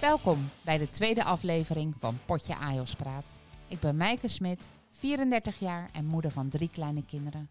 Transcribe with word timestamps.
Welkom 0.00 0.50
bij 0.64 0.78
de 0.78 0.90
tweede 0.90 1.24
aflevering 1.24 1.94
van 1.98 2.18
Potje 2.26 2.56
Ajos 2.56 2.94
Praat. 2.94 3.34
Ik 3.68 3.80
ben 3.80 3.96
Mijke 3.96 4.28
Smit, 4.28 4.70
34 4.90 5.58
jaar 5.58 5.90
en 5.92 6.04
moeder 6.04 6.30
van 6.30 6.48
drie 6.48 6.68
kleine 6.68 7.04
kinderen. 7.04 7.48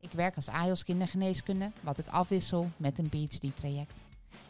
Ik 0.00 0.12
werk 0.12 0.36
als 0.36 0.48
AJOS 0.48 0.84
kindergeneeskunde, 0.84 1.70
wat 1.80 1.98
ik 1.98 2.06
afwissel 2.06 2.70
met 2.76 2.98
een 2.98 3.08
PhD-traject. 3.08 4.00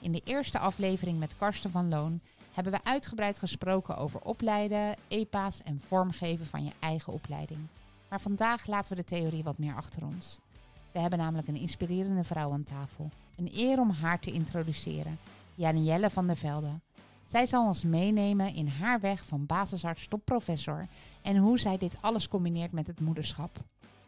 In 0.00 0.12
de 0.12 0.20
eerste 0.24 0.58
aflevering 0.58 1.18
met 1.18 1.36
Karsten 1.36 1.70
van 1.70 1.88
Loon 1.88 2.20
hebben 2.52 2.72
we 2.72 2.84
uitgebreid 2.84 3.38
gesproken 3.38 3.96
over 3.96 4.20
opleiden, 4.20 4.96
EPA's 5.08 5.62
en 5.62 5.80
vormgeven 5.80 6.46
van 6.46 6.64
je 6.64 6.72
eigen 6.80 7.12
opleiding. 7.12 7.60
Maar 8.08 8.20
vandaag 8.20 8.66
laten 8.66 8.96
we 8.96 9.02
de 9.02 9.08
theorie 9.08 9.42
wat 9.42 9.58
meer 9.58 9.74
achter 9.74 10.04
ons. 10.04 10.40
We 10.92 10.98
hebben 10.98 11.18
namelijk 11.18 11.48
een 11.48 11.56
inspirerende 11.56 12.24
vrouw 12.24 12.52
aan 12.52 12.64
tafel. 12.64 13.10
Een 13.36 13.50
eer 13.54 13.78
om 13.78 13.90
haar 13.90 14.20
te 14.20 14.30
introduceren. 14.30 15.18
Janielle 15.54 16.10
van 16.10 16.26
der 16.26 16.36
Velde. 16.36 16.80
Zij 17.32 17.46
zal 17.46 17.66
ons 17.66 17.84
meenemen 17.84 18.54
in 18.54 18.68
haar 18.68 19.00
weg 19.00 19.24
van 19.24 19.46
basisarts 19.46 20.08
tot 20.08 20.24
professor 20.24 20.86
en 21.22 21.36
hoe 21.36 21.58
zij 21.58 21.78
dit 21.78 21.96
alles 22.00 22.28
combineert 22.28 22.72
met 22.72 22.86
het 22.86 23.00
moederschap. 23.00 23.56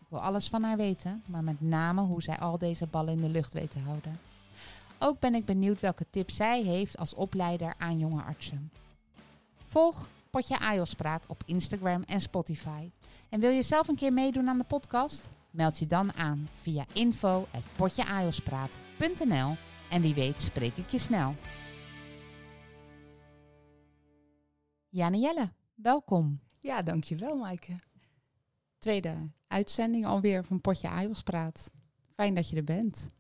Ik 0.00 0.06
wil 0.09 0.20
alles 0.20 0.48
van 0.48 0.62
haar 0.62 0.77
weten, 0.77 1.23
maar 1.27 1.45
met 1.45 1.60
name 1.60 2.00
hoe 2.00 2.23
zij 2.23 2.38
al 2.38 2.59
deze 2.59 2.87
ballen 2.87 3.12
in 3.12 3.23
de 3.23 3.28
lucht 3.28 3.52
weet 3.52 3.70
te 3.70 3.78
houden. 3.78 4.19
Ook 4.98 5.20
ben 5.20 5.34
ik 5.34 5.45
benieuwd 5.45 5.80
welke 5.80 6.06
tips 6.10 6.37
zij 6.37 6.62
heeft 6.62 6.98
als 6.98 7.14
opleider 7.14 7.74
aan 7.78 7.98
jonge 7.98 8.23
artsen. 8.23 8.70
Volg 9.66 10.09
Potje 10.30 10.59
Ajos 10.59 10.95
Praat 10.95 11.27
op 11.27 11.42
Instagram 11.47 12.02
en 12.02 12.20
Spotify. 12.20 12.91
En 13.28 13.41
wil 13.41 13.50
je 13.50 13.62
zelf 13.62 13.88
een 13.88 13.97
keer 13.97 14.12
meedoen 14.12 14.48
aan 14.48 14.59
de 14.59 14.64
podcast? 14.64 15.30
Meld 15.50 15.78
je 15.78 15.86
dan 15.86 16.14
aan 16.14 16.48
via 16.61 16.84
info.potjeajospraat.nl 16.92 19.56
en 19.91 20.00
wie 20.00 20.14
weet 20.14 20.42
spreek 20.42 20.77
ik 20.77 20.88
je 20.88 20.98
snel. 20.98 21.34
Janielle, 24.95 25.48
welkom. 25.75 26.41
Ja, 26.59 26.83
dankjewel 26.83 27.37
Maaike. 27.37 27.77
Tweede 28.78 29.31
uitzending 29.47 30.06
alweer 30.06 30.45
van 30.45 30.61
Potje 30.61 30.89
Ajos 30.89 31.23
Praat. 31.23 31.70
Fijn 32.14 32.34
dat 32.34 32.48
je 32.48 32.56
er 32.56 32.64
bent. 32.64 33.11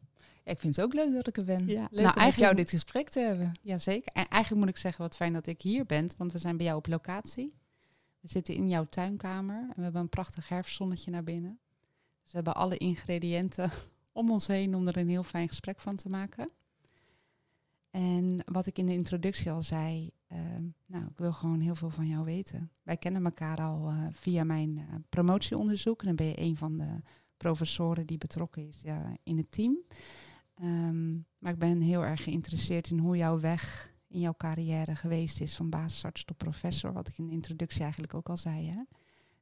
Ja, 0.44 0.50
ik 0.52 0.60
vind 0.60 0.76
het 0.76 0.84
ook 0.84 0.94
leuk 0.94 1.12
dat 1.12 1.26
ik 1.26 1.36
er 1.36 1.44
ben. 1.44 1.66
Ja. 1.66 1.66
Leuk 1.66 1.76
Nou, 1.76 1.88
om 1.90 1.90
met 1.90 2.04
eigenlijk- 2.04 2.36
jou 2.36 2.54
dit 2.54 2.70
gesprek 2.70 3.08
te 3.08 3.20
hebben. 3.20 3.52
Jazeker. 3.62 4.12
En 4.12 4.28
eigenlijk 4.28 4.64
moet 4.64 4.74
ik 4.74 4.80
zeggen 4.80 5.02
wat 5.02 5.16
fijn 5.16 5.32
dat 5.32 5.46
ik 5.46 5.62
hier 5.62 5.86
ben, 5.86 6.10
want 6.18 6.32
we 6.32 6.38
zijn 6.38 6.56
bij 6.56 6.66
jou 6.66 6.78
op 6.78 6.86
locatie. 6.86 7.54
We 8.20 8.28
zitten 8.28 8.54
in 8.54 8.68
jouw 8.68 8.84
tuinkamer 8.84 9.56
en 9.60 9.72
we 9.76 9.82
hebben 9.82 10.00
een 10.00 10.08
prachtig 10.08 10.48
herfstzonnetje 10.48 11.10
naar 11.10 11.24
binnen. 11.24 11.58
Dus 12.22 12.32
we 12.32 12.36
hebben 12.36 12.54
alle 12.54 12.76
ingrediënten 12.76 13.70
om 14.12 14.30
ons 14.30 14.46
heen 14.46 14.74
om 14.74 14.86
er 14.86 14.96
een 14.96 15.08
heel 15.08 15.24
fijn 15.24 15.48
gesprek 15.48 15.80
van 15.80 15.96
te 15.96 16.08
maken. 16.08 16.50
En 17.90 18.42
wat 18.44 18.66
ik 18.66 18.78
in 18.78 18.86
de 18.86 18.92
introductie 18.92 19.50
al 19.50 19.62
zei, 19.62 20.10
nou, 20.86 21.04
ik 21.04 21.18
wil 21.18 21.32
gewoon 21.32 21.60
heel 21.60 21.74
veel 21.74 21.90
van 21.90 22.08
jou 22.08 22.24
weten. 22.24 22.70
Wij 22.82 22.96
kennen 22.96 23.24
elkaar 23.24 23.60
al 23.60 23.88
eh, 23.88 24.06
via 24.10 24.44
mijn 24.44 24.78
eh, 24.78 24.84
promotieonderzoek. 25.08 26.00
En 26.00 26.06
dan 26.06 26.16
ben 26.16 26.26
je 26.26 26.40
een 26.40 26.56
van 26.56 26.78
de 26.78 27.00
professoren 27.36 28.06
die 28.06 28.18
betrokken 28.18 28.66
is 28.68 28.82
in 29.22 29.36
het 29.36 29.50
team. 29.50 29.78
Ehm, 30.54 31.12
maar 31.38 31.52
ik 31.52 31.58
ben 31.58 31.80
heel 31.80 32.04
erg 32.04 32.22
geïnteresseerd 32.22 32.90
in 32.90 32.98
hoe 32.98 33.16
jouw 33.16 33.40
weg 33.40 33.92
in 34.08 34.20
jouw 34.20 34.34
carrière 34.36 34.94
geweest 34.94 35.40
is 35.40 35.56
van 35.56 35.70
basisarts 35.70 36.24
tot 36.24 36.36
professor, 36.36 36.92
wat 36.92 37.08
ik 37.08 37.18
in 37.18 37.26
de 37.26 37.32
introductie 37.32 37.82
eigenlijk 37.82 38.14
ook 38.14 38.28
al 38.28 38.36
zei. 38.36 38.68
Hè? 38.68 38.82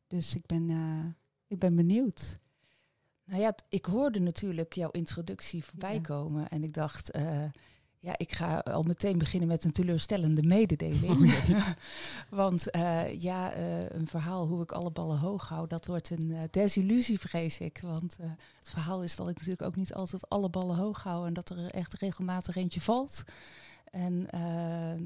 Dus 0.06 0.34
ik 0.34 0.46
ben, 0.46 0.70
eh, 0.70 1.04
ik 1.46 1.58
ben 1.58 1.76
benieuwd. 1.76 2.38
Nou 3.24 3.40
ja, 3.42 3.54
ik 3.68 3.84
hoorde 3.84 4.20
natuurlijk 4.20 4.72
jouw 4.72 4.90
introductie 4.90 5.64
voorbij 5.64 5.94
Ja. 5.94 6.00
komen 6.00 6.48
en 6.48 6.62
ik 6.62 6.72
dacht, 6.74 7.10
ja, 8.02 8.14
ik 8.16 8.32
ga 8.32 8.58
al 8.58 8.82
meteen 8.82 9.18
beginnen 9.18 9.48
met 9.48 9.64
een 9.64 9.72
teleurstellende 9.72 10.42
mededeling. 10.42 11.34
Oh, 11.50 11.68
Want 12.40 12.70
eh, 12.70 13.20
ja, 13.20 13.52
eh, 13.52 13.90
een 13.90 14.06
verhaal 14.06 14.46
hoe 14.46 14.62
ik 14.62 14.72
alle 14.72 14.90
ballen 14.90 15.18
hoog 15.18 15.48
hou, 15.48 15.66
dat 15.66 15.86
wordt 15.86 16.10
een 16.10 16.32
eh, 16.32 16.42
desillusie, 16.50 17.18
vrees 17.18 17.58
ik. 17.58 17.80
Want 17.82 18.16
het 18.58 18.70
verhaal 18.70 19.02
is 19.02 19.16
dat 19.16 19.28
ik 19.28 19.34
natuurlijk 19.34 19.62
ook 19.62 19.76
niet 19.76 19.94
altijd 19.94 20.28
alle 20.28 20.48
ballen 20.48 20.76
hoog 20.76 21.02
hou 21.02 21.26
en 21.26 21.32
dat 21.32 21.50
er 21.50 21.70
echt 21.70 21.94
regelmatig 21.94 22.56
eentje 22.56 22.80
valt. 22.80 23.24
En 23.90 24.26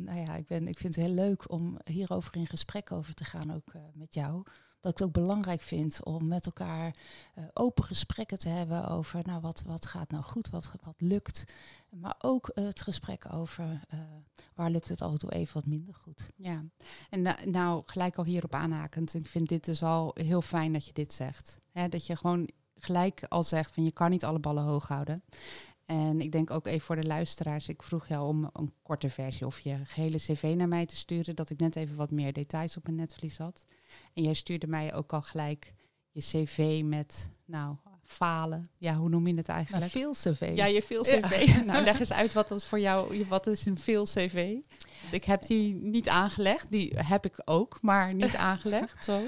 nou 0.04 0.18
ja, 0.18 0.34
ik, 0.34 0.46
ben, 0.46 0.68
ik 0.68 0.78
vind 0.78 0.94
het 0.94 1.04
heel 1.04 1.14
leuk 1.14 1.50
om 1.50 1.78
hierover 1.84 2.36
in 2.36 2.46
gesprek 2.46 2.92
over 2.92 3.14
te 3.14 3.24
gaan, 3.24 3.54
ook 3.54 3.72
met 3.94 4.14
jou. 4.14 4.42
Dat 4.80 4.92
ik 4.92 4.98
het 4.98 5.02
ook 5.02 5.24
belangrijk 5.24 5.62
vind 5.62 6.04
om 6.04 6.26
met 6.26 6.46
elkaar 6.46 6.94
open 7.52 7.84
gesprekken 7.84 8.38
te 8.38 8.48
hebben 8.48 8.88
over 8.88 9.20
nou, 9.24 9.40
wat, 9.40 9.62
wat 9.66 9.86
gaat 9.86 10.10
nou 10.10 10.24
goed, 10.24 10.50
wat, 10.50 10.72
wat 10.82 10.94
lukt. 10.98 11.44
Maar 12.00 12.14
ook 12.18 12.48
eh, 12.48 12.64
het 12.64 12.82
gesprek 12.82 13.34
over 13.34 13.80
eh, 13.88 13.98
waar 14.54 14.70
lukt 14.70 14.88
het 14.88 15.02
af 15.02 15.12
en 15.12 15.18
toe 15.18 15.32
even 15.32 15.54
wat 15.54 15.66
minder 15.66 15.94
goed. 15.94 16.28
Ja, 16.36 16.64
en 17.10 17.22
nou 17.50 17.82
gelijk 17.86 18.16
al 18.16 18.24
hierop 18.24 18.54
aanhakend. 18.54 19.14
Ik 19.14 19.26
vind 19.26 19.48
dit 19.48 19.64
dus 19.64 19.82
al 19.82 20.10
heel 20.14 20.42
fijn 20.42 20.72
dat 20.72 20.86
je 20.86 20.92
dit 20.92 21.12
zegt. 21.12 21.60
Hè, 21.70 21.88
dat 21.88 22.06
je 22.06 22.16
gewoon 22.16 22.48
gelijk 22.78 23.24
al 23.28 23.44
zegt 23.44 23.74
van 23.74 23.84
je 23.84 23.92
kan 23.92 24.10
niet 24.10 24.24
alle 24.24 24.38
ballen 24.38 24.64
hoog 24.64 24.88
houden. 24.88 25.22
En 25.86 26.20
ik 26.20 26.32
denk 26.32 26.50
ook 26.50 26.66
even 26.66 26.80
voor 26.80 26.96
de 26.96 27.06
luisteraars. 27.06 27.68
Ik 27.68 27.82
vroeg 27.82 28.08
jou 28.08 28.28
om 28.28 28.50
een 28.52 28.72
korte 28.82 29.10
versie 29.10 29.46
of 29.46 29.60
je 29.60 29.84
gehele 29.84 30.16
cv 30.16 30.54
naar 30.56 30.68
mij 30.68 30.86
te 30.86 30.96
sturen. 30.96 31.36
Dat 31.36 31.50
ik 31.50 31.60
net 31.60 31.76
even 31.76 31.96
wat 31.96 32.10
meer 32.10 32.32
details 32.32 32.76
op 32.76 32.82
mijn 32.82 32.96
netvlies 32.96 33.38
had. 33.38 33.66
En 34.14 34.22
jij 34.22 34.34
stuurde 34.34 34.66
mij 34.66 34.94
ook 34.94 35.12
al 35.12 35.22
gelijk 35.22 35.74
je 36.10 36.20
cv 36.20 36.82
met, 36.84 37.30
nou, 37.44 37.76
falen. 38.06 38.68
Ja, 38.78 38.94
hoe 38.94 39.08
noem 39.08 39.26
je 39.26 39.34
het 39.34 39.46
Nou, 39.46 39.58
eigenlijk? 39.58 39.90
veel 39.90 40.12
cv. 40.12 40.52
Ja, 40.54 40.64
je 40.64 40.82
veel 40.82 41.02
cv. 41.02 41.54
nou, 41.66 41.84
leg 41.84 41.98
eens 41.98 42.12
uit 42.12 42.32
wat 42.32 42.48
dat 42.48 42.58
is 42.58 42.64
voor 42.64 42.80
jou. 42.80 43.24
Wat 43.28 43.46
is 43.46 43.66
een 43.66 43.78
veel 43.78 44.04
cv? 44.04 44.52
Want 45.00 45.12
ik 45.14 45.24
heb 45.24 45.46
die 45.46 45.74
niet 45.74 46.08
aangelegd. 46.08 46.66
Die 46.70 46.92
heb 46.96 47.24
ik 47.24 47.34
ook, 47.44 47.78
maar 47.82 48.14
niet 48.14 48.36
aangelegd. 48.50 49.04
Zo. 49.04 49.20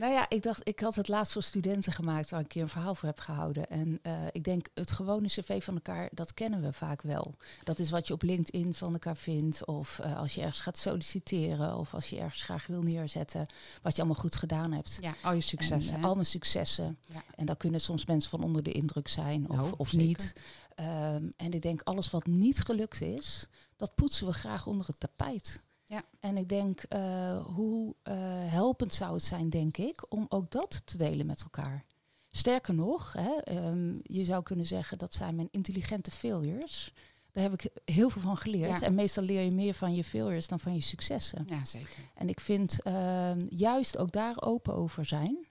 Nou 0.00 0.12
ja, 0.12 0.28
ik 0.28 0.42
dacht, 0.42 0.68
ik 0.68 0.80
had 0.80 0.94
het 0.94 1.08
laatst 1.08 1.32
voor 1.32 1.42
studenten 1.42 1.92
gemaakt 1.92 2.30
waar 2.30 2.40
ik 2.40 2.46
een 2.46 2.52
keer 2.52 2.62
een 2.62 2.68
verhaal 2.68 2.94
voor 2.94 3.08
heb 3.08 3.18
gehouden. 3.18 3.68
En 3.68 3.98
eh, 4.02 4.12
ik 4.32 4.44
denk, 4.44 4.68
het 4.74 4.90
gewone 4.90 5.26
cv 5.26 5.64
van 5.64 5.74
elkaar, 5.74 6.08
dat 6.12 6.34
kennen 6.34 6.62
we 6.62 6.72
vaak 6.72 7.02
wel. 7.02 7.34
Dat 7.62 7.78
is 7.78 7.90
wat 7.90 8.06
je 8.06 8.12
op 8.12 8.22
LinkedIn 8.22 8.74
van 8.74 8.92
elkaar 8.92 9.16
vindt. 9.16 9.64
Of 9.64 9.98
eh, 9.98 10.18
als 10.18 10.34
je 10.34 10.40
ergens 10.40 10.60
gaat 10.60 10.78
solliciteren. 10.78 11.76
Of 11.76 11.94
als 11.94 12.10
je 12.10 12.18
ergens 12.18 12.42
graag 12.42 12.66
wil 12.66 12.82
neerzetten. 12.82 13.46
Wat 13.82 13.96
je 13.96 14.02
allemaal 14.02 14.20
goed 14.20 14.36
gedaan 14.36 14.72
hebt. 14.72 14.98
Ja, 15.00 15.14
al 15.22 15.32
je 15.32 15.40
successen. 15.40 15.94
En, 15.94 16.00
eh, 16.00 16.04
al 16.04 16.14
mijn 16.14 16.26
successen. 16.26 16.98
Ja. 17.06 17.22
En 17.34 17.46
daar 17.46 17.56
kunnen 17.56 17.80
soms 17.80 18.06
mensen 18.06 18.30
van 18.30 18.42
onder 18.42 18.62
de 18.62 18.72
indruk 18.72 19.08
zijn 19.08 19.48
of, 19.48 19.56
Nou, 19.56 19.74
of 19.76 19.92
niet. 19.92 20.32
Ehm, 20.74 21.28
en 21.36 21.52
ik 21.52 21.62
denk, 21.62 21.82
alles 21.82 22.10
wat 22.10 22.26
niet 22.26 22.60
gelukt 22.60 23.00
is, 23.00 23.48
dat 23.76 23.94
poetsen 23.94 24.26
we 24.26 24.32
graag 24.32 24.66
onder 24.66 24.86
het 24.86 25.00
tapijt. 25.00 25.62
Ja. 25.90 26.04
En 26.20 26.36
ik 26.36 26.48
denk, 26.48 26.82
eh, 26.82 27.44
hoe 27.46 27.94
eh, 28.02 28.14
helpend 28.50 28.94
zou 28.94 29.12
het 29.12 29.24
zijn, 29.24 29.50
denk 29.50 29.76
ik, 29.76 30.12
om 30.12 30.26
ook 30.28 30.50
dat 30.50 30.82
te 30.84 30.96
delen 30.96 31.26
met 31.26 31.42
elkaar. 31.42 31.84
Sterker 32.30 32.74
nog, 32.74 33.12
hè, 33.12 33.36
ehm, 33.36 33.98
je 34.02 34.24
zou 34.24 34.42
kunnen 34.42 34.66
zeggen 34.66 34.98
dat 34.98 35.14
zijn 35.14 35.34
mijn 35.34 35.48
intelligente 35.50 36.10
failures. 36.10 36.92
Daar 37.32 37.42
heb 37.42 37.62
ik 37.62 37.70
heel 37.84 38.10
veel 38.10 38.22
van 38.22 38.36
geleerd. 38.36 38.80
Ja. 38.80 38.86
En 38.86 38.94
meestal 38.94 39.22
leer 39.22 39.40
je 39.40 39.50
meer 39.50 39.74
van 39.74 39.94
je 39.94 40.04
failures 40.04 40.48
dan 40.48 40.60
van 40.60 40.74
je 40.74 40.80
successen. 40.80 41.46
Ja, 41.48 41.64
zeker. 41.64 42.10
En 42.14 42.28
ik 42.28 42.40
vind 42.40 42.82
ehm, 42.82 43.46
juist 43.48 43.96
ook 43.96 44.12
daar 44.12 44.42
open 44.42 44.74
over 44.74 45.04
zijn. 45.04 45.46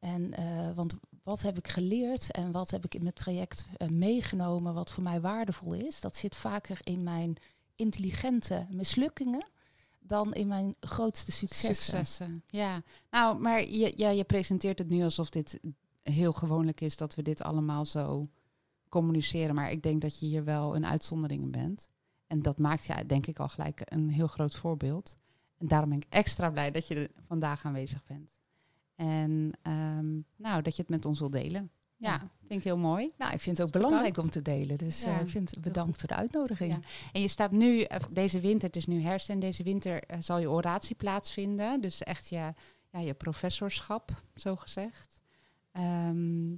En, 0.00 0.34
eh, 0.34 0.74
want 0.74 0.94
wat 1.22 1.42
heb 1.42 1.58
ik 1.58 1.68
geleerd 1.68 2.30
en 2.30 2.52
wat 2.52 2.70
heb 2.70 2.84
ik 2.84 2.94
in 2.94 3.02
mijn 3.02 3.14
traject 3.14 3.64
meegenomen, 3.88 4.74
wat 4.74 4.92
voor 4.92 5.02
mij 5.02 5.20
waardevol 5.20 5.72
is, 5.72 6.00
dat 6.00 6.16
zit 6.16 6.36
vaker 6.36 6.78
in 6.82 7.02
mijn 7.02 7.36
intelligente 7.74 8.66
mislukkingen 8.70 9.46
dan 10.08 10.34
in 10.34 10.46
mijn 10.46 10.74
grootste 10.80 11.32
successen. 11.32 11.74
Successen. 11.74 12.44
Ja. 12.46 12.82
Nou, 13.10 13.38
maar 13.38 13.68
je, 13.68 13.92
ja, 13.96 14.08
je 14.08 14.24
presenteert 14.24 14.78
het 14.78 14.88
nu 14.88 15.02
alsof 15.02 15.30
dit 15.30 15.60
heel 16.02 16.32
gewoonlijk 16.32 16.80
is 16.80 16.96
dat 16.96 17.14
we 17.14 17.22
dit 17.22 17.42
allemaal 17.42 17.84
zo 17.84 18.24
communiceren. 18.88 19.54
Maar 19.54 19.70
ik 19.70 19.82
denk 19.82 20.00
dat 20.00 20.18
je 20.18 20.26
hier 20.26 20.44
wel 20.44 20.76
een 20.76 20.86
uitzondering 20.86 21.42
in 21.42 21.50
bent. 21.50 21.90
En 22.26 22.42
dat 22.42 22.58
maakt 22.58 22.86
je 22.86 23.06
denk 23.06 23.26
ik 23.26 23.38
al 23.38 23.48
gelijk 23.48 23.80
een 23.84 24.10
heel 24.10 24.26
groot 24.26 24.56
voorbeeld. 24.56 25.16
En 25.58 25.68
daarom 25.68 25.88
ben 25.88 25.98
ik 25.98 26.06
extra 26.08 26.50
blij 26.50 26.70
dat 26.70 26.86
je 26.86 26.94
er 26.94 27.10
vandaag 27.26 27.64
aanwezig 27.64 28.04
bent. 28.04 28.38
En 28.94 29.52
ehm, 29.62 30.20
nou, 30.36 30.62
dat 30.62 30.76
je 30.76 30.82
het 30.82 30.90
met 30.90 31.04
ons 31.04 31.18
wil 31.18 31.30
delen. 31.30 31.70
Ja, 31.98 32.18
vind 32.18 32.60
ik 32.60 32.64
heel 32.64 32.78
mooi. 32.78 33.10
Nou, 33.16 33.32
ik 33.32 33.40
vind 33.40 33.58
het 33.58 33.66
ook 33.66 33.72
Bedankt. 33.72 33.96
belangrijk 33.96 34.26
om 34.26 34.30
te 34.30 34.42
delen. 34.42 34.78
Dus 34.78 35.02
Ja, 35.02 35.16
eh, 35.16 35.20
ik 35.20 35.28
vind 35.28 35.60
bedankt 35.60 35.98
voor 35.98 36.08
de 36.08 36.14
uitnodiging. 36.14 36.72
Ja. 36.72 36.80
En 37.12 37.20
je 37.20 37.28
staat 37.28 37.50
nu, 37.50 37.80
eh, 37.82 38.00
deze 38.10 38.40
winter, 38.40 38.66
het 38.66 38.76
is 38.76 38.86
nu 38.86 39.02
herfst 39.02 39.28
en 39.28 39.38
deze 39.38 39.62
winter 39.62 40.02
eh, 40.02 40.16
zal 40.20 40.38
je 40.38 40.50
oratie 40.50 40.96
plaatsvinden. 40.96 41.80
Dus 41.80 42.02
echt 42.02 42.28
je, 42.28 42.54
ja, 42.90 43.00
je 43.00 43.14
professorschap, 43.14 44.22
zo 44.34 44.56
gezegd. 44.56 45.22
Ehm, 45.72 46.50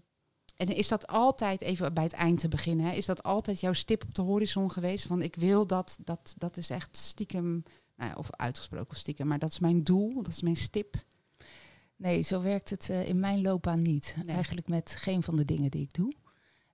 en 0.57 0.67
is 0.77 0.89
dat 0.89 1.07
altijd, 1.07 1.61
even 1.61 1.95
bij 1.95 2.05
het 2.05 2.13
eind 2.13 2.39
te 2.39 2.49
beginnen, 2.49 2.87
hè, 2.87 2.93
is 2.93 3.07
dat 3.07 3.23
altijd 3.23 3.61
jouw 3.61 3.73
stip 3.73 4.03
op 4.03 4.15
de 4.15 4.23
horizon 4.23 4.71
geweest? 4.71 5.07
Van 5.07 5.23
ik 5.23 5.37
wil 5.37 5.67
dat, 5.67 5.99
dat, 6.05 6.35
dat 6.39 6.57
is 6.57 6.71
echt 6.71 6.97
stiekem, 6.97 7.63
nou 7.97 8.11
ja, 8.11 8.17
of 8.17 8.31
uitgesproken 8.31 8.97
stiekem, 8.97 9.27
maar 9.27 9.39
dat 9.39 9.51
is 9.51 9.59
mijn 9.59 9.85
doel, 9.85 10.23
dat 10.23 10.33
is 10.33 10.43
mijn 10.43 10.57
stip. 10.57 10.95
Nee, 12.01 12.23
zo 12.23 12.43
werkt 12.43 12.71
het 12.71 12.91
eh, 12.91 13.09
in 13.09 13.21
mijn 13.21 13.43
loopbaan 13.43 13.83
niet. 13.83 14.17
Nee. 14.25 14.35
Eigenlijk 14.35 14.69
met 14.69 14.97
geen 14.99 15.23
van 15.23 15.37
de 15.37 15.45
dingen 15.45 15.71
die 15.71 15.83
ik 15.83 15.95
doe. 15.95 16.13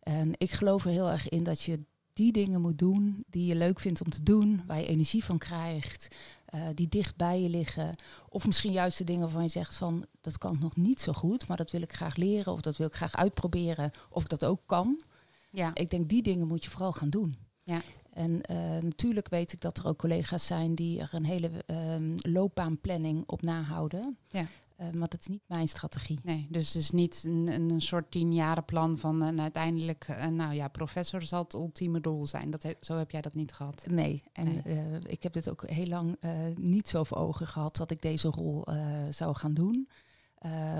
En 0.00 0.32
ik 0.36 0.50
geloof 0.50 0.84
er 0.84 0.90
heel 0.90 1.10
erg 1.10 1.28
in 1.28 1.42
dat 1.42 1.62
je 1.62 1.84
die 2.12 2.32
dingen 2.32 2.60
moet 2.60 2.78
doen 2.78 3.24
die 3.30 3.46
je 3.46 3.54
leuk 3.54 3.80
vindt 3.80 4.00
om 4.00 4.10
te 4.10 4.22
doen, 4.22 4.62
waar 4.66 4.78
je 4.78 4.86
energie 4.86 5.24
van 5.24 5.38
krijgt, 5.38 6.14
uh, 6.54 6.60
die 6.74 6.88
dicht 6.88 7.16
bij 7.16 7.42
je 7.42 7.48
liggen. 7.48 7.98
Of 8.28 8.46
misschien 8.46 8.72
juist 8.72 8.98
de 8.98 9.04
dingen 9.04 9.22
waarvan 9.22 9.42
je 9.42 9.48
zegt 9.48 9.74
van 9.74 10.06
dat 10.20 10.38
kan 10.38 10.54
ik 10.54 10.60
nog 10.60 10.76
niet 10.76 11.00
zo 11.00 11.12
goed, 11.12 11.48
maar 11.48 11.56
dat 11.56 11.70
wil 11.70 11.82
ik 11.82 11.92
graag 11.92 12.16
leren 12.16 12.52
of 12.52 12.60
dat 12.60 12.76
wil 12.76 12.86
ik 12.86 12.94
graag 12.94 13.16
uitproberen 13.16 13.90
of 14.10 14.22
ik 14.22 14.28
dat 14.28 14.44
ook 14.44 14.60
kan. 14.66 15.02
Ja. 15.50 15.74
Ik 15.74 15.90
denk 15.90 16.08
die 16.08 16.22
dingen 16.22 16.46
moet 16.46 16.64
je 16.64 16.70
vooral 16.70 16.92
gaan 16.92 17.10
doen. 17.10 17.36
Ja. 17.62 17.82
En 18.12 18.40
uh, 18.50 18.82
natuurlijk 18.82 19.28
weet 19.28 19.52
ik 19.52 19.60
dat 19.60 19.78
er 19.78 19.86
ook 19.86 19.98
collega's 19.98 20.46
zijn 20.46 20.74
die 20.74 21.00
er 21.00 21.08
een 21.12 21.24
hele 21.24 21.50
um, 21.66 22.14
loopbaanplanning 22.22 23.22
op 23.26 23.42
nahouden. 23.42 24.16
Ja. 24.28 24.46
Maar 24.76 25.08
dat 25.08 25.20
is 25.20 25.26
niet 25.26 25.42
mijn 25.46 25.68
strategie. 25.68 26.20
Nee, 26.22 26.46
dus 26.50 26.66
het 26.66 26.82
is 26.82 26.90
niet 26.90 27.22
een, 27.26 27.46
een 27.46 27.80
soort 27.80 28.10
tienjarenplan 28.10 28.98
van 28.98 29.22
en 29.22 29.40
uiteindelijk, 29.40 30.08
uh, 30.10 30.26
nou 30.26 30.54
ja, 30.54 30.68
professor 30.68 31.22
zal 31.22 31.42
het 31.42 31.52
ultieme 31.52 32.00
doel 32.00 32.26
zijn. 32.26 32.50
Dat 32.50 32.74
zo 32.80 32.96
heb 32.96 33.10
jij 33.10 33.20
dat 33.20 33.34
niet 33.34 33.52
gehad? 33.52 33.86
Nee, 33.90 34.22
en 34.32 34.44
nee. 34.44 34.62
Uh, 34.64 34.94
ik 35.06 35.22
heb 35.22 35.32
dit 35.32 35.50
ook 35.50 35.66
heel 35.68 35.86
lang 35.86 36.16
niet 36.56 36.88
zo 36.88 37.04
voor 37.04 37.16
ogen 37.16 37.46
gehad 37.46 37.76
dat 37.76 37.90
ik 37.90 38.02
deze 38.02 38.28
rol 38.28 38.64
zou 39.10 39.36
gaan 39.36 39.54
doen. 39.54 39.88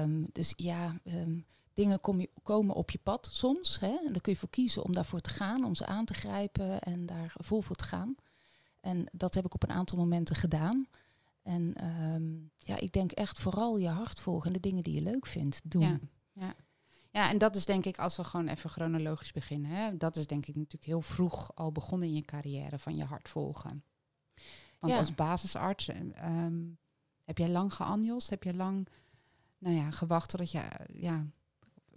Um, 0.02 0.26
dus 0.32 0.52
ja, 0.56 1.00
um, 1.04 1.44
dingen 1.75 2.00
kom 2.00 2.20
je, 2.20 2.31
komen 2.43 2.75
op 2.75 2.90
je 2.90 2.98
pad 3.02 3.28
soms. 3.32 3.81
Hè, 3.81 3.96
en 4.06 4.12
dan 4.12 4.20
kun 4.20 4.32
je 4.32 4.38
voor 4.38 4.50
kiezen 4.50 4.84
om 4.84 4.93
daarvoor 4.93 5.20
te 5.20 5.31
gaan, 5.31 5.64
om 5.64 5.75
ze 5.75 5.87
aan 5.87 6.04
te 6.04 6.14
grijpen 6.14 6.81
en 6.81 7.06
daar 7.06 7.34
vol 7.34 7.60
voor 7.60 7.76
te 7.76 7.84
gaan. 7.84 8.14
En 8.81 9.06
dat 9.12 9.34
heb 9.34 9.44
ik 9.44 9.54
op 9.54 9.62
een 9.62 9.70
aantal 9.70 9.98
momenten 9.98 10.37
gedaan. 10.37 10.87
En 11.46 11.84
um, 12.14 12.50
ja, 12.56 12.76
ik 12.76 12.93
denk 12.93 13.12
echt 13.12 13.38
vooral 13.38 13.78
je 13.78 13.88
hart 13.88 14.20
volgen 14.20 14.46
en 14.46 14.52
de 14.52 14.60
dingen 14.69 14.82
die 14.82 14.94
je 14.94 15.02
leuk 15.02 15.26
vindt 15.26 15.60
doen. 15.64 15.82
Ja, 15.82 15.98
ja. 16.32 16.54
ja, 17.10 17.31
en 17.31 17.38
dat 17.38 17.56
is 17.56 17.66
denk 17.66 17.84
ik, 17.84 17.98
als 17.98 18.16
we 18.16 18.25
gewoon 18.25 18.48
even 18.48 18.70
chronologisch 18.70 19.32
beginnen, 19.32 19.70
hè, 19.70 19.96
dat 19.96 20.16
is 20.16 20.26
denk 20.26 20.46
ik 20.46 20.54
natuurlijk 20.54 20.84
heel 20.84 21.00
vroeg 21.00 21.54
al 21.54 21.72
begonnen 21.72 22.08
in 22.08 22.14
je 22.14 22.22
carrière 22.22 22.78
van 22.78 22.96
je 22.96 23.04
hart 23.04 23.28
volgen. 23.28 23.84
Want 24.78 24.93
ja. 24.93 24.98
als 24.98 25.14
basisarts 25.14 25.88
um, 25.88 26.78
heb 27.25 27.38
jij 27.38 27.48
lang 27.48 27.75
geanjost? 27.75 28.31
Heb 28.31 28.43
je 28.43 28.54
lang 28.54 28.88
nou 29.58 29.76
ja, 29.76 29.90
gewacht 29.90 30.28
totdat 30.28 30.50
je 30.50 30.62
ja, 30.93 31.26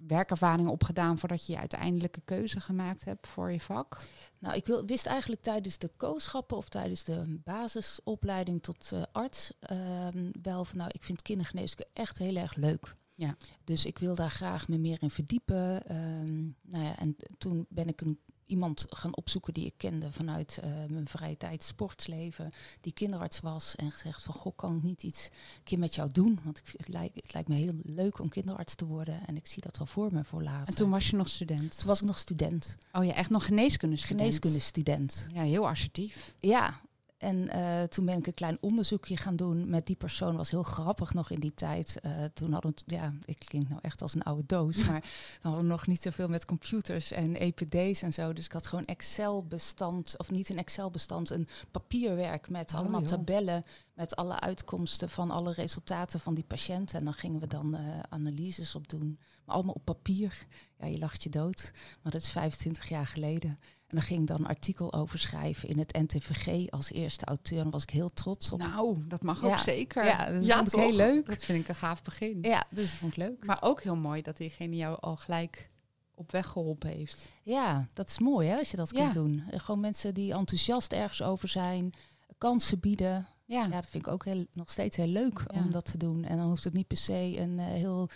werkervaring 0.08 0.70
opgedaan 0.70 1.18
voordat 1.18 1.46
je 1.46 1.52
je 1.52 1.60
uiteindelijke 1.60 2.22
keuze 2.26 2.60
gemaakt 2.60 3.06
hebt 3.06 3.28
voor 3.28 3.52
je 3.52 3.60
vak? 3.60 4.02
Nou, 4.40 4.56
ik 4.56 4.66
wil, 4.66 4.86
wist 4.86 5.06
eigenlijk 5.06 5.42
tijdens 5.42 5.78
de 5.78 5.92
kooschappen 5.98 6.58
of 6.58 6.70
tijdens 6.70 7.04
de 7.04 7.40
basisopleiding 7.44 8.64
tot 8.64 8.92
uh, 8.94 9.04
arts 9.12 9.52
uh, 9.72 10.08
wel 10.42 10.66
van 10.66 10.78
nou, 10.78 10.90
ik 10.94 11.04
vind 11.04 11.22
kindergeneeskunde 11.22 11.92
echt 11.94 12.18
heel 12.18 12.36
erg 12.36 12.56
leuk. 12.56 12.96
Ja. 13.16 13.38
Dus 13.64 13.86
ik 13.86 14.00
wil 14.00 14.16
daar 14.16 14.32
graag 14.32 14.68
me 14.68 14.78
meer 14.78 14.98
in 15.02 15.10
verdiepen. 15.10 15.96
Um, 15.96 16.56
nou 16.62 16.84
ja, 16.84 16.98
en 16.98 17.16
toen 17.38 17.66
ben 17.70 17.88
ik 17.88 18.02
een 18.02 18.20
iemand 18.50 18.86
gaan 18.90 19.16
opzoeken 19.16 19.54
die 19.54 19.66
ik 19.66 19.74
kende 19.78 20.12
vanuit 20.12 20.60
uh, 20.64 20.70
mijn 20.90 21.08
vrije 21.08 21.38
tijd 21.38 21.64
sportsleven, 21.64 22.52
die 22.82 22.94
kinderarts 22.94 23.40
was 23.40 23.76
en 23.76 23.92
gezegd 23.92 24.22
van 24.22 24.34
goh, 24.34 24.56
kan 24.56 24.76
ik 24.76 24.84
niet 24.84 25.04
iets 25.04 25.26
een 25.26 25.64
keer 25.64 25.80
met 25.80 25.96
jou 25.96 26.12
doen? 26.12 26.40
Want 26.44 26.58
ik, 26.58 26.74
het, 26.78 26.88
lijkt, 26.88 27.16
het 27.16 27.34
lijkt 27.34 27.50
me 27.50 27.56
heel 27.56 27.74
leuk 27.84 28.20
om 28.20 28.30
kinderarts 28.30 28.76
te 28.76 28.86
worden 28.86 29.28
en 29.28 29.36
ik 29.36 29.48
zie 29.48 29.62
dat 29.62 29.78
wel 29.78 29.88
voor 29.88 30.14
me 30.14 30.24
voor 30.24 30.44
later. 30.44 30.68
En 30.68 30.76
toen 30.76 30.90
was 30.90 31.10
je 31.10 31.16
nog 31.16 31.30
student? 31.30 31.78
Toen 31.78 31.88
was 31.88 32.02
ik 32.02 32.08
nog 32.08 32.18
student. 32.18 32.78
Oh 32.92 33.06
ja, 33.06 33.14
echt 33.14 33.30
nog 33.30 33.46
geneeskundestudent? 33.46 34.20
Geneeskundestudent. 34.20 35.28
Ja, 35.34 35.42
heel 35.42 35.68
assertief. 35.68 36.34
Ja, 36.40 36.80
en 37.20 37.50
uh, 37.56 37.84
toen 37.84 38.06
ben 38.06 38.18
ik 38.18 38.28
een 38.28 38.34
klein 38.34 38.58
onderzoekje 38.62 39.18
gaan 39.18 39.36
doen 39.36 39.70
met 39.70 39.86
die 39.86 39.96
persoon. 39.96 40.36
Was 40.36 40.52
heel 40.52 40.64
grappig 40.64 41.14
nog 41.14 41.30
in 41.30 41.40
die 41.40 41.54
tijd. 41.54 42.00
Uh, 42.06 42.12
toen 42.34 42.52
hadden 42.52 42.74
we, 42.76 42.96
ja, 42.96 43.14
ik 43.26 43.40
klink 43.40 43.70
nou 43.70 43.80
echt 43.82 44.02
als 44.02 44.14
een 44.14 44.24
oude 44.24 44.44
doos, 44.46 44.88
maar 44.88 45.02
we 45.42 45.48
hadden 45.48 45.68
nog 45.68 45.88
niet 45.88 46.02
zoveel 46.02 46.28
met 46.28 46.46
computers 46.46 47.12
en 47.12 47.36
EPD's 47.36 48.02
en 48.02 48.14
zo. 48.14 48.34
Dus 48.34 48.46
ik 48.46 48.52
had 48.52 48.68
gewoon 48.68 48.86
Excel-bestand, 48.86 50.18
of 50.18 50.32
niet 50.32 50.50
een 50.50 50.58
Excel-bestand, 50.58 51.30
een 51.30 51.48
papierwerk 51.72 52.50
met 52.50 52.74
oh, 52.74 52.80
allemaal 52.80 53.00
joh. 53.00 53.10
tabellen 53.10 53.64
met 53.94 54.16
alle 54.16 54.40
uitkomsten 54.40 55.10
van 55.10 55.32
alle 55.32 55.54
resultaten 55.54 56.20
van 56.20 56.34
die 56.34 56.44
patiënten. 56.44 57.00
En 57.00 57.06
dan 57.06 57.14
gingen 57.14 57.40
we 57.40 57.48
dan 57.48 57.76
uh, 57.76 58.00
analyses 58.10 58.76
op 58.76 58.90
doen. 58.90 59.20
Maar 59.46 59.56
allemaal 59.56 59.74
op 59.74 59.86
papier. 59.86 60.46
Ja, 60.78 60.86
je 60.86 60.98
lacht 60.98 61.24
je 61.24 61.30
dood. 61.30 61.72
Maar 62.02 62.12
dat 62.12 62.22
is 62.22 62.30
25 62.30 62.90
jaar 62.90 63.08
geleden. 63.08 63.60
En 63.90 63.96
dan 63.96 64.02
ging 64.06 64.22
ik 64.22 64.28
dan 64.28 64.40
een 64.40 64.48
artikel 64.48 64.94
over 64.94 65.20
schrijven 65.20 65.70
in 65.70 65.80
het 65.80 65.94
NTVG 65.94 66.70
als 66.70 66.92
eerste 66.92 67.26
auteur. 67.26 67.60
En 67.60 67.70
was 67.70 67.84
ik 67.84 67.90
heel 67.90 68.10
trots 68.10 68.52
op. 68.52 68.60
Nou, 68.60 69.04
dat 69.08 69.22
mag 69.22 69.42
ja. 69.42 69.48
ook 69.48 69.58
zeker. 69.58 70.06
Ja, 70.06 70.32
dat 70.32 70.46
ja, 70.46 70.58
vond 70.58 70.74
ik 70.74 70.80
heel 70.80 70.96
leuk. 70.96 71.26
Dat 71.26 71.44
vind 71.44 71.62
ik 71.62 71.68
een 71.68 71.76
gaaf 71.76 72.02
begin. 72.04 72.38
Ja, 72.42 72.66
dus 72.70 72.90
dat 72.90 73.00
vond 73.00 73.12
ik 73.12 73.18
leuk. 73.18 73.46
Maar 73.46 73.62
ook 73.62 73.84
heel 73.84 73.96
mooi 73.96 74.22
dat 74.22 74.38
diegene 74.38 74.76
jou 74.76 74.98
al 75.00 75.16
gelijk 75.16 75.70
op 76.16 76.32
weg 76.32 76.48
geholpen 76.48 76.90
heeft. 76.90 77.30
Ja, 77.44 77.88
dat 77.94 78.08
is 78.08 78.20
mooi 78.20 78.48
hè, 78.48 78.58
als 78.58 78.72
je 78.72 78.78
dat 78.78 78.90
ja. 78.92 79.02
kunt 79.02 79.14
doen. 79.14 79.44
Gewoon 79.52 79.80
mensen 79.80 80.14
die 80.14 80.34
enthousiast 80.34 80.94
ergens 80.94 81.22
over 81.22 81.48
zijn, 81.48 81.94
kansen 82.38 82.80
bieden. 82.80 83.28
Ja, 83.46 83.64
ja 83.64 83.70
dat 83.70 83.88
vind 83.88 84.06
ik 84.06 84.14
ook 84.14 84.26
heel, 84.26 84.46
nog 84.52 84.70
steeds 84.72 84.96
heel 84.96 85.08
leuk 85.08 85.44
ja. 85.48 85.60
om 85.60 85.72
dat 85.72 85.86
te 85.86 85.98
doen. 85.98 86.24
En 86.24 86.38
dan 86.38 86.48
hoeft 86.48 86.64
het 86.64 86.74
niet 86.74 86.88
per 86.88 86.98
se 86.98 87.38
een 87.38 87.60
uh, 87.60 87.66
heel 87.66 88.10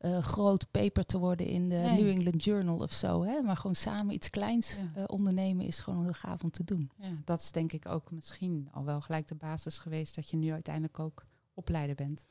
uh, 0.00 0.18
groot 0.22 0.70
paper 0.70 1.04
te 1.04 1.18
worden 1.18 1.46
in 1.46 1.68
de 1.68 1.74
nee. 1.74 2.02
New 2.02 2.08
England 2.08 2.44
Journal 2.44 2.78
of 2.78 2.92
zo. 2.92 3.24
Hè? 3.24 3.40
Maar 3.40 3.56
gewoon 3.56 3.76
samen 3.76 4.14
iets 4.14 4.30
kleins 4.30 4.76
ja. 4.76 5.00
uh, 5.00 5.04
ondernemen 5.06 5.66
is 5.66 5.80
gewoon 5.80 6.02
heel 6.02 6.12
gaaf 6.12 6.42
om 6.42 6.50
te 6.50 6.64
doen. 6.64 6.90
Ja, 6.96 7.08
dat 7.24 7.40
is 7.40 7.52
denk 7.52 7.72
ik 7.72 7.88
ook 7.88 8.10
misschien 8.10 8.68
al 8.72 8.84
wel 8.84 9.00
gelijk 9.00 9.28
de 9.28 9.34
basis 9.34 9.78
geweest 9.78 10.14
dat 10.14 10.30
je 10.30 10.36
nu 10.36 10.52
uiteindelijk 10.52 10.98
ook 10.98 11.24
opleider 11.54 11.94
bent. 11.94 12.26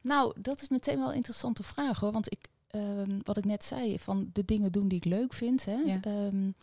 Nou, 0.00 0.40
dat 0.40 0.62
is 0.62 0.68
meteen 0.68 0.98
wel 0.98 1.08
een 1.08 1.14
interessante 1.14 1.62
vraag 1.62 2.00
hoor. 2.00 2.12
Want 2.12 2.32
ik, 2.32 2.48
um, 2.70 3.20
wat 3.22 3.36
ik 3.36 3.44
net 3.44 3.64
zei, 3.64 3.98
van 3.98 4.30
de 4.32 4.44
dingen 4.44 4.72
doen 4.72 4.88
die 4.88 4.98
ik 4.98 5.04
leuk 5.04 5.32
vind. 5.32 5.64
Hè? 5.64 5.76
Ja. 5.76 6.00
Um, 6.04 6.54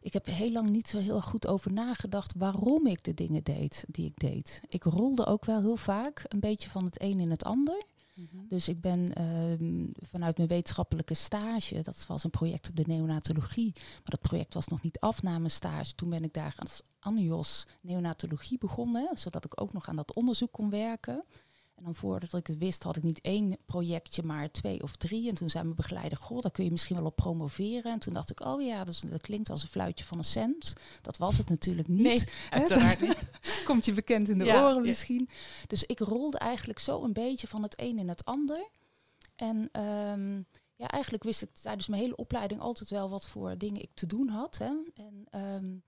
ik 0.00 0.12
heb 0.12 0.26
heel 0.26 0.50
lang 0.50 0.70
niet 0.70 0.88
zo 0.88 0.98
heel 0.98 1.20
goed 1.20 1.46
over 1.46 1.72
nagedacht 1.72 2.34
waarom 2.36 2.86
ik 2.86 3.04
de 3.04 3.14
dingen 3.14 3.44
deed 3.44 3.84
die 3.88 4.06
ik 4.06 4.18
deed. 4.20 4.60
Ik 4.68 4.84
rolde 4.84 5.26
ook 5.26 5.44
wel 5.44 5.60
heel 5.60 5.76
vaak 5.76 6.24
een 6.28 6.40
beetje 6.40 6.70
van 6.70 6.84
het 6.84 7.02
een 7.02 7.20
in 7.20 7.30
het 7.30 7.44
ander. 7.44 7.82
-hmm. 8.14 8.48
Dus 8.48 8.68
ik 8.68 8.80
ben 8.80 9.10
uh, 9.20 9.84
vanuit 10.10 10.36
mijn 10.36 10.48
wetenschappelijke 10.48 11.14
stage, 11.14 11.82
dat 11.82 12.06
was 12.06 12.24
een 12.24 12.30
project 12.30 12.68
op 12.68 12.76
de 12.76 12.84
neonatologie, 12.86 13.72
maar 13.74 14.02
dat 14.04 14.20
project 14.20 14.54
was 14.54 14.66
nog 14.66 14.82
niet 14.82 15.00
af 15.00 15.22
na 15.22 15.38
mijn 15.38 15.50
stage. 15.50 15.94
Toen 15.94 16.10
ben 16.10 16.24
ik 16.24 16.32
daar 16.32 16.54
als 16.58 16.82
ANIOS 16.98 17.66
neonatologie 17.80 18.58
begonnen, 18.58 19.18
zodat 19.18 19.44
ik 19.44 19.60
ook 19.60 19.72
nog 19.72 19.88
aan 19.88 19.96
dat 19.96 20.14
onderzoek 20.14 20.52
kon 20.52 20.70
werken. 20.70 21.24
En 21.74 21.84
dan 21.84 21.94
voordat 21.94 22.32
ik 22.32 22.46
het 22.46 22.58
wist, 22.58 22.82
had 22.82 22.96
ik 22.96 23.02
niet 23.02 23.20
één 23.20 23.56
projectje, 23.66 24.22
maar 24.22 24.50
twee 24.50 24.82
of 24.82 24.96
drie. 24.96 25.28
En 25.28 25.34
toen 25.34 25.50
zei 25.50 25.64
mijn 25.64 25.76
begeleider, 25.76 26.18
goh, 26.18 26.40
daar 26.40 26.50
kun 26.50 26.64
je 26.64 26.70
misschien 26.70 26.96
wel 26.96 27.04
op 27.04 27.16
promoveren. 27.16 27.92
En 27.92 27.98
toen 27.98 28.14
dacht 28.14 28.30
ik, 28.30 28.40
oh 28.40 28.62
ja, 28.62 28.84
dat, 28.84 29.02
dat 29.08 29.20
klinkt 29.20 29.50
als 29.50 29.62
een 29.62 29.68
fluitje 29.68 30.04
van 30.04 30.18
een 30.18 30.24
cent. 30.24 30.72
Dat 31.02 31.16
was 31.16 31.38
het 31.38 31.48
natuurlijk 31.48 31.88
niet. 31.88 32.04
Nee, 32.04 32.24
uiteraard 32.60 33.00
niet. 33.00 33.22
Komt 33.64 33.84
je 33.84 33.92
bekend 33.92 34.28
in 34.28 34.38
de 34.38 34.44
ja, 34.44 34.62
oren 34.62 34.82
misschien. 34.82 35.28
Ja. 35.28 35.66
Dus 35.66 35.84
ik 35.84 35.98
rolde 35.98 36.38
eigenlijk 36.38 36.78
zo 36.78 37.02
een 37.02 37.12
beetje 37.12 37.48
van 37.48 37.62
het 37.62 37.80
een 37.80 37.98
in 37.98 38.08
het 38.08 38.24
ander. 38.24 38.68
En 39.36 39.56
um, 39.80 40.46
ja, 40.76 40.88
eigenlijk 40.88 41.24
wist 41.24 41.42
ik 41.42 41.54
tijdens 41.54 41.88
mijn 41.88 42.02
hele 42.02 42.16
opleiding 42.16 42.60
altijd 42.60 42.90
wel 42.90 43.10
wat 43.10 43.26
voor 43.26 43.58
dingen 43.58 43.82
ik 43.82 43.90
te 43.94 44.06
doen 44.06 44.28
had. 44.28 44.58
Hè. 44.58 44.72
En... 44.94 45.40
Um, 45.40 45.82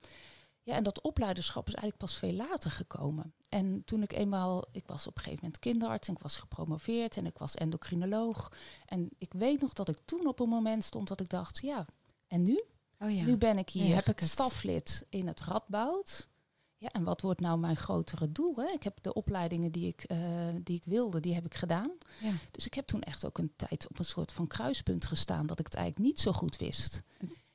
ja, 0.67 0.75
en 0.75 0.83
dat 0.83 1.01
opleiderschap 1.01 1.67
is 1.69 1.75
eigenlijk 1.75 2.03
pas 2.03 2.19
veel 2.19 2.33
later 2.33 2.71
gekomen. 2.71 3.35
En 3.49 3.85
toen 3.85 4.03
ik 4.03 4.13
eenmaal, 4.13 4.65
ik 4.73 4.87
was 4.87 5.07
op 5.07 5.17
een 5.17 5.23
gegeven 5.23 5.45
moment 5.45 5.61
kinderarts 5.63 6.09
en 6.09 6.15
ik 6.15 6.23
was 6.23 6.37
gepromoveerd 6.37 7.17
en 7.17 7.27
ik 7.27 7.39
was 7.39 7.55
endocrinoloog. 7.55 8.53
En 8.87 9.09
ik 9.17 9.33
weet 9.33 9.61
nog 9.61 9.73
dat 9.73 9.89
ik 9.89 9.99
toen 10.05 10.27
op 10.27 10.41
een 10.41 10.49
moment 10.49 10.85
stond 10.85 11.09
dat 11.09 11.21
ik 11.21 11.29
dacht, 11.29 11.59
ja, 11.63 11.87
en 12.27 12.43
nu? 12.43 12.63
Oh 12.99 13.15
ja. 13.15 13.25
Nu 13.25 13.37
ben 13.37 13.59
ik 13.59 13.69
hier 13.69 13.95
heb 13.95 14.09
ik 14.09 14.21
staflid 14.21 15.07
in 15.09 15.27
het 15.27 15.41
Radboud. 15.41 16.29
Ja, 16.77 16.89
en 16.89 17.05
wat 17.05 17.21
wordt 17.21 17.41
nou 17.41 17.59
mijn 17.59 17.77
grotere 17.77 18.33
doel? 18.33 18.55
Hè? 18.57 18.73
Ik 18.73 18.83
heb 18.83 18.99
de 19.03 19.15
opleidingen 19.15 19.73
die 19.73 19.87
ik, 19.87 20.05
uh, 20.13 20.19
die 20.63 20.77
ik 20.77 20.85
wilde, 20.85 21.21
die 21.21 21.35
heb 21.35 21.45
ik 21.45 21.55
gedaan. 21.55 21.91
Ja. 22.21 22.33
Dus 22.51 22.67
ik 22.67 22.75
heb 22.75 22.87
toen 22.87 23.03
echt 23.03 23.27
ook 23.27 23.39
een 23.39 23.53
tijd 23.57 23.89
op 23.89 23.99
een 23.99 24.05
soort 24.05 24.33
van 24.33 24.47
kruispunt 24.47 25.07
gestaan 25.07 25.47
dat 25.47 25.59
ik 25.59 25.65
het 25.65 25.75
eigenlijk 25.75 26.07
niet 26.09 26.21
zo 26.21 26.33
goed 26.33 26.57
wist. 26.57 27.03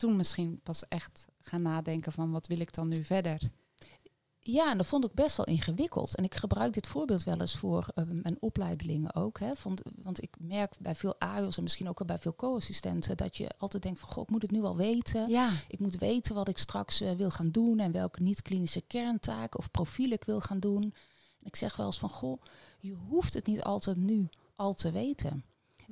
En 0.01 0.07
toen 0.07 0.15
misschien 0.15 0.59
pas 0.63 0.87
echt 0.87 1.27
gaan 1.39 1.61
nadenken 1.61 2.11
van 2.11 2.31
wat 2.31 2.47
wil 2.47 2.59
ik 2.59 2.73
dan 2.73 2.87
nu 2.87 3.03
verder? 3.03 3.51
Ja, 4.39 4.71
en 4.71 4.77
dat 4.77 4.87
vond 4.87 5.05
ik 5.05 5.13
best 5.13 5.37
wel 5.37 5.45
ingewikkeld. 5.45 6.15
En 6.15 6.23
ik 6.23 6.35
gebruik 6.35 6.73
dit 6.73 6.87
voorbeeld 6.87 7.23
wel 7.23 7.39
eens 7.39 7.55
voor 7.57 7.87
uh, 7.95 8.05
mijn 8.07 8.37
opleidelingen 8.39 9.15
ook. 9.15 9.39
Hè, 9.39 9.51
want, 9.63 9.81
want 10.03 10.21
ik 10.21 10.35
merk 10.39 10.75
bij 10.79 10.95
veel 10.95 11.19
AIOS 11.19 11.57
en 11.57 11.63
misschien 11.63 11.89
ook 11.89 12.05
bij 12.05 12.19
veel 12.19 12.35
co-assistenten... 12.35 13.17
dat 13.17 13.37
je 13.37 13.49
altijd 13.57 13.83
denkt 13.83 13.99
van, 13.99 14.09
goh, 14.09 14.23
ik 14.23 14.29
moet 14.29 14.41
het 14.41 14.51
nu 14.51 14.63
al 14.63 14.75
weten. 14.75 15.29
Ja. 15.29 15.51
Ik 15.67 15.79
moet 15.79 15.97
weten 15.97 16.35
wat 16.35 16.47
ik 16.47 16.57
straks 16.57 17.01
uh, 17.01 17.11
wil 17.11 17.31
gaan 17.31 17.51
doen... 17.51 17.79
en 17.79 17.91
welke 17.91 18.21
niet-klinische 18.21 18.81
kerntaken 18.81 19.59
of 19.59 19.71
profiel 19.71 20.09
ik 20.09 20.23
wil 20.23 20.41
gaan 20.41 20.59
doen. 20.59 20.83
En 21.39 21.47
ik 21.47 21.55
zeg 21.55 21.75
wel 21.75 21.85
eens 21.85 21.99
van, 21.99 22.09
goh, 22.09 22.41
je 22.79 22.93
hoeft 22.93 23.33
het 23.33 23.45
niet 23.45 23.63
altijd 23.63 23.97
nu 23.97 24.29
al 24.55 24.73
te 24.73 24.91
weten. 24.91 25.43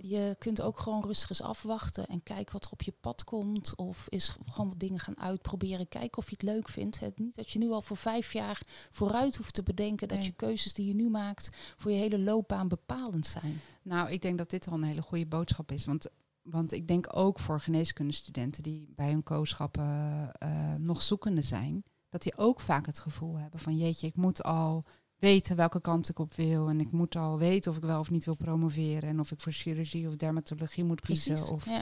Je 0.01 0.36
kunt 0.39 0.62
ook 0.62 0.79
gewoon 0.79 1.03
rustig 1.03 1.29
eens 1.29 1.41
afwachten 1.41 2.08
en 2.08 2.24
kijken 2.24 2.53
wat 2.53 2.65
er 2.65 2.72
op 2.72 2.82
je 2.82 2.94
pad 3.01 3.24
komt. 3.24 3.75
Of 3.75 4.06
is 4.10 4.38
gewoon 4.46 4.70
wat 4.70 4.79
dingen 4.79 5.00
gaan 5.00 5.20
uitproberen. 5.20 5.88
Kijken 5.88 6.18
of 6.18 6.29
je 6.29 6.36
het 6.39 6.44
leuk 6.44 6.70
vindt. 6.70 7.00
Het 7.00 7.20
niet 7.20 7.36
dat 7.36 7.51
je 7.51 7.60
nu 7.60 7.70
al 7.70 7.82
voor 7.82 7.98
vijf 7.98 8.34
jaar 8.34 8.62
vooruit 8.91 9.36
hoeft 9.36 9.53
te 9.53 9.63
bedenken 9.63 10.08
dat 10.08 10.18
nee. 10.18 10.27
je 10.27 10.34
keuzes 10.34 10.74
die 10.74 10.88
je 10.88 10.96
nu 10.96 11.10
maakt 11.10 11.50
voor 11.77 11.91
je 11.91 11.98
hele 11.98 12.20
loopbaan 12.20 12.68
bepalend 12.68 13.25
zijn. 13.25 13.62
Nou, 13.82 14.10
ik 14.12 14.22
denk 14.22 14.38
dat 14.38 14.50
dit 14.50 14.68
al 14.68 14.74
een 14.74 14.84
hele 14.84 15.01
goede 15.01 15.25
boodschap 15.25 15.72
is. 15.72 15.86
Want 15.86 16.10
want 16.41 16.74
ik 16.74 16.88
denk 16.88 17.08
ook 17.15 17.39
voor 17.39 17.62
geneeskundestudenten 17.62 18.63
die 18.63 18.94
bij 18.96 19.10
hun 19.10 19.24
kooschappen 19.24 20.32
uh, 20.44 20.74
nog 20.75 21.01
zoekende 21.01 21.41
zijn, 21.41 21.84
dat 22.10 22.22
die 22.22 22.38
ook 22.38 22.60
vaak 22.60 22.86
het 22.86 23.00
gevoel 23.00 23.38
hebben 23.38 23.60
van 23.60 23.77
jeetje, 23.77 24.08
ik 24.08 24.15
moet 24.15 24.44
al 24.44 24.86
weten 25.20 25.56
welke 25.56 25.82
kant 25.82 26.10
ik 26.10 26.20
op 26.20 26.34
wil. 26.34 26.70
En 26.70 26.80
ik 26.80 26.92
moet 26.92 27.16
al 27.16 27.38
weten 27.38 27.72
of 27.72 27.78
ik 27.78 27.84
wel 27.84 28.00
of 28.00 28.10
niet 28.10 28.26
wil 28.26 28.36
promoveren. 28.36 29.10
En 29.10 29.20
of 29.20 29.32
ik 29.32 29.42
voor 29.42 29.52
chirurgie 29.52 30.08
of 30.08 30.16
dermatologie 30.16 30.84
moet 30.84 31.02
kiezen. 31.02 31.48
Of, 31.48 31.66
ja. 31.66 31.82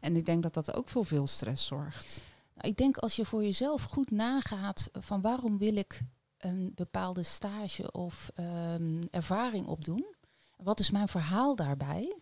En 0.00 0.16
ik 0.16 0.26
denk 0.26 0.42
dat 0.42 0.54
dat 0.54 0.74
ook 0.74 0.88
voor 0.88 1.06
veel 1.06 1.26
stress 1.26 1.66
zorgt. 1.66 2.22
Nou, 2.54 2.68
ik 2.68 2.76
denk 2.76 2.96
als 2.96 3.16
je 3.16 3.24
voor 3.24 3.42
jezelf 3.42 3.82
goed 3.82 4.10
nagaat 4.10 4.90
van 4.92 5.20
waarom 5.20 5.58
wil 5.58 5.76
ik 5.76 6.00
een 6.38 6.72
bepaalde 6.74 7.22
stage 7.22 7.92
of 7.92 8.30
um, 8.36 9.08
ervaring 9.10 9.66
opdoen. 9.66 10.14
Wat 10.56 10.80
is 10.80 10.90
mijn 10.90 11.08
verhaal 11.08 11.56
daarbij? 11.56 12.16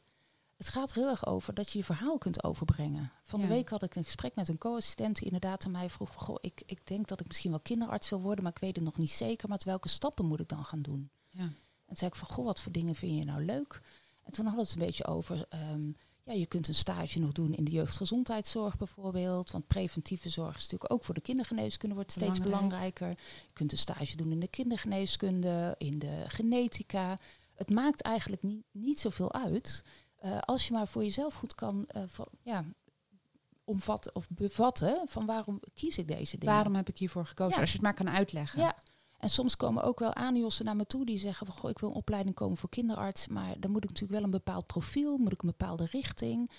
Het 0.57 0.69
gaat 0.69 0.91
er 0.91 0.97
heel 0.97 1.09
erg 1.09 1.27
over 1.27 1.55
dat 1.55 1.73
je 1.73 1.79
je 1.79 1.85
verhaal 1.85 2.19
kunt 2.19 2.45
overbrengen. 2.45 3.13
Van 3.23 3.41
de 3.41 3.47
week 3.47 3.69
had 3.69 3.83
ik 3.83 3.95
een 3.95 4.05
gesprek 4.05 4.35
met 4.35 4.49
een 4.49 4.59
co-assistent 4.59 5.17
die 5.17 5.25
inderdaad 5.25 5.65
aan 5.65 5.71
mij 5.71 5.89
vroeg... 5.89 6.15
Goh, 6.15 6.37
ik, 6.41 6.63
ik 6.67 6.87
denk 6.87 7.09
dat 7.09 7.21
ik 7.21 7.27
misschien 7.27 7.51
wel 7.51 7.61
kinderarts 7.61 8.09
wil 8.09 8.21
worden, 8.21 8.45
maar 8.45 8.53
ik 8.53 8.61
weet 8.61 8.77
het 8.77 8.85
nog 8.85 8.97
niet 8.97 9.11
zeker. 9.11 9.49
Maar 9.49 9.61
welke 9.65 9.89
stappen 9.89 10.25
moet 10.25 10.41
ik 10.41 10.49
dan 10.49 10.65
gaan 10.65 10.83
doen? 10.83 11.11
Ja. 11.31 11.43
En 11.43 11.53
toen 11.87 11.97
zei 11.97 12.11
ik 12.11 12.17
van, 12.17 12.29
goh, 12.29 12.45
wat 12.45 12.61
voor 12.61 12.73
dingen 12.73 12.95
vind 12.95 13.19
je 13.19 13.25
nou 13.25 13.45
leuk? 13.45 13.81
En 14.23 14.33
toen 14.33 14.47
hadden 14.47 14.65
we 14.65 14.71
het 14.71 14.81
een 14.81 14.87
beetje 14.87 15.07
over... 15.07 15.47
Ehm, 15.49 15.91
ja, 16.27 16.33
je 16.33 16.47
kunt 16.47 16.69
een 16.69 16.75
stage 16.75 17.21
nog 17.21 17.33
doen 17.33 17.55
in 17.55 17.65
de 17.65 17.71
jeugdgezondheidszorg 17.71 18.77
bijvoorbeeld. 18.77 19.51
Want 19.51 19.67
preventieve 19.67 20.29
zorg 20.29 20.57
is 20.57 20.63
natuurlijk 20.63 20.93
ook 20.93 21.05
voor 21.05 21.15
de 21.15 21.21
kindergeneeskunde 21.21 21.95
wordt 21.95 22.13
steeds 22.13 22.41
belangrijker. 22.41 23.09
Je 23.47 23.53
kunt 23.53 23.73
een 23.73 23.79
stage 23.79 24.17
doen 24.17 24.33
in 24.33 24.41
de 24.41 24.49
kindergeneeskunde, 24.49 25.75
in 25.79 25.99
de 25.99 26.25
genetica. 26.27 27.19
Het 27.55 27.71
maakt 27.71 28.01
eigenlijk 28.01 28.43
niet, 28.43 28.65
niet 28.71 29.01
zoveel 29.01 29.33
uit. 29.33 29.85
Uh, 30.25 30.39
als 30.39 30.67
je 30.67 30.73
maar 30.73 30.89
voor 30.89 31.03
jezelf 31.03 31.35
goed 31.35 31.55
kan 31.55 31.89
uh, 31.97 32.03
van, 32.07 32.27
ja, 32.43 32.65
omvatten 33.65 34.15
of 34.15 34.27
bevatten 34.29 35.03
van 35.07 35.27
waarom 35.27 35.61
kies 35.75 35.99
ik 35.99 36.09
deze 36.09 36.39
dingen. 36.39 36.55
Waarom 36.55 36.75
heb 36.75 36.89
ik 36.89 36.99
hiervoor 36.99 37.27
gekozen? 37.27 37.55
Ja. 37.55 37.61
Als 37.61 37.69
je 37.69 37.77
het 37.77 37.85
maar 37.85 37.95
kan 37.95 38.11
uitleggen. 38.11 38.61
Ja. 38.61 38.77
En 39.19 39.31
soms 39.31 39.57
komen 39.57 39.83
ook 39.83 39.99
wel 39.99 40.15
aanjossen 40.15 40.65
naar 40.65 40.77
me 40.77 40.87
toe 40.87 41.07
die 41.07 41.19
zeggen 41.19 41.47
van 41.47 41.57
goh, 41.57 41.71
ik 41.71 41.79
wil 41.79 41.89
een 41.89 41.95
opleiding 41.95 42.35
komen 42.35 42.57
voor 42.57 42.69
kinderarts, 42.69 43.29
maar 43.29 43.61
dan 43.61 43.71
moet 43.71 43.85
ik 43.85 43.91
natuurlijk 43.91 44.19
wel 44.19 44.25
een 44.25 44.31
bepaald 44.31 44.67
profiel, 44.67 45.19
moet 45.19 45.33
ik 45.33 45.43
een 45.43 45.49
bepaalde 45.49 45.87
richting. 45.91 46.51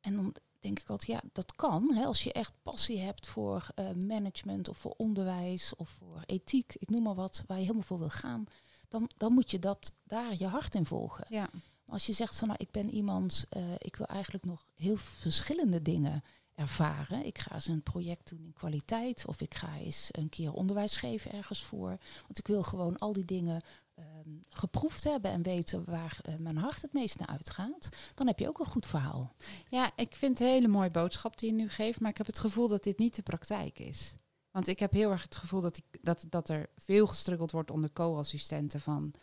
En 0.00 0.16
dan 0.16 0.34
denk 0.60 0.78
ik 0.80 0.88
altijd, 0.88 1.10
ja, 1.10 1.28
dat 1.32 1.54
kan. 1.54 1.94
Hè, 1.94 2.04
als 2.04 2.22
je 2.22 2.32
echt 2.32 2.52
passie 2.62 3.00
hebt 3.00 3.26
voor 3.26 3.66
uh, 3.74 3.90
management 4.06 4.68
of 4.68 4.76
voor 4.76 4.94
onderwijs 4.96 5.76
of 5.76 5.88
voor 5.88 6.22
ethiek, 6.26 6.74
ik 6.78 6.90
noem 6.90 7.02
maar 7.02 7.14
wat, 7.14 7.44
waar 7.46 7.56
je 7.56 7.62
helemaal 7.62 7.86
voor 7.86 7.98
wil 7.98 8.10
gaan, 8.10 8.46
dan, 8.88 9.10
dan 9.16 9.32
moet 9.32 9.50
je 9.50 9.58
dat 9.58 9.92
daar 10.04 10.34
je 10.38 10.46
hart 10.46 10.74
in 10.74 10.86
volgen. 10.86 11.26
Ja. 11.28 11.50
Als 11.86 12.06
je 12.06 12.12
zegt 12.12 12.38
van 12.38 12.48
nou, 12.48 12.60
ik 12.62 12.70
ben 12.70 12.90
iemand, 12.90 13.46
uh, 13.56 13.62
ik 13.78 13.96
wil 13.96 14.06
eigenlijk 14.06 14.44
nog 14.44 14.66
heel 14.74 14.96
verschillende 14.96 15.82
dingen 15.82 16.22
ervaren. 16.54 17.26
Ik 17.26 17.38
ga 17.38 17.54
eens 17.54 17.68
een 17.68 17.82
project 17.82 18.28
doen 18.28 18.44
in 18.44 18.52
kwaliteit 18.52 19.26
of 19.26 19.40
ik 19.40 19.54
ga 19.54 19.76
eens 19.76 20.08
een 20.10 20.28
keer 20.28 20.52
onderwijs 20.52 20.96
geven 20.96 21.32
ergens 21.32 21.62
voor. 21.62 21.98
Want 22.22 22.38
ik 22.38 22.46
wil 22.46 22.62
gewoon 22.62 22.96
al 22.96 23.12
die 23.12 23.24
dingen 23.24 23.62
um, 23.98 24.44
geproefd 24.48 25.04
hebben 25.04 25.30
en 25.30 25.42
weten 25.42 25.84
waar 25.84 26.20
uh, 26.28 26.34
mijn 26.36 26.56
hart 26.56 26.82
het 26.82 26.92
meest 26.92 27.18
naar 27.18 27.28
uitgaat. 27.28 27.88
Dan 28.14 28.26
heb 28.26 28.38
je 28.38 28.48
ook 28.48 28.58
een 28.58 28.66
goed 28.66 28.86
verhaal. 28.86 29.34
Ja, 29.68 29.92
ik 29.96 30.16
vind 30.16 30.38
het 30.38 30.48
een 30.48 30.54
hele 30.54 30.68
mooie 30.68 30.90
boodschap 30.90 31.38
die 31.38 31.50
je 31.50 31.56
nu 31.56 31.68
geeft, 31.68 32.00
maar 32.00 32.10
ik 32.10 32.18
heb 32.18 32.26
het 32.26 32.38
gevoel 32.38 32.68
dat 32.68 32.84
dit 32.84 32.98
niet 32.98 33.14
de 33.14 33.22
praktijk 33.22 33.78
is. 33.78 34.14
Want 34.50 34.68
ik 34.68 34.78
heb 34.78 34.92
heel 34.92 35.10
erg 35.10 35.22
het 35.22 35.36
gevoel 35.36 35.60
dat, 35.60 35.76
ik, 35.76 35.84
dat, 36.02 36.26
dat 36.28 36.48
er 36.48 36.70
veel 36.76 37.06
gestruggeld 37.06 37.50
wordt 37.50 37.70
onder 37.70 37.92
co-assistenten 37.92 38.80
van 38.80 39.14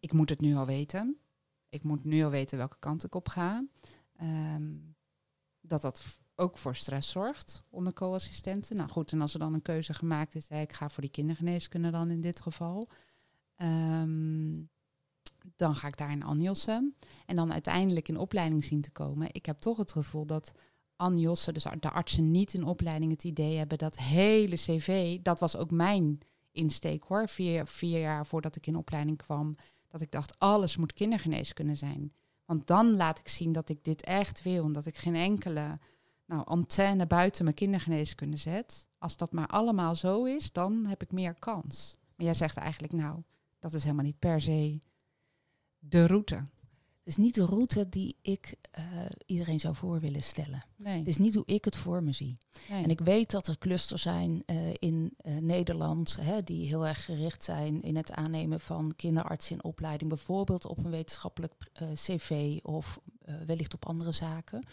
ik 0.00 0.12
moet 0.12 0.28
het 0.28 0.40
nu 0.40 0.56
al 0.56 0.66
weten. 0.66 1.18
Ik 1.68 1.82
moet 1.82 2.04
nu 2.04 2.24
al 2.24 2.30
weten 2.30 2.58
welke 2.58 2.78
kant 2.78 3.04
ik 3.04 3.14
op 3.14 3.28
ga. 3.28 3.64
Um, 4.22 4.96
dat 5.60 5.82
dat 5.82 6.18
ook 6.34 6.56
voor 6.56 6.76
stress 6.76 7.10
zorgt 7.10 7.64
onder 7.70 7.92
co-assistenten. 7.92 8.76
Nou 8.76 8.88
goed, 8.90 9.12
en 9.12 9.20
als 9.20 9.32
er 9.32 9.38
dan 9.38 9.54
een 9.54 9.62
keuze 9.62 9.94
gemaakt 9.94 10.34
is, 10.34 10.48
ik 10.48 10.72
ga 10.72 10.88
voor 10.88 11.02
die 11.02 11.10
kindergeneeskunde 11.10 11.90
dan 11.90 12.10
in 12.10 12.20
dit 12.20 12.40
geval. 12.40 12.88
Um, 13.56 14.70
dan 15.56 15.74
ga 15.74 15.86
ik 15.86 15.96
daar 15.96 16.10
in 16.10 16.22
Anjossen. 16.22 16.96
En 17.26 17.36
dan 17.36 17.52
uiteindelijk 17.52 18.08
in 18.08 18.16
opleiding 18.16 18.64
zien 18.64 18.80
te 18.80 18.90
komen. 18.90 19.28
Ik 19.32 19.46
heb 19.46 19.58
toch 19.58 19.76
het 19.76 19.92
gevoel 19.92 20.26
dat 20.26 20.52
Anjossen, 20.96 21.54
dus 21.54 21.66
de 21.80 21.90
artsen, 21.90 22.30
niet 22.30 22.54
in 22.54 22.64
opleiding 22.64 23.12
het 23.12 23.24
idee 23.24 23.56
hebben 23.56 23.78
dat 23.78 23.98
hele 23.98 24.56
cv, 24.56 25.18
dat 25.22 25.40
was 25.40 25.56
ook 25.56 25.70
mijn 25.70 26.18
insteek 26.52 27.04
hoor, 27.04 27.28
vier, 27.28 27.66
vier 27.66 28.00
jaar 28.00 28.26
voordat 28.26 28.56
ik 28.56 28.66
in 28.66 28.76
opleiding 28.76 29.16
kwam, 29.16 29.56
dat 29.88 30.00
ik 30.00 30.10
dacht, 30.10 30.38
alles 30.38 30.76
moet 30.76 30.92
kindergeneeskunde 30.92 31.74
zijn. 31.74 32.12
Want 32.44 32.66
dan 32.66 32.96
laat 32.96 33.18
ik 33.18 33.28
zien 33.28 33.52
dat 33.52 33.68
ik 33.68 33.84
dit 33.84 34.02
echt 34.02 34.42
wil 34.42 34.64
en 34.64 34.72
dat 34.72 34.86
ik 34.86 34.96
geen 34.96 35.14
enkele 35.14 35.78
nou, 36.26 36.44
antenne 36.44 37.06
buiten 37.06 37.44
mijn 37.44 37.56
kindergeneeskunde 37.56 38.36
zet. 38.36 38.88
Als 38.98 39.16
dat 39.16 39.32
maar 39.32 39.46
allemaal 39.46 39.94
zo 39.94 40.24
is, 40.24 40.52
dan 40.52 40.86
heb 40.86 41.02
ik 41.02 41.12
meer 41.12 41.34
kans. 41.34 41.98
Maar 42.16 42.26
jij 42.26 42.34
zegt 42.34 42.56
eigenlijk, 42.56 42.92
nou, 42.92 43.22
dat 43.58 43.74
is 43.74 43.82
helemaal 43.82 44.04
niet 44.04 44.18
per 44.18 44.40
se 44.40 44.80
de 45.78 46.06
route. 46.06 46.46
Het 47.08 47.16
is 47.18 47.24
niet 47.24 47.34
de 47.34 47.44
route 47.44 47.88
die 47.88 48.16
ik 48.22 48.54
uh, 48.78 48.84
iedereen 49.26 49.60
zou 49.60 49.74
voor 49.74 50.00
willen 50.00 50.22
stellen. 50.22 50.64
Nee. 50.76 50.98
Het 50.98 51.08
is 51.08 51.18
niet 51.18 51.34
hoe 51.34 51.46
ik 51.46 51.64
het 51.64 51.76
voor 51.76 52.02
me 52.02 52.12
zie. 52.12 52.38
Nee. 52.68 52.82
En 52.82 52.90
ik 52.90 53.00
weet 53.00 53.30
dat 53.30 53.46
er 53.46 53.58
clusters 53.58 54.02
zijn 54.02 54.42
uh, 54.46 54.74
in 54.78 55.14
uh, 55.22 55.36
Nederland 55.36 56.16
hè, 56.20 56.42
die 56.42 56.66
heel 56.66 56.86
erg 56.86 57.04
gericht 57.04 57.44
zijn 57.44 57.82
in 57.82 57.96
het 57.96 58.12
aannemen 58.12 58.60
van 58.60 58.92
kinderartsen 58.96 59.56
in 59.56 59.64
opleiding, 59.64 60.10
bijvoorbeeld 60.10 60.66
op 60.66 60.78
een 60.78 60.90
wetenschappelijk 60.90 61.54
cv 61.94 62.58
of 62.62 63.00
wellicht 63.46 63.74
op 63.74 63.86
andere 63.86 64.12
zaken. 64.12 64.64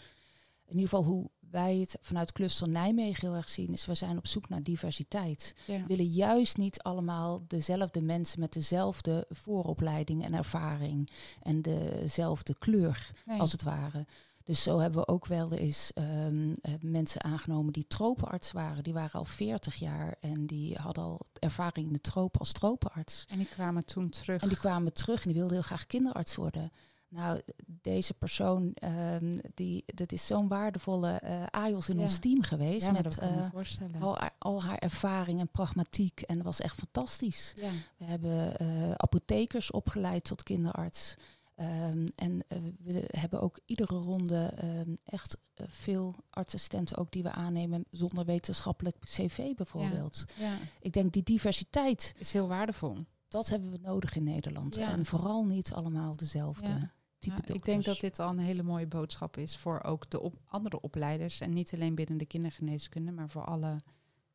In 0.66 0.74
ieder 0.76 0.88
geval 0.88 1.04
hoe 1.04 1.30
wij 1.50 1.76
het 1.76 1.98
vanuit 2.00 2.32
Cluster 2.32 2.68
Nijmegen 2.68 3.26
heel 3.28 3.36
erg 3.36 3.48
zien, 3.48 3.72
is 3.72 3.86
we 3.86 3.94
zijn 3.94 4.16
op 4.16 4.26
zoek 4.26 4.48
naar 4.48 4.62
diversiteit. 4.62 5.54
Ja. 5.66 5.80
We 5.80 5.86
willen 5.86 6.06
juist 6.06 6.56
niet 6.56 6.82
allemaal 6.82 7.44
dezelfde 7.46 8.00
mensen 8.02 8.40
met 8.40 8.52
dezelfde 8.52 9.26
vooropleiding 9.28 10.24
en 10.24 10.34
ervaring 10.34 11.10
en 11.42 11.62
dezelfde 11.62 12.54
kleur, 12.58 13.10
Nee. 13.24 13.40
als 13.40 13.52
het 13.52 13.62
ware. 13.62 14.06
Dus 14.44 14.62
zo 14.62 14.78
hebben 14.78 15.00
we 15.00 15.08
ook 15.08 15.26
wel 15.26 15.52
eens 15.52 15.92
um, 15.94 16.52
mensen 16.80 17.24
aangenomen 17.24 17.72
die 17.72 17.86
tropenarts 17.86 18.52
waren. 18.52 18.84
Die 18.84 18.92
waren 18.92 19.12
al 19.20 19.24
40 19.24 19.74
jaar 19.74 20.16
en 20.20 20.46
die 20.46 20.74
hadden 20.76 21.04
al 21.04 21.20
ervaring 21.38 21.86
in 21.86 21.92
de 21.92 22.00
tropen 22.00 22.40
als 22.40 22.52
tropenarts. 22.52 23.24
En 23.28 23.38
die 23.38 23.46
kwamen 23.48 23.84
toen 23.84 24.08
terug. 24.08 24.42
En 24.42 24.48
die 24.48 24.56
kwamen 24.58 24.92
terug 24.92 25.20
en 25.20 25.26
die 25.26 25.36
wilden 25.36 25.56
heel 25.56 25.66
graag 25.66 25.86
kinderarts 25.86 26.34
worden. 26.34 26.72
Nou, 27.16 27.40
deze 27.66 28.14
persoon, 28.14 28.76
um, 29.22 29.40
die, 29.54 29.84
dat 29.86 30.12
is 30.12 30.26
zo'n 30.26 30.48
waardevolle 30.48 31.20
uh, 31.24 31.66
in 31.88 31.96
Ja. 31.96 32.02
ons 32.02 32.18
team 32.18 32.42
geweest. 32.42 32.86
ja, 32.86 32.92
met 32.92 33.18
uh, 33.22 34.02
al, 34.02 34.16
haar- 34.18 34.34
al 34.38 34.62
haar 34.62 34.78
ervaring 34.78 35.40
en 35.40 35.48
pragmatiek. 35.48 36.20
En 36.20 36.36
dat 36.36 36.44
was 36.44 36.60
echt 36.60 36.74
fantastisch. 36.78 37.52
ja. 37.56 37.70
We 37.96 38.04
hebben 38.04 38.52
uh, 38.62 38.90
apothekers 38.90 39.70
opgeleid 39.70 40.24
tot 40.24 40.42
kinderarts. 40.42 41.14
Um, 41.60 42.08
en 42.14 42.42
we 42.84 43.04
hebben 43.10 43.40
ook 43.40 43.58
iedere 43.64 43.94
ronde 43.96 44.52
um, 44.64 44.98
echt 45.04 45.36
veel 45.54 46.14
artsassistenten 46.30 46.96
ook 46.96 47.10
die 47.10 47.22
we 47.22 47.30
aannemen 47.32 47.84
zonder 47.90 48.24
wetenschappelijk 48.24 48.96
cv 49.00 49.54
bijvoorbeeld. 49.54 50.24
ja, 50.38 50.56
Ik 50.80 50.92
denk 50.92 51.12
die 51.12 51.22
diversiteit, 51.22 52.14
is 52.18 52.32
heel 52.32 52.48
waardevol. 52.48 52.96
dat 53.28 53.48
hebben 53.48 53.70
we 53.70 53.78
nodig 53.82 54.16
in 54.16 54.24
Nederland. 54.24 54.74
Ja. 54.74 54.90
En 54.90 55.04
vooral 55.04 55.44
niet 55.44 55.72
allemaal 55.72 56.16
dezelfde 56.16 56.70
Ja. 56.70 56.90
Type 57.18 57.54
ik 57.54 57.64
denk 57.64 57.84
dat 57.84 58.00
dit 58.00 58.18
al 58.18 58.30
een 58.30 58.38
hele 58.38 58.62
mooie 58.62 58.86
boodschap 58.86 59.36
is 59.36 59.56
voor 59.56 59.82
ook 59.82 60.10
de 60.10 60.20
op 60.20 60.34
andere 60.46 60.80
opleiders. 60.80 61.40
En 61.40 61.52
niet 61.52 61.74
alleen 61.74 61.94
binnen 61.94 62.18
de 62.18 62.26
kindergeneeskunde, 62.26 63.12
maar 63.12 63.30
voor 63.30 63.44
alle 63.44 63.76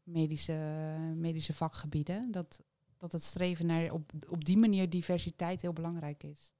medische, 0.03 0.53
medische 1.15 1.53
vakgebieden. 1.53 2.31
Dat, 2.31 2.61
dat 2.97 3.11
het 3.11 3.23
streven 3.23 3.65
naar 3.65 3.91
op, 3.91 4.11
op 4.29 4.45
die 4.45 4.57
manier 4.57 4.89
diversiteit 4.89 5.61
heel 5.61 5.73
belangrijk 5.73 6.23
is. 6.23 6.51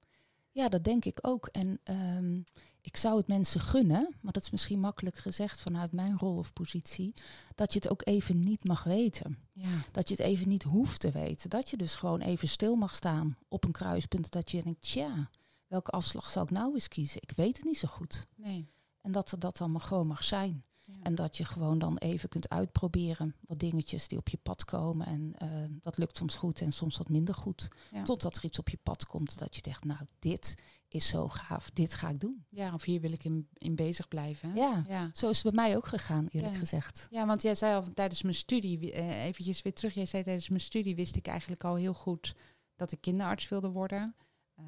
Ja, 0.50 0.68
dat 0.68 0.84
denk 0.84 1.04
ik 1.04 1.18
ook. 1.20 1.46
En 1.46 1.80
ehm, 1.82 2.40
ik 2.80 2.96
zou 2.96 3.16
het 3.16 3.26
mensen 3.26 3.60
gunnen, 3.60 4.14
maar 4.20 4.32
dat 4.32 4.42
is 4.42 4.50
misschien 4.50 4.80
makkelijk 4.80 5.16
gezegd 5.16 5.60
vanuit 5.60 5.92
mijn 5.92 6.18
rol 6.18 6.36
of 6.36 6.52
positie, 6.52 7.14
dat 7.54 7.72
je 7.72 7.78
het 7.78 7.90
ook 7.90 8.06
even 8.06 8.40
niet 8.40 8.64
mag 8.64 8.84
weten. 8.84 9.38
Ja, 9.52 9.70
Dat 9.92 10.08
je 10.08 10.14
het 10.14 10.24
even 10.24 10.48
niet 10.48 10.62
hoeft 10.62 11.00
te 11.00 11.10
weten. 11.10 11.50
Dat 11.50 11.70
je 11.70 11.76
dus 11.76 11.94
gewoon 11.94 12.20
even 12.20 12.48
stil 12.48 12.76
mag 12.76 12.94
staan 12.94 13.36
op 13.48 13.64
een 13.64 13.72
kruispunt. 13.72 14.30
Dat 14.30 14.50
je 14.50 14.62
denkt, 14.62 14.80
tja, 14.80 15.30
welke 15.72 15.90
afslag 15.90 16.30
zal 16.30 16.42
ik 16.42 16.50
nou 16.50 16.74
eens 16.74 16.88
kiezen? 16.88 17.22
Ik 17.22 17.32
weet 17.36 17.56
het 17.56 17.64
niet 17.66 17.78
zo 17.78 17.88
goed. 17.88 18.26
nee. 18.36 18.70
En 19.00 19.12
dat 19.12 19.32
er 19.32 19.38
dat 19.38 19.56
dan 19.56 19.70
maar 19.72 19.80
gewoon 19.80 20.06
mag 20.06 20.24
zijn. 20.24 20.64
Ja. 20.80 20.94
En 21.02 21.14
dat 21.14 21.36
je 21.36 21.44
gewoon 21.44 21.78
dan 21.78 21.96
even 21.98 22.28
kunt 22.28 22.48
uitproberen 22.48 23.34
wat 23.40 23.58
dingetjes 23.58 24.08
die 24.08 24.18
op 24.18 24.28
je 24.28 24.36
pad 24.36 24.64
komen. 24.64 25.06
En 25.06 25.34
eh, 25.38 25.48
dat 25.80 25.96
lukt 25.98 26.16
soms 26.16 26.34
goed 26.36 26.60
en 26.60 26.72
soms 26.72 26.98
wat 26.98 27.08
minder 27.08 27.34
goed. 27.34 27.68
Ja. 27.90 28.02
Totdat 28.02 28.36
er 28.36 28.44
iets 28.44 28.58
op 28.58 28.68
je 28.68 28.78
pad 28.82 29.06
komt 29.06 29.38
dat 29.38 29.56
je 29.56 29.62
denkt, 29.62 29.84
nou, 29.84 30.00
dit 30.18 30.54
is 30.88 31.06
zo 31.08 31.28
gaaf, 31.28 31.70
dit 31.70 31.94
ga 31.94 32.08
ik 32.08 32.20
doen. 32.20 32.44
ja, 32.48 32.74
of 32.74 32.82
hier 32.84 33.00
wil 33.00 33.12
ik 33.12 33.24
in, 33.24 33.48
in 33.52 33.74
bezig 33.74 34.08
blijven. 34.08 34.50
hè? 34.50 34.56
Ja, 34.56 34.84
ja. 34.88 35.10
zo 35.12 35.28
is 35.28 35.42
het 35.42 35.54
bij 35.54 35.64
mij 35.66 35.76
ook 35.76 35.86
gegaan, 35.86 36.26
eerlijk 36.30 36.52
Ja. 36.52 36.58
gezegd. 36.58 37.06
Ja, 37.10 37.26
want 37.26 37.42
jij 37.42 37.54
zei 37.54 37.74
al 37.74 37.92
tijdens 37.94 38.22
mijn 38.22 38.34
studie, 38.34 38.92
eh, 38.92 39.24
eventjes 39.24 39.62
weer 39.62 39.74
terug, 39.74 39.94
jij 39.94 40.06
zei 40.06 40.22
tijdens 40.22 40.48
mijn 40.48 40.60
studie 40.60 40.94
wist 40.94 41.16
ik 41.16 41.26
eigenlijk 41.26 41.64
al 41.64 41.74
heel 41.74 41.94
goed 41.94 42.34
dat 42.76 42.92
ik 42.92 43.00
kinderarts 43.00 43.48
wilde 43.48 43.68
worden. 43.68 44.14
Eh, 44.54 44.64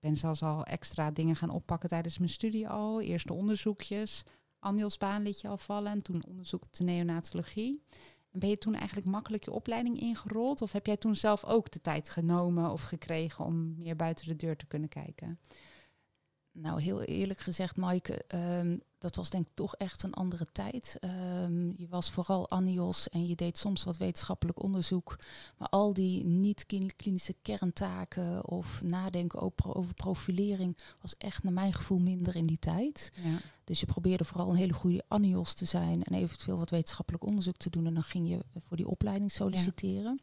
ben 0.00 0.16
zelfs 0.16 0.42
al 0.42 0.64
extra 0.64 1.10
dingen 1.10 1.36
gaan 1.36 1.50
oppakken 1.50 1.88
tijdens 1.88 2.18
mijn 2.18 2.30
studie 2.30 2.68
al. 2.68 3.00
Eerste 3.00 3.32
onderzoekjes. 3.32 4.24
Annielsbaan 4.58 5.22
liet 5.22 5.40
je 5.40 5.48
al 5.48 5.58
vallen 5.58 5.92
en 5.92 6.02
toen 6.02 6.24
onderzoek 6.28 6.62
op 6.62 6.72
de 6.72 6.84
neonatologie. 6.84 7.82
En 8.32 8.38
ben 8.38 8.48
je 8.48 8.58
toen 8.58 8.74
eigenlijk 8.74 9.06
makkelijk 9.06 9.44
je 9.44 9.50
opleiding 9.50 10.00
ingerold? 10.00 10.62
Of 10.62 10.72
heb 10.72 10.86
jij 10.86 10.96
toen 10.96 11.16
zelf 11.16 11.44
ook 11.44 11.70
de 11.70 11.80
tijd 11.80 12.10
genomen 12.10 12.70
of 12.70 12.82
gekregen 12.82 13.44
om 13.44 13.74
meer 13.78 13.96
buiten 13.96 14.26
de 14.26 14.36
deur 14.36 14.56
te 14.56 14.66
kunnen 14.66 14.88
kijken? 14.88 15.38
Nou, 16.60 16.82
heel 16.82 17.02
eerlijk 17.02 17.40
gezegd, 17.40 17.76
Maaike, 17.76 18.24
ehm, 18.24 18.78
dat 18.98 19.16
was 19.16 19.30
denk 19.30 19.48
ik 19.48 19.54
toch 19.54 19.76
echt 19.76 20.02
een 20.02 20.14
andere 20.14 20.46
tijd. 20.52 20.96
Ehm, 21.00 21.70
je 21.76 21.88
was 21.88 22.10
vooral 22.10 22.50
anios 22.50 23.08
en 23.08 23.26
je 23.26 23.36
deed 23.36 23.58
soms 23.58 23.84
wat 23.84 23.96
wetenschappelijk 23.96 24.62
onderzoek. 24.62 25.18
Maar 25.56 25.68
al 25.68 25.92
die 25.92 26.24
niet-klinische 26.24 27.34
kerntaken 27.42 28.48
of 28.48 28.82
nadenken 28.82 29.40
over, 29.40 29.94
profilering 29.94 30.78
was 31.00 31.16
echt 31.16 31.42
naar 31.42 31.52
mijn 31.52 31.72
gevoel 31.72 31.98
minder 31.98 32.36
in 32.36 32.46
die 32.46 32.58
tijd. 32.58 33.12
Ja. 33.22 33.38
Dus 33.64 33.80
je 33.80 33.86
probeerde 33.86 34.24
vooral 34.24 34.50
een 34.50 34.56
hele 34.56 34.72
goede 34.72 35.04
anios 35.08 35.54
te 35.54 35.64
zijn 35.64 36.02
en 36.02 36.14
eventueel 36.14 36.58
wat 36.58 36.70
wetenschappelijk 36.70 37.24
onderzoek 37.24 37.56
te 37.56 37.70
doen. 37.70 37.86
En 37.86 37.94
dan 37.94 38.02
ging 38.02 38.28
je 38.28 38.44
voor 38.66 38.76
die 38.76 38.88
opleiding 38.88 39.32
solliciteren. 39.32 40.20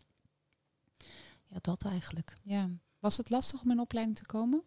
Ja, 1.48 1.58
dat 1.62 1.84
eigenlijk. 1.84 2.38
ja. 2.44 2.70
Was 3.00 3.18
het 3.18 3.30
lastig 3.30 3.62
om 3.62 3.72
in 3.72 3.80
opleiding 3.80 4.18
te 4.18 4.26
komen? 4.26 4.64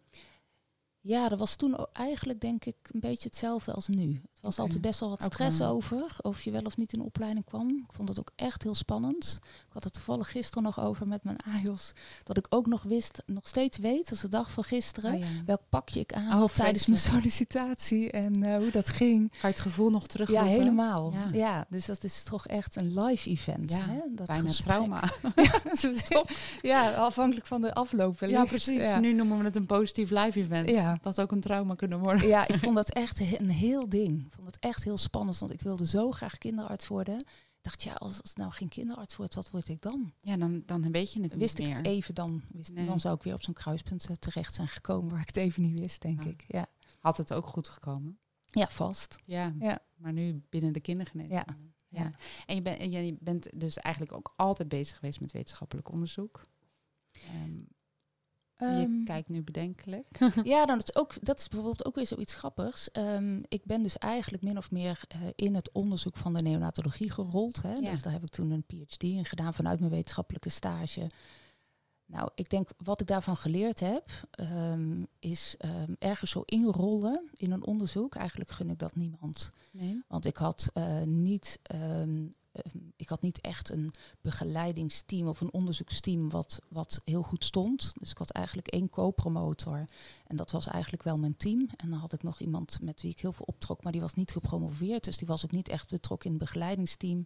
Ja, 1.01 1.29
dat 1.29 1.39
was 1.39 1.55
toen 1.55 1.87
eigenlijk 1.93 2.41
denk 2.41 2.65
ik 2.65 2.77
een 2.91 2.99
beetje 2.99 3.29
hetzelfde 3.29 3.73
als 3.73 3.87
nu. 3.87 4.21
Het 4.39 4.47
was 4.47 4.59
altijd 4.59 4.81
best 4.81 4.99
wel 4.99 5.09
wat 5.09 5.23
stress 5.23 5.59
wel. 5.59 5.69
over 5.69 6.05
of 6.21 6.41
je 6.41 6.51
wel 6.51 6.61
of 6.61 6.77
niet 6.77 6.93
in 6.93 7.01
opleiding 7.01 7.45
kwam. 7.45 7.69
Ik 7.69 7.93
vond 7.95 8.09
het 8.09 8.19
ook 8.19 8.31
echt 8.35 8.63
heel 8.63 8.75
spannend. 8.75 9.39
Ik 9.43 9.73
had 9.73 9.83
het 9.83 9.93
toevallig 9.93 10.31
gisteren 10.31 10.63
nog 10.63 10.79
over 10.79 11.07
met 11.07 11.23
mijn 11.23 11.37
AJOS. 11.55 11.91
Dat 12.23 12.37
ik 12.37 12.45
ook 12.49 12.65
nog 12.67 12.83
wist, 12.83 13.23
nog 13.25 13.47
steeds 13.47 13.77
weet, 13.77 14.09
als 14.09 14.21
de 14.21 14.29
dag 14.29 14.51
van 14.51 14.63
gisteren, 14.63 15.13
Oh 15.13 15.19
ja. 15.19 15.25
welk 15.45 15.61
pakje 15.69 15.99
ik 15.99 16.13
aan 16.13 16.41
Oh, 16.41 16.49
tijdens 16.49 16.85
mijn 16.85 16.99
sollicitatie 16.99 18.11
en 18.11 18.43
eh, 18.43 18.57
hoe 18.57 18.71
dat 18.71 18.89
ging. 18.89 19.29
Ga 19.31 19.47
je 19.47 19.53
het 19.53 19.61
gevoel 19.61 19.89
nog 19.89 20.07
terug? 20.07 20.31
Ja, 20.31 20.43
helemaal. 20.43 21.13
Ja. 21.13 21.29
Ja. 21.33 21.65
dus 21.69 21.85
dat 21.85 22.03
is 22.03 22.23
toch 22.23 22.47
echt 22.47 22.75
een 22.75 22.99
live 22.99 23.29
event. 23.29 23.69
Ja, 23.71 23.79
hè? 23.79 23.99
Dat 24.15 24.27
Bijna 24.27 24.47
gesprek. 24.47 24.67
trauma. 24.67 25.03
Ja, 26.61 26.91
afhankelijk 26.91 27.45
van 27.47 27.61
de 27.61 27.73
afloop 27.73 28.19
wellicht. 28.19 28.41
Ja, 28.41 28.45
precies. 28.47 28.95
Nu 28.99 29.13
noemen 29.13 29.37
we 29.37 29.43
het 29.43 29.55
een 29.55 29.65
positief 29.65 30.09
live 30.09 30.39
event. 30.39 30.69
Ja. 30.69 30.91
Dat 31.01 31.15
had 31.15 31.21
ook 31.21 31.31
een 31.31 31.39
trauma 31.39 31.75
kunnen 31.75 31.99
worden. 31.99 32.27
Ja, 32.27 32.47
ik 32.47 32.57
vond 32.57 32.75
dat 32.75 32.89
echt 32.89 33.19
een 33.19 33.49
heel 33.49 33.89
ding. 33.89 34.28
Ik 34.29 34.35
vond 34.35 34.47
het 34.47 34.59
echt 34.59 34.83
heel 34.83 34.97
spannend, 34.97 35.37
want 35.39 35.51
ik 35.51 35.61
wilde 35.61 35.87
zo 35.87 36.11
graag 36.11 36.37
kinderarts 36.37 36.87
worden. 36.87 37.19
Ik 37.19 37.65
dacht, 37.65 37.83
ja, 37.83 37.93
als, 37.93 38.21
als 38.21 38.29
het 38.29 38.37
nou 38.37 38.51
geen 38.51 38.67
kinderarts 38.67 39.15
wordt, 39.15 39.35
wat 39.35 39.49
word 39.49 39.67
ik 39.67 39.81
dan? 39.81 40.13
Ja, 40.21 40.37
dan, 40.37 40.63
dan 40.65 40.91
weet 40.91 41.13
je 41.13 41.21
het 41.21 41.33
Wist 41.33 41.57
niet 41.57 41.67
ik 41.67 41.73
meer. 41.73 41.83
het 41.83 41.91
even 41.91 42.15
dan, 42.15 42.41
wist, 42.51 42.71
Nee. 42.73 42.85
dan 42.85 42.99
zou 42.99 43.15
ik 43.15 43.23
weer 43.23 43.33
op 43.33 43.41
zo'n 43.43 43.53
kruispunt 43.53 44.05
eh, 44.09 44.15
terecht 44.15 44.55
zijn 44.55 44.67
gekomen 44.67 45.11
waar 45.11 45.21
ik 45.21 45.27
het 45.27 45.37
even 45.37 45.61
niet 45.61 45.79
wist, 45.79 46.01
denk 46.01 46.23
Ja. 46.23 46.29
ik. 46.29 46.45
Ja. 46.47 46.67
Had 46.99 47.17
het 47.17 47.33
ook 47.33 47.45
goed 47.45 47.67
gekomen? 47.67 48.19
ja, 48.45 48.67
vast. 48.67 49.19
Ja. 49.25 49.53
Ja. 49.59 49.79
Maar 49.95 50.13
nu 50.13 50.43
binnen 50.49 50.73
de 50.73 50.79
kindergeneeskunde. 50.79 51.45
Ja. 51.89 52.01
Ja. 52.03 52.11
En 52.45 52.55
je, 52.55 52.61
bent 52.61 52.79
en 52.79 52.91
je 52.91 53.17
bent 53.19 53.59
dus 53.59 53.77
eigenlijk 53.77 54.15
ook 54.15 54.33
altijd 54.35 54.67
bezig 54.69 54.95
geweest 54.97 55.19
met 55.19 55.31
wetenschappelijk 55.31 55.91
onderzoek. 55.91 56.41
Ehm, 57.11 57.59
je 58.59 58.65
Ehm, 58.65 59.03
kijkt 59.03 59.29
nu 59.29 59.43
bedenkelijk. 59.43 60.05
Ja, 60.43 60.65
dan 60.65 60.77
is 60.83 60.95
ook, 60.95 61.13
dat 61.21 61.39
is 61.39 61.47
bijvoorbeeld 61.47 61.85
ook 61.85 61.95
weer 61.95 62.05
zoiets 62.05 62.33
grappigs. 62.33 62.91
Ehm, 62.91 63.39
ik 63.47 63.65
ben 63.65 63.83
dus 63.83 63.97
eigenlijk 63.97 64.43
min 64.43 64.57
of 64.57 64.71
meer 64.71 65.01
eh, 65.07 65.19
in 65.35 65.55
het 65.55 65.71
onderzoek 65.71 66.17
van 66.17 66.33
de 66.33 66.41
neonatologie 66.41 67.11
gerold. 67.11 67.61
Hè. 67.61 67.73
Ja. 67.73 67.91
Dus 67.91 68.01
daar 68.01 68.13
heb 68.13 68.23
ik 68.23 68.29
toen 68.29 68.51
een 68.51 68.63
PhD 68.63 69.03
in 69.03 69.25
gedaan 69.25 69.53
vanuit 69.53 69.79
mijn 69.79 69.91
wetenschappelijke 69.91 70.49
stage. 70.49 71.09
Nou, 72.09 72.29
ik 72.35 72.49
denk 72.49 72.69
wat 72.77 73.01
ik 73.01 73.07
daarvan 73.07 73.37
geleerd 73.37 73.79
heb, 73.79 74.09
ehm, 74.31 75.03
is 75.19 75.55
ehm, 75.57 75.93
ergens 75.99 76.31
zo 76.31 76.41
inrollen 76.45 77.29
in 77.33 77.51
een 77.51 77.65
onderzoek. 77.65 78.15
Eigenlijk 78.15 78.49
gun 78.49 78.69
ik 78.69 78.79
dat 78.79 78.95
niemand. 78.95 79.51
Nee. 79.71 80.03
Want 80.07 80.25
ik 80.25 80.37
had 80.37 80.69
eh, 80.73 81.01
niet. 81.01 81.59
ehm, 81.63 82.27
ik 82.95 83.09
had 83.09 83.21
niet 83.21 83.41
echt 83.41 83.69
een 83.69 83.91
begeleidingsteam 84.21 85.27
of 85.27 85.41
een 85.41 85.53
onderzoeksteam 85.53 86.29
wat, 86.29 86.59
wat 86.69 87.01
heel 87.03 87.21
goed 87.21 87.45
stond. 87.45 87.93
Dus 87.99 88.11
ik 88.11 88.17
had 88.17 88.31
eigenlijk 88.31 88.67
één 88.67 88.89
co-promotor. 88.89 89.85
En 90.27 90.35
dat 90.35 90.51
was 90.51 90.67
eigenlijk 90.67 91.03
wel 91.03 91.17
mijn 91.17 91.37
team. 91.37 91.69
En 91.75 91.89
dan 91.89 91.99
had 91.99 92.13
ik 92.13 92.23
nog 92.23 92.39
iemand 92.39 92.81
met 92.81 93.01
wie 93.01 93.11
ik 93.11 93.19
heel 93.19 93.31
veel 93.31 93.45
optrok, 93.45 93.83
maar 93.83 93.91
die 93.91 94.01
was 94.01 94.13
niet 94.13 94.31
gepromoveerd. 94.31 95.03
Dus 95.03 95.17
die 95.17 95.27
was 95.27 95.45
ook 95.45 95.51
niet 95.51 95.69
echt 95.69 95.89
betrokken 95.89 96.29
in 96.29 96.35
het 96.35 96.43
begeleidingsteam. 96.43 97.25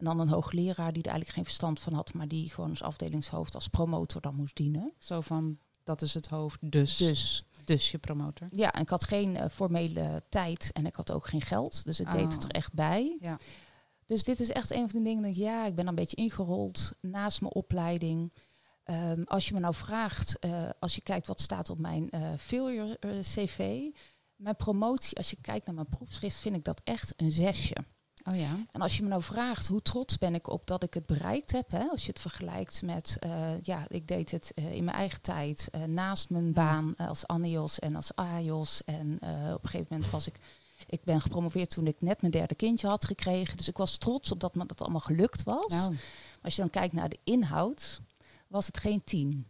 En 0.00 0.06
dan 0.06 0.20
een 0.20 0.28
hoogleraar 0.28 0.92
die 0.92 1.02
er 1.02 1.08
eigenlijk 1.08 1.30
geen 1.30 1.44
verstand 1.44 1.80
van 1.80 1.92
had, 1.92 2.12
maar 2.14 2.28
die 2.28 2.50
gewoon 2.50 2.70
als 2.70 2.82
afdelingshoofd, 2.82 3.54
als 3.54 3.68
promotor 3.68 4.20
dan 4.20 4.34
moest 4.34 4.56
dienen. 4.56 4.92
Zo 4.98 5.20
van, 5.20 5.58
dat 5.82 6.02
is 6.02 6.14
het 6.14 6.26
hoofd, 6.28 6.58
dus. 6.72 6.96
Dus, 6.96 7.44
Dus 7.64 7.90
je 7.90 7.98
promotor. 7.98 8.48
ja, 8.50 8.72
en 8.72 8.80
ik 8.82 8.88
had 8.88 9.04
geen 9.04 9.36
eh, 9.36 9.48
formele 9.50 10.22
tijd 10.28 10.70
en 10.72 10.86
ik 10.86 10.94
had 10.94 11.12
ook 11.12 11.26
geen 11.28 11.40
geld. 11.42 11.84
Dus 11.84 12.00
ik 12.00 12.10
deed 12.10 12.32
het 12.32 12.42
Oh. 12.44 12.48
er 12.48 12.54
echt 12.54 12.72
bij. 12.72 13.16
Ja. 13.20 13.38
Dus 14.06 14.24
dit 14.24 14.40
is 14.40 14.48
echt 14.50 14.70
een 14.70 14.90
van 14.90 14.98
de 14.98 15.04
dingen. 15.04 15.22
dat 15.22 15.30
ik, 15.30 15.36
Ja, 15.36 15.66
ik 15.66 15.74
ben 15.74 15.86
een 15.86 15.94
beetje 15.94 16.16
ingerold 16.16 16.92
naast 17.00 17.40
mijn 17.40 17.54
opleiding. 17.54 18.32
Ehm, 18.84 19.22
als 19.24 19.48
je 19.48 19.54
me 19.54 19.60
nou 19.60 19.74
vraagt, 19.74 20.38
eh, 20.38 20.68
als 20.78 20.94
je 20.94 21.00
kijkt 21.00 21.26
wat 21.26 21.40
staat 21.40 21.70
op 21.70 21.78
mijn 21.78 22.10
eh 22.10 22.32
failure 22.38 22.98
CV. 23.20 23.80
Mijn 24.36 24.56
promotie, 24.56 25.16
als 25.16 25.30
je 25.30 25.36
kijkt 25.40 25.66
naar 25.66 25.74
mijn 25.74 25.88
proefschrift, 25.88 26.36
vind 26.36 26.56
ik 26.56 26.64
dat 26.64 26.80
echt 26.84 27.12
een 27.16 27.32
zesje. 27.32 27.76
Oh 28.30 28.36
ja. 28.36 28.64
En 28.70 28.80
als 28.80 28.96
je 28.96 29.02
me 29.02 29.08
nou 29.08 29.22
vraagt 29.22 29.66
hoe 29.66 29.82
trots 29.82 30.18
ben 30.18 30.34
ik 30.34 30.48
op 30.48 30.66
dat 30.66 30.82
ik 30.82 30.94
het 30.94 31.06
bereikt 31.06 31.52
heb, 31.52 31.70
hè, 31.70 31.84
als 31.88 32.02
je 32.02 32.08
het 32.08 32.20
vergelijkt 32.20 32.82
met, 32.82 33.16
eh, 33.20 33.62
ja, 33.62 33.84
ik 33.88 34.08
deed 34.08 34.30
het 34.30 34.52
eh, 34.54 34.74
in 34.74 34.84
mijn 34.84 34.96
eigen 34.96 35.20
tijd, 35.20 35.68
eh, 35.72 35.82
naast 35.82 36.30
mijn 36.30 36.52
baan 36.52 36.96
als 36.96 37.26
ANIOS 37.26 37.78
en 37.78 37.96
als 37.96 38.14
AJOS. 38.14 38.84
En 38.84 39.14
op 39.54 39.62
een 39.62 39.70
gegeven 39.70 39.86
moment 39.90 40.10
was 40.10 40.26
ik, 40.26 40.38
ik 40.86 41.04
ben 41.04 41.20
gepromoveerd 41.20 41.70
toen 41.70 41.86
ik 41.86 42.00
net 42.00 42.20
mijn 42.20 42.32
derde 42.32 42.54
kindje 42.54 42.88
had 42.88 43.04
gekregen. 43.04 43.56
Dus 43.56 43.68
ik 43.68 43.76
was 43.76 43.98
trots 43.98 44.32
op 44.32 44.40
dat 44.40 44.54
me 44.54 44.66
dat 44.66 44.80
allemaal 44.80 45.00
gelukt 45.00 45.42
was. 45.42 45.72
Nou, 45.72 45.96
Als 46.42 46.54
je 46.54 46.60
dan 46.60 46.70
kijkt 46.70 46.94
naar 46.94 47.08
de 47.08 47.18
inhoud, 47.24 48.00
was 48.48 48.66
het 48.66 48.78
geen 48.78 49.04
tien. 49.04 49.46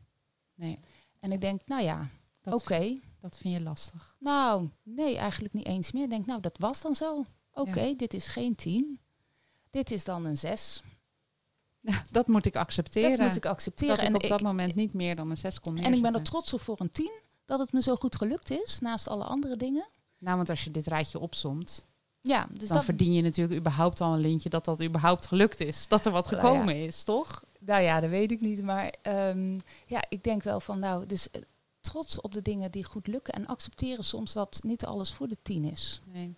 nee. 0.55 0.79
En 1.21 1.33
ik 1.33 1.41
denk, 1.41 1.61
nou 1.67 1.83
ja, 1.83 2.09
oké. 2.45 2.99
dat 3.21 3.39
vind 3.39 3.55
je 3.55 3.63
lastig. 3.63 4.17
Nou, 4.19 4.69
nee, 4.83 5.17
eigenlijk 5.17 5.55
niet 5.55 5.67
eens 5.67 5.93
meer. 5.93 6.03
Ik 6.03 6.11
denk, 6.11 6.27
nou, 6.27 6.41
dat 6.41 6.59
was 6.59 6.81
dan 6.81 6.95
zo. 6.95 7.25
Oké, 7.61 7.95
dit 7.97 8.15
is 8.15 8.27
geen 8.27 8.55
tien. 8.55 8.99
Dit 9.71 9.91
is 9.91 10.05
dan 10.05 10.25
een 10.25 10.37
zes. 10.37 10.83
Dat 12.11 12.27
moet 12.27 12.47
ik 12.47 12.57
accepteren. 12.57 13.19
Dat 13.19 13.27
moet 13.27 13.37
ik 13.37 13.47
accepteren. 13.47 13.95
dat 13.97 14.05
ik 14.05 14.11
en 14.11 14.15
op 14.15 14.29
dat 14.29 14.39
ik- 14.41 14.47
moment 14.47 14.75
niet 14.75 14.93
meer 14.93 15.17
dan 15.17 15.31
een 15.31 15.37
6 15.37 15.61
kon 15.61 15.73
En 15.73 15.79
ik 15.79 15.85
ben 15.85 15.93
er 15.95 16.01
neerzetten. 16.01 16.33
trots 16.33 16.53
op 16.53 16.61
voor 16.61 16.81
een 16.81 16.91
tien. 16.91 17.13
Dat 17.45 17.59
het 17.59 17.73
me 17.73 17.83
zo 17.83 17.95
goed 17.97 18.17
gelukt 18.17 18.51
is, 18.51 18.79
naast 18.81 19.09
alle 19.09 19.25
andere 19.25 19.57
dingen. 19.57 19.87
Nou, 20.19 20.37
want 20.37 20.51
als 20.51 20.65
je 20.65 20.71
dit 20.71 20.87
rijtje 20.87 21.19
opsomt, 21.19 21.87
Ja, 22.23 22.47
dus 22.51 22.69
dan 22.69 22.77
dat, 22.77 22.85
verdien 22.85 23.13
je 23.13 23.23
natuurlijk 23.23 23.59
überhaupt 23.59 24.01
al 24.01 24.15
een 24.15 24.21
lintje 24.21 24.49
dat 24.49 24.65
dat 24.65 24.83
überhaupt 24.83 25.27
gelukt 25.27 25.61
is. 25.61 25.89
Dat 25.89 26.07
er 26.07 26.13
wat 26.13 26.31
Nou 26.31 26.43
gekomen 26.43 26.77
is, 26.77 27.03
toch? 27.03 27.45
nou 27.61 27.83
ja, 27.83 28.01
dat 28.01 28.11
weet 28.11 28.31
ik 28.31 28.41
niet. 28.41 28.63
Maar 28.63 28.95
ehm, 29.03 29.59
ja, 29.87 30.05
ik 30.09 30.23
denk 30.25 30.43
wel 30.43 30.61
van, 30.61 30.79
nou, 30.79 31.07
dus 31.07 31.31
eh, 31.31 31.41
trots 31.81 32.21
op 32.21 32.33
de 32.35 32.43
dingen 32.43 32.71
die 32.71 32.85
goed 32.85 33.07
lukken. 33.07 33.35
En 33.35 33.47
accepteren 33.47 34.05
soms 34.05 34.33
dat 34.33 34.59
niet 34.63 34.85
alles 34.85 35.13
voor 35.13 35.29
de 35.29 35.37
tien 35.43 35.65
is. 35.65 36.01
Nee. 36.05 36.35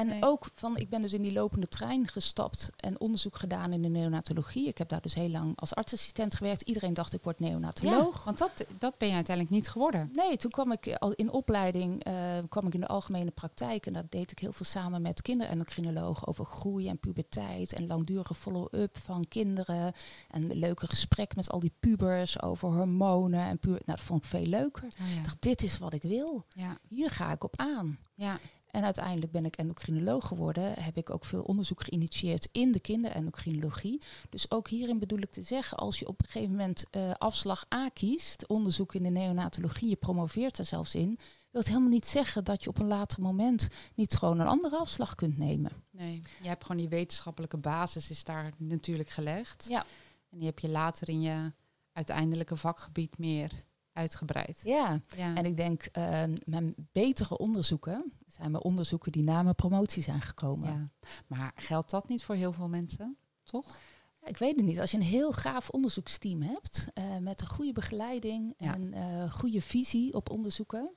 En 0.00 0.06
Nee. 0.06 0.22
ook 0.22 0.46
van, 0.54 0.76
ik 0.76 0.88
ben 0.90 1.02
dus 1.02 1.12
in 1.12 1.22
die 1.22 1.32
lopende 1.32 1.68
trein 1.68 2.08
gestapt 2.08 2.70
en 2.76 3.00
onderzoek 3.00 3.36
gedaan 3.36 3.72
in 3.72 3.82
de 3.82 3.88
neonatologie. 3.88 4.66
Ik 4.68 4.78
heb 4.78 4.88
daar 4.88 5.00
dus 5.00 5.14
heel 5.14 5.28
lang 5.30 5.52
als 5.56 5.74
artsassistent 5.74 6.34
gewerkt. 6.34 6.62
Iedereen 6.62 6.94
dacht 6.94 7.12
ik 7.12 7.22
word 7.22 7.40
neonatoloog. 7.40 8.24
want 8.24 8.38
dat, 8.38 8.66
dat 8.78 8.98
ben 8.98 9.08
je 9.08 9.14
uiteindelijk 9.14 9.54
niet 9.56 9.68
geworden. 9.68 10.10
Nee, 10.12 10.36
toen 10.36 10.50
kwam 10.50 10.72
ik 10.72 10.94
al 10.98 11.12
in 11.12 11.30
opleiding, 11.30 12.04
eh, 12.04 12.14
kwam 12.48 12.66
ik 12.66 12.74
in 12.74 12.80
de 12.80 12.86
algemene 12.86 13.30
praktijk. 13.30 13.86
En 13.86 13.92
dat 13.92 14.10
deed 14.10 14.30
ik 14.30 14.38
heel 14.38 14.52
veel 14.52 14.66
samen 14.66 15.02
met 15.02 15.22
kinderendocrinologen 15.22 16.26
over 16.26 16.44
groei 16.44 16.88
en 16.88 16.98
puberteit. 16.98 17.72
En 17.72 17.86
langdurige 17.86 18.34
follow-up 18.34 18.98
van 19.02 19.24
kinderen. 19.28 19.92
En 20.30 20.52
leuke 20.58 20.86
gesprek 20.86 21.36
met 21.36 21.50
al 21.50 21.60
die 21.60 21.72
pubers 21.80 22.42
over 22.42 22.68
hormonen. 22.68 23.40
En 23.46 23.58
puber. 23.58 23.82
Nou, 23.84 23.96
dat 23.98 24.06
vond 24.06 24.22
ik 24.24 24.28
veel 24.30 24.46
leuker. 24.46 24.84
Ik 24.84 25.22
dacht, 25.24 25.42
dit 25.42 25.62
is 25.62 25.78
wat 25.78 25.92
ik 25.92 26.02
wil. 26.02 26.44
ja. 26.48 26.78
Hier 26.88 27.10
ga 27.10 27.32
ik 27.32 27.44
op 27.44 27.56
aan. 27.56 27.98
ja. 28.14 28.38
En 28.70 28.84
uiteindelijk 28.84 29.32
ben 29.32 29.44
ik 29.44 29.56
endocrinoloog 29.56 30.26
geworden. 30.26 30.72
Heb 30.82 30.96
ik 30.96 31.10
ook 31.10 31.24
veel 31.24 31.42
onderzoek 31.42 31.82
geïnitieerd 31.82 32.48
in 32.52 32.72
de 32.72 32.80
kinderendocrinologie. 32.80 34.02
Dus 34.30 34.50
ook 34.50 34.68
hierin 34.68 34.98
bedoel 34.98 35.18
ik 35.18 35.30
te 35.30 35.42
zeggen, 35.42 35.78
als 35.78 35.98
je 35.98 36.08
op 36.08 36.20
een 36.20 36.28
gegeven 36.28 36.50
moment 36.50 36.84
eh, 36.90 37.10
afslag 37.18 37.64
A 37.74 37.88
kiest, 37.88 38.46
onderzoek 38.46 38.94
in 38.94 39.02
de 39.02 39.10
neonatologie, 39.10 39.88
je 39.88 39.96
promoveert 39.96 40.58
er 40.58 40.64
zelfs 40.64 40.94
in, 40.94 41.18
wil 41.50 41.60
het 41.60 41.68
helemaal 41.68 41.90
niet 41.90 42.06
zeggen 42.06 42.44
dat 42.44 42.64
je 42.64 42.68
op 42.68 42.78
een 42.78 42.86
later 42.86 43.22
moment 43.22 43.68
niet 43.94 44.16
gewoon 44.16 44.40
een 44.40 44.46
andere 44.46 44.76
afslag 44.76 45.14
kunt 45.14 45.38
nemen. 45.38 45.70
Nee, 45.90 46.22
je 46.42 46.48
hebt 46.48 46.62
gewoon 46.62 46.80
die 46.80 46.88
wetenschappelijke 46.88 47.56
basis 47.56 48.10
is 48.10 48.24
daar 48.24 48.52
natuurlijk 48.56 49.10
gelegd. 49.10 49.66
Ja. 49.68 49.84
En 50.30 50.38
die 50.38 50.46
heb 50.46 50.58
je 50.58 50.68
later 50.68 51.08
in 51.08 51.20
je 51.20 51.52
uiteindelijke 51.92 52.56
vakgebied 52.56 53.18
meer 53.18 53.64
uitgebreid. 53.92 54.60
Ja, 54.64 55.00
Ja. 55.16 55.34
en 55.34 55.44
ik 55.44 55.56
denk, 55.56 55.82
eh, 55.82 56.24
mijn 56.44 56.74
betere 56.92 57.38
onderzoeken 57.38 58.12
zijn 58.26 58.50
mijn 58.50 58.62
onderzoeken 58.64 59.12
die 59.12 59.22
na 59.22 59.42
mijn 59.42 59.54
promotie 59.54 60.02
zijn 60.02 60.20
gekomen. 60.20 60.72
ja. 60.72 61.08
Maar 61.26 61.52
geldt 61.54 61.90
dat 61.90 62.08
niet 62.08 62.24
voor 62.24 62.34
heel 62.34 62.52
veel 62.52 62.68
mensen? 62.68 63.16
Toch? 63.44 63.78
ik 64.24 64.36
weet 64.36 64.56
het 64.56 64.64
niet. 64.64 64.80
Als 64.80 64.90
je 64.90 64.96
een 64.96 65.02
heel 65.02 65.32
gaaf 65.32 65.70
onderzoeksteam 65.70 66.42
hebt, 66.42 66.88
uh, 66.98 67.16
met 67.16 67.40
een 67.40 67.46
goede 67.48 67.72
begeleiding 67.72 68.54
Ja. 68.56 68.74
en 68.74 68.94
uh, 68.94 69.32
goede 69.32 69.62
visie 69.62 70.14
op 70.14 70.30
onderzoeken, 70.30 70.90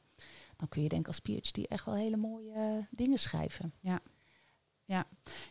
dan 0.55 0.67
kun 0.69 0.81
je 0.81 0.89
denk 0.89 1.01
ik 1.01 1.07
als 1.07 1.19
PhD 1.19 1.67
echt 1.67 1.85
wel 1.85 1.95
hele 1.95 2.17
mooie 2.17 2.51
eh, 2.53 2.85
dingen 2.91 3.19
schrijven. 3.19 3.73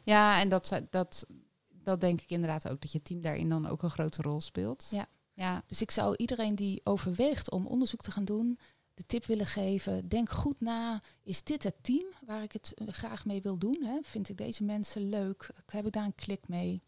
Ja, 0.04 0.40
en 0.40 0.48
dat, 0.48 0.80
dat, 0.90 1.26
dat 1.68 2.00
denk 2.00 2.20
ik 2.20 2.30
inderdaad 2.30 2.68
ook, 2.68 2.80
dat 2.80 2.92
je 2.92 3.02
team 3.02 3.20
daarin 3.20 3.48
dan 3.48 3.66
ook 3.66 3.82
een 3.82 3.90
grote 3.90 4.22
rol 4.22 4.40
speelt. 4.40 4.88
Ja. 4.90 5.06
Ja, 5.34 5.62
Dus 5.66 5.80
ik 5.80 5.90
zou 5.90 6.16
iedereen 6.16 6.54
die 6.54 6.80
overweegt 6.84 7.50
om 7.50 7.66
onderzoek 7.66 8.02
te 8.02 8.10
gaan 8.10 8.24
doen, 8.24 8.58
de 8.94 9.06
tip 9.06 9.24
willen 9.24 9.46
geven. 9.46 10.08
Denk 10.08 10.30
goed 10.30 10.60
na, 10.60 11.00
is 11.22 11.42
dit 11.42 11.62
het 11.62 11.74
team 11.80 12.06
waar 12.26 12.42
ik 12.42 12.52
het 12.52 12.72
eh, 12.74 12.88
graag 12.88 13.24
mee 13.24 13.42
wil 13.42 13.58
doen? 13.58 13.82
Hè? 13.82 13.98
Vind 14.02 14.28
ik 14.28 14.36
deze 14.36 14.64
mensen 14.64 15.08
leuk? 15.08 15.50
Heb 15.66 15.86
ik 15.86 15.92
daar 15.92 16.04
een 16.04 16.14
klik 16.14 16.48
mee? 16.48 16.82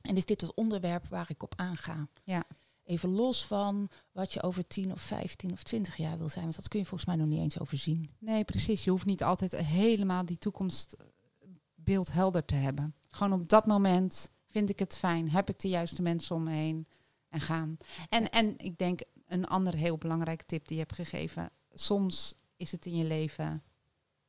En 0.00 0.16
is 0.16 0.26
dit 0.26 0.40
het 0.40 0.54
onderwerp 0.54 1.06
waar 1.06 1.26
ik 1.28 1.42
op 1.42 1.52
aanga? 1.56 2.08
Ja. 2.22 2.44
Even 2.84 3.08
los 3.10 3.46
van 3.46 3.88
wat 4.12 4.32
je 4.32 4.42
over 4.42 4.66
10 4.66 4.92
of 4.92 5.00
15 5.00 5.52
of 5.52 5.62
20 5.62 5.96
jaar 5.96 6.18
wil 6.18 6.28
zijn. 6.28 6.44
Want 6.44 6.56
dat 6.56 6.68
kun 6.68 6.78
je 6.78 6.86
volgens 6.86 7.08
mij 7.08 7.18
nog 7.18 7.28
niet 7.28 7.40
eens 7.40 7.60
overzien. 7.60 8.10
nee, 8.18 8.44
precies. 8.44 8.84
Je 8.84 8.90
hoeft 8.90 9.06
niet 9.06 9.22
altijd 9.22 9.56
helemaal 9.56 10.24
die 10.24 10.38
toekomstbeeld 10.38 12.12
helder 12.12 12.44
te 12.44 12.54
hebben. 12.54 12.94
Gewoon 13.10 13.40
op 13.40 13.48
dat 13.48 13.66
moment 13.66 14.30
vind 14.46 14.70
ik 14.70 14.78
het 14.78 14.96
fijn. 14.96 15.30
Heb 15.30 15.48
ik 15.48 15.58
de 15.58 15.68
juiste 15.68 16.02
mensen 16.02 16.36
om 16.36 16.42
me 16.42 16.52
heen 16.52 16.86
en 17.34 17.40
gaan. 17.40 17.76
En, 18.08 18.22
Ja. 18.22 18.30
en 18.30 18.58
ik 18.58 18.78
denk 18.78 19.00
een 19.26 19.46
andere 19.46 19.76
heel 19.76 19.98
belangrijke 19.98 20.44
tip 20.44 20.66
die 20.68 20.76
je 20.76 20.82
hebt 20.82 20.94
gegeven. 20.94 21.50
Soms 21.72 22.34
is 22.56 22.72
het 22.72 22.86
in 22.86 22.96
je 22.96 23.04
leven 23.04 23.62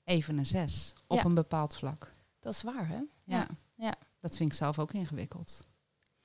even 0.03 0.37
een 0.37 0.45
zes 0.45 0.93
op 1.07 1.17
Ja. 1.17 1.25
een 1.25 1.33
bepaald 1.33 1.75
vlak. 1.75 2.11
Dat 2.39 2.53
is 2.53 2.61
waar, 2.61 2.87
hè? 2.87 3.01
Ja. 3.23 3.47
Ja. 3.75 3.95
Dat 4.19 4.35
vind 4.35 4.51
ik 4.51 4.57
zelf 4.57 4.79
ook 4.79 4.93
ingewikkeld. 4.93 5.67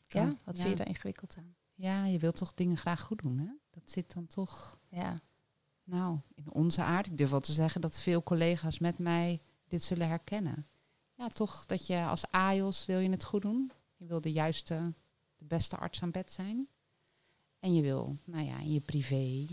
Ja? 0.05 0.23
Ja. 0.23 0.37
Wat 0.45 0.57
vind 0.59 0.69
je 0.69 0.75
daar 0.77 0.87
ingewikkeld 0.89 1.37
aan? 1.39 1.55
Ja, 1.75 2.05
je 2.05 2.19
wilt 2.19 2.37
toch 2.37 2.55
dingen 2.55 2.77
graag 2.77 3.01
goed 3.01 3.23
doen, 3.23 3.39
hè? 3.39 3.51
Dat 3.71 3.91
zit 3.91 4.15
dan 4.15 4.27
toch, 4.27 4.79
Ja. 4.89 5.17
nou, 5.85 6.19
in 6.35 6.51
onze 6.53 6.83
aard. 6.83 7.07
Ik 7.07 7.17
durf 7.19 7.31
wel 7.31 7.41
te 7.41 7.53
zeggen 7.53 7.81
dat 7.81 8.01
veel 8.01 8.23
collega's 8.23 8.79
met 8.79 8.99
mij 8.99 9.43
dit 9.69 9.85
zullen 9.85 10.09
herkennen. 10.09 10.67
Ja, 11.15 11.29
toch 11.29 11.67
dat 11.67 11.87
je 11.87 12.05
als 12.07 12.27
AIOS 12.31 12.87
wil 12.87 12.99
je 12.99 13.11
het 13.11 13.25
goed 13.25 13.43
doen. 13.43 13.71
Je 13.97 14.07
wil 14.07 14.21
de 14.21 14.33
juiste, 14.33 14.95
de 15.41 15.47
beste 15.47 15.77
arts 15.77 16.03
aan 16.03 16.11
bed 16.11 16.33
zijn. 16.33 16.69
En 17.59 17.75
je 17.75 17.83
wil, 17.83 18.17
nou 18.25 18.45
ja, 18.45 18.59
in 18.59 18.73
je 18.73 18.81
privé, 18.81 19.47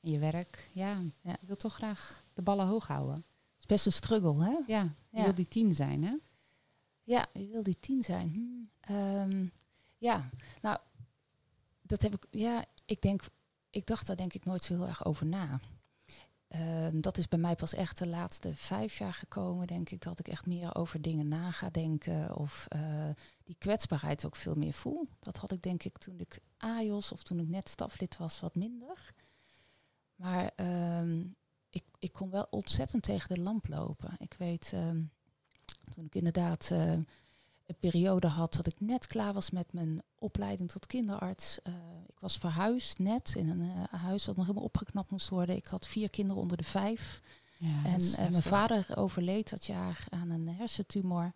in 0.00 0.10
je 0.10 0.18
werk, 0.18 0.70
ja, 0.72 1.02
Ja. 1.22 1.36
je 1.40 1.46
wil 1.46 1.56
toch 1.56 1.74
graag 1.74 2.22
de 2.34 2.42
ballen 2.42 2.66
hoog 2.66 2.86
houden. 2.86 3.14
Het 3.16 3.58
is 3.58 3.66
best 3.66 3.86
een 3.86 3.92
struggle, 3.92 4.44
hè? 4.44 4.56
Ja, 4.66 4.94
je 5.10 5.16
Ja. 5.18 5.22
wil 5.24 5.34
die 5.34 5.48
tien 5.48 5.74
zijn, 5.74 6.04
hè? 6.04 6.14
Ja, 7.02 7.26
je 7.32 7.46
wil 7.48 7.62
die 7.62 7.78
tien 7.80 8.02
zijn. 8.04 8.32
Hm, 8.80 8.92
ehm, 8.92 9.46
ja, 9.98 10.30
nou, 10.62 10.78
dat 11.82 12.02
heb 12.02 12.14
ik. 12.14 12.26
Ja, 12.30 12.64
ik 12.84 13.02
denk, 13.02 13.22
ik 13.70 13.86
dacht 13.86 14.06
daar 14.06 14.16
denk 14.16 14.32
ik 14.32 14.44
nooit 14.44 14.64
zo 14.64 14.74
heel 14.74 14.86
erg 14.86 15.04
over 15.04 15.26
na. 15.26 15.60
Ehm, 16.48 17.00
dat 17.00 17.18
is 17.18 17.28
bij 17.28 17.38
mij 17.38 17.54
pas 17.54 17.74
echt 17.74 17.98
de 17.98 18.06
laatste 18.06 18.56
vijf 18.56 18.98
jaar 18.98 19.12
gekomen, 19.12 19.66
denk 19.66 19.90
ik, 19.90 20.02
dat 20.02 20.18
ik 20.18 20.28
echt 20.28 20.46
meer 20.46 20.74
over 20.74 21.02
dingen 21.02 21.28
na 21.28 21.50
ga 21.50 21.70
denken. 21.70 22.36
Of 22.36 22.66
eh, 22.68 23.08
die 23.44 23.56
kwetsbaarheid 23.58 24.24
ook 24.24 24.36
veel 24.36 24.54
meer 24.54 24.72
voel. 24.72 25.06
Dat 25.20 25.36
had 25.36 25.52
ik 25.52 25.62
denk 25.62 25.82
ik 25.82 25.98
toen 25.98 26.18
ik 26.18 26.40
AJOS 26.56 27.12
of 27.12 27.22
toen 27.22 27.38
ik 27.38 27.48
net 27.48 27.68
staflid 27.68 28.16
was 28.16 28.40
wat 28.40 28.54
minder. 28.54 29.14
Maar 30.14 30.50
ehm, 30.56 31.24
ik, 31.70 31.84
ik 31.98 32.12
kon 32.12 32.30
wel 32.30 32.46
ontzettend 32.50 33.02
tegen 33.02 33.34
de 33.34 33.40
lamp 33.40 33.68
lopen. 33.68 34.16
Ik 34.18 34.34
weet, 34.38 34.70
ehm, 34.72 35.02
toen 35.94 36.04
ik 36.04 36.14
inderdaad 36.14 36.70
een 37.68 37.76
periode 37.78 38.26
had 38.26 38.54
dat 38.54 38.66
ik 38.66 38.80
net 38.80 39.06
klaar 39.06 39.32
was 39.32 39.50
met 39.50 39.72
mijn 39.72 40.02
opleiding 40.18 40.70
tot 40.70 40.86
kinderarts. 40.86 41.62
Eh, 41.62 41.72
ik 42.08 42.18
was 42.18 42.36
verhuisd 42.38 42.98
net 42.98 43.34
in 43.36 43.48
een 43.48 43.70
eh, 43.70 44.00
huis 44.00 44.26
wat 44.26 44.36
nog 44.36 44.46
helemaal 44.46 44.66
opgeknapt 44.66 45.10
moest 45.10 45.28
worden. 45.28 45.56
Ik 45.56 45.66
had 45.66 45.86
vier 45.86 46.10
kinderen 46.10 46.42
onder 46.42 46.56
de 46.56 46.64
vijf. 46.64 47.20
Ja, 47.58 47.84
en 47.84 48.00
eh, 48.00 48.28
mijn 48.30 48.42
vader 48.42 48.96
overleed 48.96 49.50
dat 49.50 49.66
jaar 49.66 50.04
aan 50.08 50.30
een 50.30 50.48
hersentumor. 50.48 51.32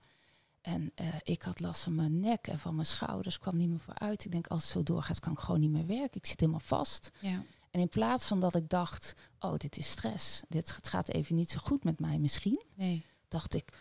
En 0.61 0.93
ik 1.23 1.43
had 1.43 1.61
last 1.61 1.83
van 1.83 1.95
mijn 1.95 2.21
nek 2.21 2.47
en 2.47 2.59
van 2.59 2.75
mijn 2.75 2.87
schouders, 2.87 3.39
kwam 3.39 3.57
niet 3.57 3.69
meer 3.69 3.79
vooruit. 3.79 4.25
Ik 4.25 4.33
denk, 4.33 4.47
als 4.47 4.63
het 4.63 4.73
zo 4.73 4.83
doorgaat, 4.83 5.21
kan 5.21 5.33
ik 5.33 5.39
gewoon 5.39 5.61
niet 5.61 5.71
meer 5.71 5.87
werken. 5.87 6.21
Ik 6.21 6.27
zit 6.27 6.41
helemaal 6.41 6.61
vast. 6.61 7.11
Ja. 7.21 7.43
En 7.71 7.81
in 7.81 7.89
plaats 7.89 8.27
van 8.27 8.41
dat 8.41 8.55
ik 8.55 8.69
dacht, 8.69 9.15
oh, 9.41 9.57
dit 9.57 9.77
is 9.77 9.91
stress. 9.91 10.43
Dit 10.49 10.77
het 10.77 10.89
gaat 10.89 11.09
even 11.09 11.35
niet 11.37 11.51
zo 11.51 11.59
goed 11.63 11.85
met 11.85 12.01
mij 12.01 12.19
misschien 12.19 12.63
Nee. 12.75 13.05
dacht 13.29 13.55
ik, 13.55 13.73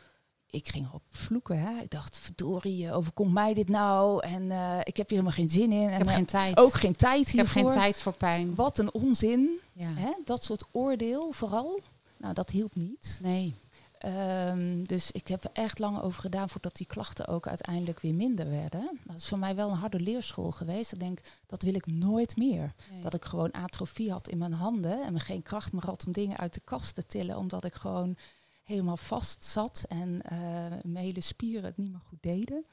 ik 0.52 0.68
ging 0.70 0.88
erop 0.88 1.04
vloeken. 1.10 1.60
Hè. 1.60 1.82
Ik 1.82 1.90
dacht, 1.90 2.18
verdorie, 2.18 2.88
eh, 2.88 2.98
overkomt 2.98 3.34
mij 3.34 3.54
dit 3.54 3.70
nou? 3.70 4.24
En 4.26 4.52
eh, 4.52 4.80
ik 4.84 4.98
heb 4.98 5.10
hier 5.10 5.18
helemaal 5.20 5.32
geen 5.32 5.50
zin 5.50 5.72
in. 5.72 5.82
Ik 5.82 5.90
en 5.90 5.98
heb 5.98 6.08
eh, 6.08 6.14
geen 6.14 6.26
tijd. 6.26 6.58
ook 6.58 6.74
geen 6.74 6.96
tijd 6.96 7.20
ik 7.20 7.36
heb 7.36 7.36
hiervoor. 7.36 7.72
geen 7.72 7.82
tijd 7.82 8.00
voor 8.00 8.18
pijn. 8.18 8.56
Wat 8.56 8.78
een 8.78 8.94
onzin. 8.94 9.60
Ja. 9.74 9.94
Hè? 9.94 10.12
Dat 10.26 10.44
soort 10.44 10.64
oordeel 10.72 11.32
vooral. 11.32 11.80
Nou, 12.18 12.34
dat 12.34 12.50
hielp 12.50 12.76
niet. 12.76 13.20
Nee. 13.22 13.56
Ehm, 13.98 14.84
dus 14.84 15.12
ik 15.12 15.28
heb 15.28 15.44
er 15.44 15.50
echt 15.54 15.80
lang 15.80 16.02
over 16.02 16.22
gedaan 16.22 16.50
voordat 16.50 16.76
die 16.76 16.86
klachten 16.86 17.28
ook 17.28 17.48
uiteindelijk 17.48 18.00
weer 18.00 18.14
minder 18.14 18.50
werden. 18.50 19.00
Dat 19.04 19.18
is 19.18 19.28
voor 19.28 19.40
mij 19.40 19.56
wel 19.56 19.70
een 19.70 19.78
harde 19.78 20.00
leerschool 20.00 20.52
geweest. 20.52 20.92
Ik 20.92 21.00
denk, 21.00 21.20
dat 21.46 21.62
wil 21.62 21.74
ik 21.74 21.86
nooit 21.86 22.36
meer. 22.38 22.74
nee. 22.92 23.02
Dat 23.02 23.14
ik 23.14 23.26
gewoon 23.26 23.54
atrofie 23.54 24.12
had 24.12 24.28
in 24.28 24.38
mijn 24.38 24.54
handen 24.54 25.04
en 25.04 25.14
me 25.14 25.20
geen 25.20 25.42
kracht 25.42 25.74
meer 25.74 25.86
had 25.86 26.06
om 26.06 26.12
dingen 26.12 26.38
uit 26.38 26.54
de 26.54 26.62
kast 26.64 26.96
te 26.96 27.06
tillen, 27.06 27.38
omdat 27.38 27.64
ik 27.64 27.74
gewoon 27.74 28.18
helemaal 28.64 28.98
vast 28.98 29.46
zat 29.46 29.86
en 29.88 30.22
eh, 30.22 30.38
mijn 30.84 31.06
hele 31.06 31.22
spieren 31.22 31.64
het 31.64 31.78
niet 31.78 31.92
meer 31.92 32.02
goed 32.08 32.22
deden. 32.22 32.66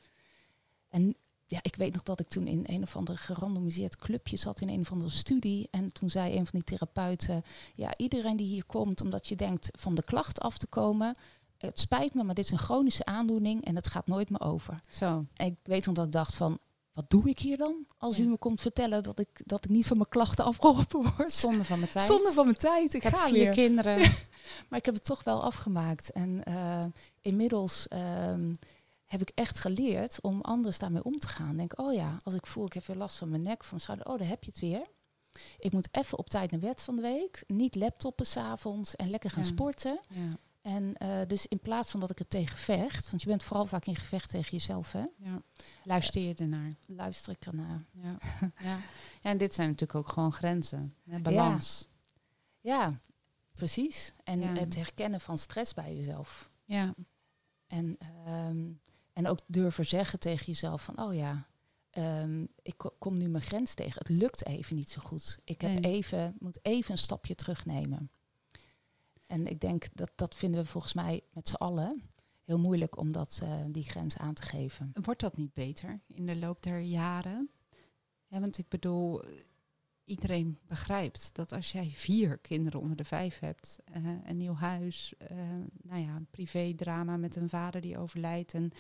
En 0.89 1.17
ja, 1.47 1.59
ik 1.63 1.77
weet 1.77 1.93
nog 1.93 2.03
dat 2.03 2.21
ik 2.21 2.29
toen 2.29 2.47
in 2.47 2.63
een 2.67 2.83
of 2.83 2.97
ander 2.97 3.19
gerandomiseerd 3.19 3.97
clubje 3.97 4.37
zat 4.37 4.61
in 4.61 4.69
een 4.69 4.81
of 4.81 4.93
andere 4.93 5.11
studie. 5.11 5.69
En 5.71 5.93
toen 5.93 6.11
zei 6.11 6.37
een 6.37 6.47
van 6.47 6.61
die 6.61 6.65
therapeuten, 6.65 7.43
ja, 7.75 7.97
iedereen 7.97 8.37
die 8.37 8.47
hier 8.47 8.65
komt 8.65 9.01
omdat 9.01 9.29
je 9.29 9.37
denkt 9.37 9.69
van 9.73 9.95
de 9.95 10.03
klacht 10.03 10.41
af 10.41 10.59
te 10.59 10.67
komen, 10.67 11.17
het 11.59 11.79
spijt 11.79 12.15
me, 12.15 12.23
maar 12.25 12.35
dit 12.35 12.45
is 12.45 12.51
een 12.51 12.59
chronische 12.59 13.05
aandoening 13.05 13.65
en 13.65 13.77
het 13.77 13.87
gaat 13.87 14.07
nooit 14.07 14.31
meer 14.31 14.41
over. 14.41 14.81
Zo. 14.91 15.25
En 15.35 15.47
ik 15.47 15.57
weet 15.63 15.87
nog 15.87 15.95
dat 15.95 16.07
ik 16.07 16.13
dacht 16.13 16.35
van, 16.35 16.59
wat 16.99 17.11
doe 17.11 17.29
ik 17.29 17.39
hier 17.39 17.57
dan? 17.57 17.87
Als 17.99 18.17
Ja. 18.17 18.23
u 18.23 18.27
me 18.27 18.37
komt 18.37 18.61
vertellen 18.61 19.03
dat 19.03 19.19
ik, 19.19 19.29
dat 19.45 19.65
ik 19.65 19.71
niet 19.71 19.87
van 19.87 19.97
mijn 19.97 20.09
klachten 20.09 20.45
afgeholpen 20.45 21.03
word. 21.17 21.33
Zonde 21.33 21.65
van 21.65 21.79
mijn 21.79 21.91
tijd. 21.91 22.07
Zonde 22.07 22.33
van 22.33 22.45
mijn 22.45 22.57
tijd. 22.57 22.85
Ik, 22.89 22.93
Ik 22.95 23.03
heb 23.03 23.15
ga 23.15 23.27
vier 23.27 23.35
weer. 23.45 23.53
kinderen. 23.53 23.99
Maar 24.69 24.79
ik 24.79 24.85
heb 24.85 24.95
het 24.95 25.05
toch 25.05 25.25
wel 25.25 25.43
afgemaakt. 25.43 26.11
En 26.11 26.45
eh, 26.45 26.85
inmiddels 27.21 27.89
ehm, 27.89 28.55
heb 29.05 29.21
ik 29.21 29.31
echt 29.35 29.61
geleerd 29.61 30.21
om 30.21 30.41
anders 30.41 30.79
daarmee 30.79 31.05
om 31.05 31.19
te 31.19 31.29
gaan. 31.29 31.57
Denk, 31.57 31.81
oh 31.81 31.93
ja, 31.95 32.17
als 32.25 32.35
ik 32.35 32.47
voel 32.47 32.67
ik 32.67 32.73
heb 32.73 32.87
weer 32.87 32.97
last 32.97 33.17
van 33.17 33.29
mijn 33.29 33.43
nek, 33.43 33.59
van 33.61 33.69
mijn 33.71 33.81
schouder, 33.81 34.07
oh, 34.07 34.19
daar 34.19 34.29
heb 34.29 34.45
je 34.45 34.51
het 34.51 34.61
weer. 34.61 34.83
Ik 35.59 35.73
moet 35.73 35.89
even 35.91 36.19
op 36.19 36.29
tijd 36.31 36.51
naar 36.51 36.61
bed 36.61 36.83
van 36.83 36.97
de 36.97 37.03
week. 37.03 37.45
Niet 37.47 37.75
laptoppen 37.75 38.27
s'avonds 38.27 38.97
en 38.97 39.11
lekker 39.11 39.31
gaan 39.31 39.43
Ja. 39.43 39.49
sporten. 39.49 39.99
Ja. 40.69 40.75
En 40.75 40.95
eh, 40.97 41.27
dus 41.27 41.47
in 41.47 41.59
plaats 41.61 41.91
van 41.91 42.01
dat 42.01 42.11
ik 42.11 42.19
er 42.19 42.29
tegen 42.29 42.57
vecht, 42.57 43.11
want 43.11 43.23
je 43.23 43.29
bent 43.29 43.43
vooral 43.43 43.67
vaak 43.67 43.87
in 43.87 43.97
gevecht 43.97 44.31
tegen 44.31 44.51
jezelf, 44.51 44.93
hè, 44.93 45.03
Ja. 45.17 45.43
Luister 45.85 46.21
je 46.21 46.35
ernaar. 46.35 46.75
luister 46.87 47.33
ik 47.33 47.47
ernaar. 47.47 47.85
Ja. 47.93 48.17
ja. 48.41 48.81
ja, 49.21 49.31
en 49.31 49.39
dit 49.39 49.55
zijn 49.55 49.69
natuurlijk 49.69 49.99
ook 49.99 50.09
gewoon 50.09 50.33
grenzen. 50.33 50.95
Hè? 51.09 51.21
Balans. 51.21 51.89
Ja, 52.61 53.01
precies. 53.55 54.13
En 54.25 54.41
Ja. 54.41 54.55
het 54.55 54.75
herkennen 54.75 55.21
van 55.21 55.39
stress 55.39 55.75
bij 55.75 55.97
jezelf. 55.97 56.51
Ja. 56.65 56.95
En, 57.67 57.99
ehm, 58.25 58.67
en 59.13 59.27
ook 59.29 59.39
durven 59.47 59.87
zeggen 59.87 60.19
tegen 60.19 60.47
jezelf 60.47 60.83
van, 60.83 60.99
oh 61.03 61.15
ja, 61.15 61.47
ehm, 61.91 62.43
ik 62.63 62.75
ko- 62.77 62.95
kom 62.99 63.17
nu 63.17 63.29
mijn 63.29 63.45
grens 63.45 63.75
tegen. 63.75 63.99
Het 63.99 64.09
lukt 64.09 64.47
even 64.47 64.77
niet 64.77 64.91
zo 64.91 65.01
goed. 65.01 65.39
Ik 65.45 65.61
heb 65.61 65.81
Nee. 65.81 65.93
even, 65.93 66.37
moet 66.39 66.59
even 66.63 66.91
een 66.93 66.99
stapje 66.99 67.35
terugnemen. 67.35 68.11
En 69.29 69.47
ik 69.47 69.61
denk 69.61 69.87
dat 69.95 70.11
dat 70.15 70.35
vinden 70.35 70.61
we 70.61 70.67
volgens 70.67 70.95
mij 70.95 71.21
met 71.33 71.49
z'n 71.49 71.55
allen 71.55 72.03
heel 72.45 72.59
moeilijk 72.59 72.97
om 72.97 73.13
dat, 73.13 73.41
eh, 73.43 73.65
die 73.69 73.85
grens 73.85 74.19
aan 74.19 74.35
te 74.35 74.43
geven. 74.43 74.93
Wordt 75.03 75.21
dat 75.21 75.37
niet 75.37 75.53
beter 75.53 76.01
in 76.07 76.27
de 76.27 76.37
loop 76.37 76.63
der 76.63 76.81
jaren? 76.81 77.51
Ja, 78.27 78.41
want 78.41 78.59
ik 78.59 78.69
bedoel, 78.69 79.23
iedereen 80.05 80.59
begrijpt 80.67 81.35
dat 81.35 81.53
als 81.53 81.73
jij 81.73 81.93
vier 81.95 82.39
kinderen 82.39 82.81
onder 82.81 82.97
de 82.97 83.05
vijf 83.05 83.39
hebt, 83.39 83.79
eh, 83.85 84.03
een 84.25 84.37
nieuw 84.37 84.55
huis, 84.55 85.15
eh, 85.19 85.37
nou 85.83 86.01
ja, 86.01 86.17
een 86.17 86.27
privédrama 86.31 87.17
met 87.17 87.37
een 87.37 87.49
vader 87.49 87.81
die 87.81 87.99
overlijdt 87.99 88.55
en 88.55 88.73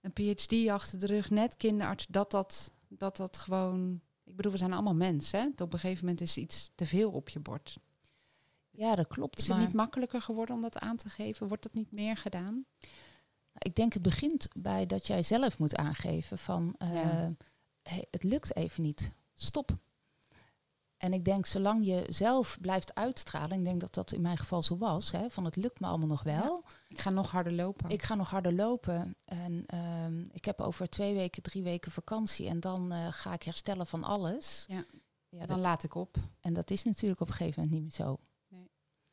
een 0.00 0.12
PhD 0.12 0.68
achter 0.68 0.98
de 0.98 1.06
rug, 1.06 1.30
net 1.30 1.56
kinderarts, 1.56 2.06
dat 2.06 2.30
dat, 2.30 2.72
dat 2.88 3.16
dat 3.16 3.36
gewoon. 3.36 4.00
Ik 4.24 4.36
bedoel, 4.36 4.52
we 4.52 4.58
zijn 4.58 4.72
allemaal 4.72 4.94
mensen. 4.94 5.52
Op 5.56 5.72
een 5.72 5.78
gegeven 5.78 6.04
moment 6.04 6.22
is 6.22 6.36
iets 6.36 6.70
te 6.74 6.86
veel 6.86 7.10
op 7.10 7.28
je 7.28 7.40
bord. 7.40 7.78
Ja, 8.76 8.94
dat 8.94 9.06
klopt. 9.06 9.38
Is 9.38 9.46
het 9.46 9.56
maar 9.56 9.64
niet 9.66 9.74
makkelijker 9.74 10.22
geworden 10.22 10.54
om 10.54 10.60
dat 10.62 10.78
aan 10.78 10.96
te 10.96 11.08
geven? 11.08 11.48
Wordt 11.48 11.62
dat 11.62 11.74
niet 11.74 11.92
meer 11.92 12.16
gedaan? 12.16 12.64
ik 13.58 13.74
denk 13.74 13.92
het 13.92 14.02
begint 14.02 14.48
bij 14.56 14.86
dat 14.86 15.06
jij 15.06 15.22
zelf 15.22 15.58
moet 15.58 15.76
aangeven 15.76 16.38
van, 16.38 16.74
eh, 16.78 16.92
Ja. 16.94 17.32
hey, 17.82 18.06
het 18.10 18.22
lukt 18.22 18.56
even 18.56 18.82
niet. 18.82 19.12
Stop. 19.34 19.70
En 20.96 21.12
ik 21.12 21.24
denk, 21.24 21.46
zolang 21.46 21.86
je 21.86 22.06
zelf 22.08 22.58
blijft 22.60 22.94
uitstralen, 22.94 23.58
ik 23.58 23.64
denk 23.64 23.80
dat 23.80 23.94
dat 23.94 24.12
in 24.12 24.20
mijn 24.20 24.36
geval 24.38 24.62
zo 24.62 24.76
was, 24.78 25.10
hè, 25.10 25.30
van 25.30 25.44
het 25.44 25.56
lukt 25.56 25.80
me 25.80 25.86
allemaal 25.86 26.06
nog 26.08 26.22
wel. 26.22 26.64
Ik 26.88 26.98
ga 27.00 27.10
nog 27.10 27.30
harder 27.30 27.52
lopen. 27.52 27.90
Ik 27.90 28.02
ga 28.02 28.14
nog 28.14 28.30
harder 28.30 28.54
lopen 28.54 29.16
en 29.24 29.64
ehm, 29.66 30.20
ik 30.32 30.44
heb 30.44 30.60
over 30.60 30.88
twee 30.88 31.14
weken, 31.14 31.42
drie 31.42 31.62
weken 31.62 31.92
vakantie 31.92 32.48
en 32.48 32.60
dan 32.60 32.92
eh, 32.92 33.06
ga 33.10 33.32
ik 33.32 33.42
herstellen 33.42 33.86
van 33.86 34.04
alles. 34.04 34.64
Ja. 34.68 34.84
ja 35.28 35.38
dan 35.38 35.46
dat- 35.46 35.58
laat 35.58 35.82
ik 35.82 35.94
op. 35.94 36.16
en 36.40 36.52
dat 36.52 36.70
is 36.70 36.84
natuurlijk 36.84 37.20
op 37.20 37.28
een 37.28 37.34
gegeven 37.34 37.62
moment 37.62 37.80
niet 37.82 37.98
meer 37.98 38.06
zo. 38.06 38.18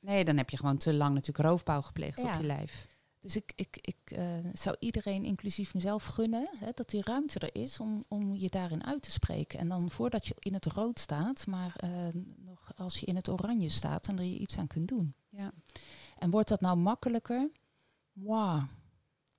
Nee, 0.02 0.26
dan 0.26 0.38
heb 0.38 0.50
je 0.50 0.58
gewoon 0.58 0.78
te 0.78 0.94
lang 0.94 1.14
natuurlijk 1.14 1.48
roofbouw 1.50 1.82
gepleegd 1.82 2.22
Ja. 2.22 2.34
op 2.34 2.40
je 2.42 2.46
lijf. 2.48 2.88
Dus 3.20 3.36
ik, 3.36 3.52
ik, 3.56 3.78
ik 3.82 3.98
eh, 4.12 4.38
zou 4.54 4.76
iedereen, 4.80 5.26
inclusief 5.26 5.74
mezelf, 5.74 6.06
gunnen 6.06 6.50
hè, 6.58 6.70
dat 6.74 6.90
die 6.90 7.02
ruimte 7.04 7.40
er 7.40 7.56
is 7.62 7.80
om, 7.80 8.04
om 8.08 8.34
je 8.36 8.50
daarin 8.50 8.84
uit 8.86 9.02
te 9.02 9.12
spreken. 9.12 9.60
En 9.60 9.68
dan 9.68 9.90
voordat 9.92 10.28
je 10.28 10.34
in 10.40 10.54
het 10.54 10.66
rood 10.66 11.00
staat, 11.00 11.48
maar 11.48 11.74
eh, 11.76 11.90
nog 12.38 12.72
als 12.76 13.00
je 13.00 13.06
in 13.06 13.16
het 13.16 13.30
oranje 13.30 13.70
staat 13.70 14.08
en 14.08 14.18
er 14.18 14.24
je 14.24 14.38
iets 14.38 14.58
aan 14.58 14.68
kunt 14.68 14.88
doen. 14.88 15.14
Ja. 15.30 15.54
En 16.18 16.30
wordt 16.30 16.48
dat 16.50 16.62
nou 16.62 16.78
makkelijker? 16.78 17.50
Wauw, 18.12 18.64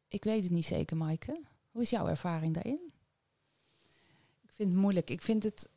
ik 0.09 0.25
weet 0.25 0.42
het 0.44 0.53
niet 0.53 0.64
zeker, 0.66 0.96
Maaike. 0.96 1.40
Hoe 1.70 1.83
is 1.83 1.90
jouw 1.90 2.07
ervaring 2.09 2.55
daarin? 2.55 2.92
Ik 4.42 4.53
vind 4.53 4.68
het 4.72 4.79
moeilijk. 4.81 5.11
Ik 5.11 5.22
vind 5.22 5.42
het. 5.42 5.68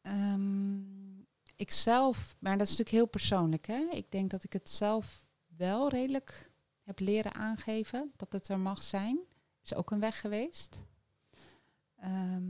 ehm, 0.00 0.78
ik 1.56 1.70
zelf, 1.70 2.36
maar 2.38 2.58
dat 2.58 2.66
is 2.66 2.76
natuurlijk 2.76 2.96
heel 2.96 3.06
persoonlijk. 3.06 3.66
Hè? 3.66 3.88
Ik 3.90 4.10
denk 4.10 4.30
dat 4.30 4.44
ik 4.44 4.52
het 4.52 4.70
zelf 4.70 5.24
wel 5.56 5.88
redelijk 5.88 6.50
heb 6.82 6.98
leren 6.98 7.34
aangeven 7.34 8.12
dat 8.16 8.32
het 8.32 8.48
er 8.48 8.58
mag 8.58 8.82
zijn. 8.82 9.18
Is 9.62 9.74
ook 9.74 9.90
een 9.90 10.00
weg 10.00 10.20
geweest. 10.20 10.84
Ehm, 11.96 12.44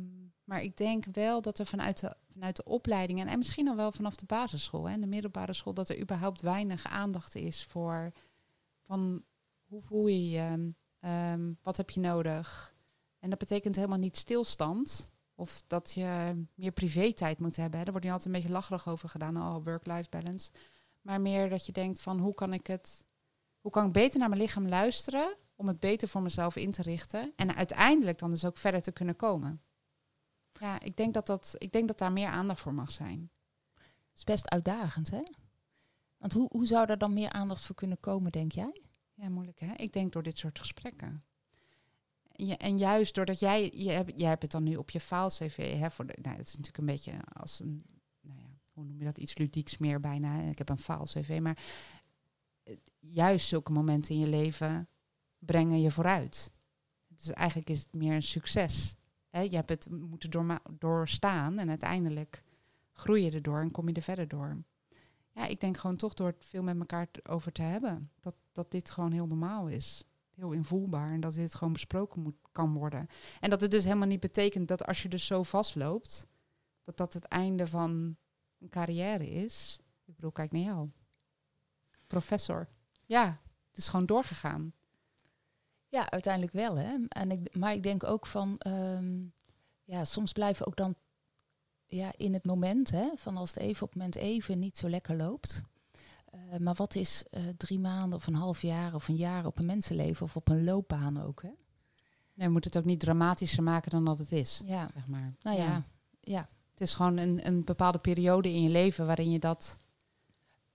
maar 0.45 0.62
ik 0.62 0.77
denk 0.77 1.05
wel 1.05 1.42
dat 1.42 1.59
er 1.59 1.66
vanuit 1.66 2.01
de, 2.01 2.16
vanuit 2.29 2.57
de 2.57 2.64
opleidingen 2.64 3.27
en 3.27 3.38
misschien 3.38 3.69
al 3.69 3.77
wel 3.77 3.92
vanaf 3.92 4.16
de 4.16 4.27
basisschool 4.27 4.88
en 4.88 5.01
de 5.01 5.07
middelbare 5.07 5.53
school, 5.53 5.75
dat 5.75 5.88
er 5.88 6.01
überhaupt 6.01 6.40
weinig 6.40 6.85
aandacht 6.85 7.35
is 7.35 7.64
voor 7.64 8.12
van 8.87 9.25
hoe 9.64 9.83
voel 9.83 10.07
je 10.07 10.29
je, 10.29 10.75
Ehm, 11.07 11.53
wat 11.62 11.77
heb 11.77 11.90
je 11.90 12.01
nodig. 12.01 12.75
En 13.19 13.31
dat 13.31 13.38
betekent 13.38 13.77
helemaal 13.77 13.99
niet 13.99 14.16
stilstand. 14.16 15.11
Of 15.38 15.62
dat 15.66 15.92
je 15.92 16.42
meer 16.55 16.72
privé-tijd 16.72 17.38
moet 17.38 17.57
hebben. 17.57 17.79
Hè. 17.79 17.85
Daar 17.85 17.92
wordt 17.92 18.07
nu 18.07 18.12
altijd 18.12 18.35
een 18.35 18.40
beetje 18.40 18.55
lacherig 18.57 18.88
over 18.88 19.09
gedaan. 19.09 19.37
Oh, 19.37 19.64
work-life 19.64 20.09
balance. 20.11 20.51
Maar 21.03 21.20
meer 21.20 21.49
dat 21.49 21.66
je 21.66 21.72
denkt 21.72 22.01
van 22.01 22.18
hoe 22.18 22.35
kan 22.35 22.53
ik 22.53 22.66
het... 22.66 23.05
Hoe 23.61 23.70
kan 23.70 23.87
ik 23.87 23.92
beter 23.92 24.18
naar 24.18 24.29
mijn 24.29 24.40
lichaam 24.40 24.68
luisteren... 24.68 25.37
om 25.57 25.66
het 25.66 25.81
beter 25.81 26.09
voor 26.09 26.22
mezelf 26.22 26.57
in 26.57 26.70
te 26.70 26.83
richten. 26.83 27.33
En 27.37 27.55
uiteindelijk 27.55 28.18
dan 28.18 28.31
dus 28.31 28.44
ook 28.44 28.57
verder 28.57 28.83
te 28.83 28.92
kunnen 28.92 29.16
komen. 29.16 29.62
Ja, 30.53 30.81
ik 30.81 30.96
denk 30.96 31.14
dat, 31.14 31.27
dat, 31.27 31.55
ik 31.59 31.72
denk 31.72 31.88
dat 31.88 31.99
daar 31.99 32.12
meer 32.12 32.29
aandacht 32.29 32.61
voor 32.61 32.75
mag 32.75 32.90
zijn. 32.90 33.31
is 34.14 34.25
best 34.25 34.51
uitdagend, 34.51 35.11
hè? 35.11 35.22
Want 36.16 36.33
hoe, 36.33 36.49
hoe 36.51 36.66
zou 36.66 36.88
er 36.88 36.99
dan 36.99 37.12
meer 37.12 37.31
aandacht 37.31 37.66
voor 37.66 37.75
kunnen 37.75 38.01
komen, 38.01 38.33
denk 38.33 38.53
jij? 38.53 38.83
Ja, 39.14 39.29
moeilijk 39.29 39.61
hè? 39.61 39.75
Ik 39.75 39.92
denk 39.92 40.12
door 40.12 40.22
dit 40.22 40.38
soort 40.38 40.59
gesprekken. 40.59 41.22
En, 42.37 42.79
juist 42.79 43.14
doordat 43.14 43.38
jij, 43.38 43.70
je 43.75 43.90
hebt, 43.90 44.12
jij 44.16 44.29
hebt 44.29 44.42
het 44.42 44.51
dan 44.51 44.62
nu 44.62 44.77
op 44.77 44.90
je 44.90 45.01
faal-cv, 45.01 45.79
hè, 45.79 45.90
voor 45.90 46.07
de, 46.07 46.14
nou, 46.22 46.37
het 46.37 46.46
is 46.46 46.57
natuurlijk 46.57 46.79
een 46.79 46.94
beetje 46.94 47.12
als 47.33 47.61
een, 47.61 47.81
nou 48.20 48.38
ja, 48.38 48.46
hoe 48.72 48.85
noem 48.85 48.99
je 48.99 49.05
dat, 49.05 49.18
iets 49.18 49.38
ludieks 49.38 49.79
meer 49.79 50.01
bijna. 50.01 50.40
Ik 50.40 50.59
heb 50.59 50.68
een 50.68 50.79
faal-cv, 50.79 51.38
maar 51.42 51.59
juist 53.01 53.46
zulke 53.46 53.72
momenten 53.72 54.14
in 54.14 54.20
je 54.20 54.29
leven 54.29 54.88
brengen 55.38 55.81
je 55.81 55.90
vooruit. 55.90 56.53
Dus 57.07 57.31
eigenlijk 57.31 57.70
is 57.70 57.79
het 57.79 57.94
meer 57.94 58.14
een 58.14 58.22
succes. 58.22 58.96
Hè? 59.29 59.40
Je 59.40 59.57
hebt 59.57 59.68
het 59.68 59.90
moeten 59.90 60.61
doorstaan 60.79 61.59
en 61.59 61.68
uiteindelijk 61.68 62.42
groei 62.92 63.25
je 63.25 63.31
erdoor 63.31 63.61
en 63.61 63.70
kom 63.70 63.88
je 63.88 63.94
er 63.94 64.03
verder 64.03 64.29
door. 64.29 64.64
Ja, 65.33 65.46
ik 65.46 65.61
denk 65.61 65.77
gewoon 65.77 65.96
toch 65.96 66.14
door 66.14 66.27
het 66.27 66.44
veel 66.44 66.62
met 66.62 66.79
elkaar 66.79 67.09
over 67.22 67.53
te 67.53 67.62
hebben, 67.62 68.11
dat, 68.20 68.37
dat 68.53 68.70
dit 68.70 68.90
gewoon 68.90 69.12
heel 69.12 69.27
normaal 69.27 69.68
is. 69.68 70.05
Heel 70.37 70.53
invoelbaar 70.53 71.12
en 71.12 71.20
dat 71.20 71.35
dit 71.35 71.55
gewoon 71.55 71.72
besproken 71.72 72.22
moet, 72.22 72.37
kan 72.53 72.72
worden. 72.72 73.07
En 73.40 73.51
dat 73.51 73.61
het 73.61 73.70
dus 73.70 73.85
helemaal 73.85 74.09
niet 74.09 74.20
betekent 74.20 74.68
dat 74.68 74.87
als 74.87 75.03
je 75.03 75.09
dus 75.09 75.27
zo 75.27 75.42
vastloopt, 75.42 76.29
dat 76.85 76.96
dat 76.96 77.12
het 77.12 77.25
einde 77.25 77.66
van 77.66 78.16
een 78.59 78.68
carrière 78.68 79.31
is. 79.31 79.81
Ik 80.05 80.14
bedoel, 80.14 80.33
kijk 80.33 80.53
naar 80.53 80.62
jou. 80.62 80.90
Professor. 82.07 82.68
Ja, 83.07 83.40
het 83.68 83.79
is 83.79 83.88
gewoon 83.88 84.07
doorgegaan. 84.07 84.72
Ja, 85.88 86.11
uiteindelijk 86.11 86.53
wel. 86.53 86.77
Hè? 86.77 86.96
En 87.09 87.31
ik, 87.31 87.55
maar 87.55 87.72
ik 87.72 87.83
denk 87.83 88.05
ook 88.05 88.27
van, 88.27 88.59
ehm, 88.59 89.25
ja, 89.85 90.05
soms 90.05 90.33
blijven 90.33 90.66
ook 90.66 90.77
dan 90.77 90.96
ja, 91.87 92.12
in 92.16 92.33
het 92.33 92.44
moment, 92.44 92.90
hè, 92.90 93.11
van 93.14 93.37
als 93.37 93.55
het 93.55 93.62
even 93.62 93.83
op 93.83 93.88
het 93.88 93.99
moment 93.99 94.16
even 94.16 94.59
niet 94.59 94.79
zo 94.79 94.88
lekker 94.88 95.16
loopt. 95.16 95.62
Eh, 96.51 96.59
maar 96.59 96.75
wat 96.75 96.94
is 96.94 97.25
eh, 97.31 97.42
drie 97.57 97.79
maanden 97.79 98.18
of 98.18 98.27
een 98.27 98.35
half 98.35 98.62
jaar 98.62 98.94
of 98.94 99.09
een 99.09 99.16
jaar 99.16 99.46
op 99.46 99.59
een 99.59 99.66
mensenleven 99.66 100.25
of 100.27 100.37
op 100.37 100.49
een 100.49 100.64
loopbaan 100.64 101.22
ook? 101.22 101.42
Hè? 101.42 101.49
Nee, 102.35 102.46
we 102.46 102.53
moeten 102.53 102.70
het 102.70 102.81
ook 102.81 102.87
niet 102.87 103.01
dramatischer 103.01 103.62
maken 103.62 103.90
dan 103.90 104.05
dat 104.05 104.18
het 104.18 104.33
is, 104.33 104.62
Ja, 104.64 104.88
zeg 104.92 105.07
maar. 105.07 105.35
nou 105.40 105.57
ja, 105.57 105.83
ja. 106.20 106.49
Het 106.70 106.81
is 106.81 106.94
gewoon 106.94 107.16
een, 107.16 107.46
een 107.46 107.64
bepaalde 107.64 107.99
periode 107.99 108.49
in 108.53 108.62
je 108.62 108.68
leven 108.68 109.07
waarin 109.07 109.31
je 109.31 109.38
dat 109.38 109.77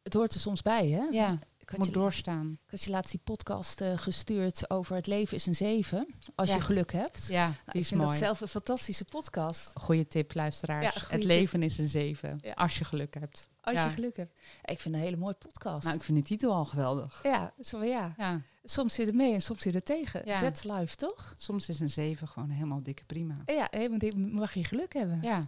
Het 0.03 0.13
hoort 0.13 0.33
er 0.33 0.39
soms 0.39 0.61
bij, 0.61 0.89
hè? 0.89 1.03
ja, 1.03 1.39
moet 1.77 1.87
je, 1.87 1.93
doorstaan. 1.93 2.57
ik 2.65 2.71
had 2.71 2.83
je 2.83 2.89
laatst 2.89 3.11
die 3.11 3.21
podcast 3.23 3.81
eh, 3.81 3.97
gestuurd 3.97 4.69
over 4.69 4.95
het 4.95 5.07
leven 5.07 5.35
is 5.35 5.45
een 5.45 5.55
zeven, 5.55 6.07
als 6.35 6.49
Ja. 6.49 6.55
je 6.55 6.61
geluk 6.61 6.91
hebt. 6.91 7.27
Ja, 7.27 7.43
Nou, 7.43 7.55
die 7.65 7.73
ik 7.73 7.81
is 7.81 7.87
vind 7.87 7.99
mooi. 7.99 8.11
dat 8.11 8.19
zelf 8.21 8.41
een 8.41 8.47
fantastische 8.47 9.05
podcast. 9.05 9.71
Goeie 9.79 10.07
tip, 10.07 10.33
luisteraars. 10.33 10.83
Ja, 10.85 10.91
goeie 10.91 11.07
het 11.11 11.19
tip. 11.21 11.29
leven 11.29 11.63
is 11.63 11.77
een 11.77 11.87
zeven. 11.87 12.39
Ja. 12.41 12.53
Als 12.53 12.77
je 12.77 12.83
geluk 12.85 13.13
hebt. 13.13 13.49
Als 13.61 13.75
Ja. 13.77 13.85
je 13.85 13.91
geluk 13.91 14.17
hebt. 14.17 14.39
Ik 14.65 14.79
vind 14.79 14.95
een 14.95 15.01
hele 15.01 15.17
mooie 15.17 15.33
podcast. 15.33 15.83
Nou, 15.83 15.95
ik 15.97 16.03
vind 16.03 16.17
de 16.17 16.23
titel 16.23 16.53
al 16.53 16.65
geweldig. 16.65 17.19
Ja, 17.23 17.53
zo 17.59 17.83
ja. 17.83 18.13
Ja, 18.17 18.41
Soms 18.63 18.93
zit 18.93 19.05
het 19.05 19.15
mee 19.15 19.33
en 19.33 19.41
soms 19.41 19.61
zit 19.61 19.73
het 19.73 19.85
tegen. 19.85 20.21
Ja. 20.25 20.39
That's 20.39 20.63
life, 20.63 20.95
toch? 20.95 21.33
soms 21.37 21.69
is 21.69 21.79
een 21.79 21.89
zeven 21.89 22.27
gewoon 22.27 22.49
helemaal 22.49 22.83
dikke 22.83 23.03
prima. 23.05 23.37
Ja, 23.45 23.67
helemaal 23.71 23.97
dit 23.97 24.17
mag 24.31 24.53
je 24.53 24.63
geluk 24.63 24.93
hebben. 24.93 25.19
Ja, 25.21 25.41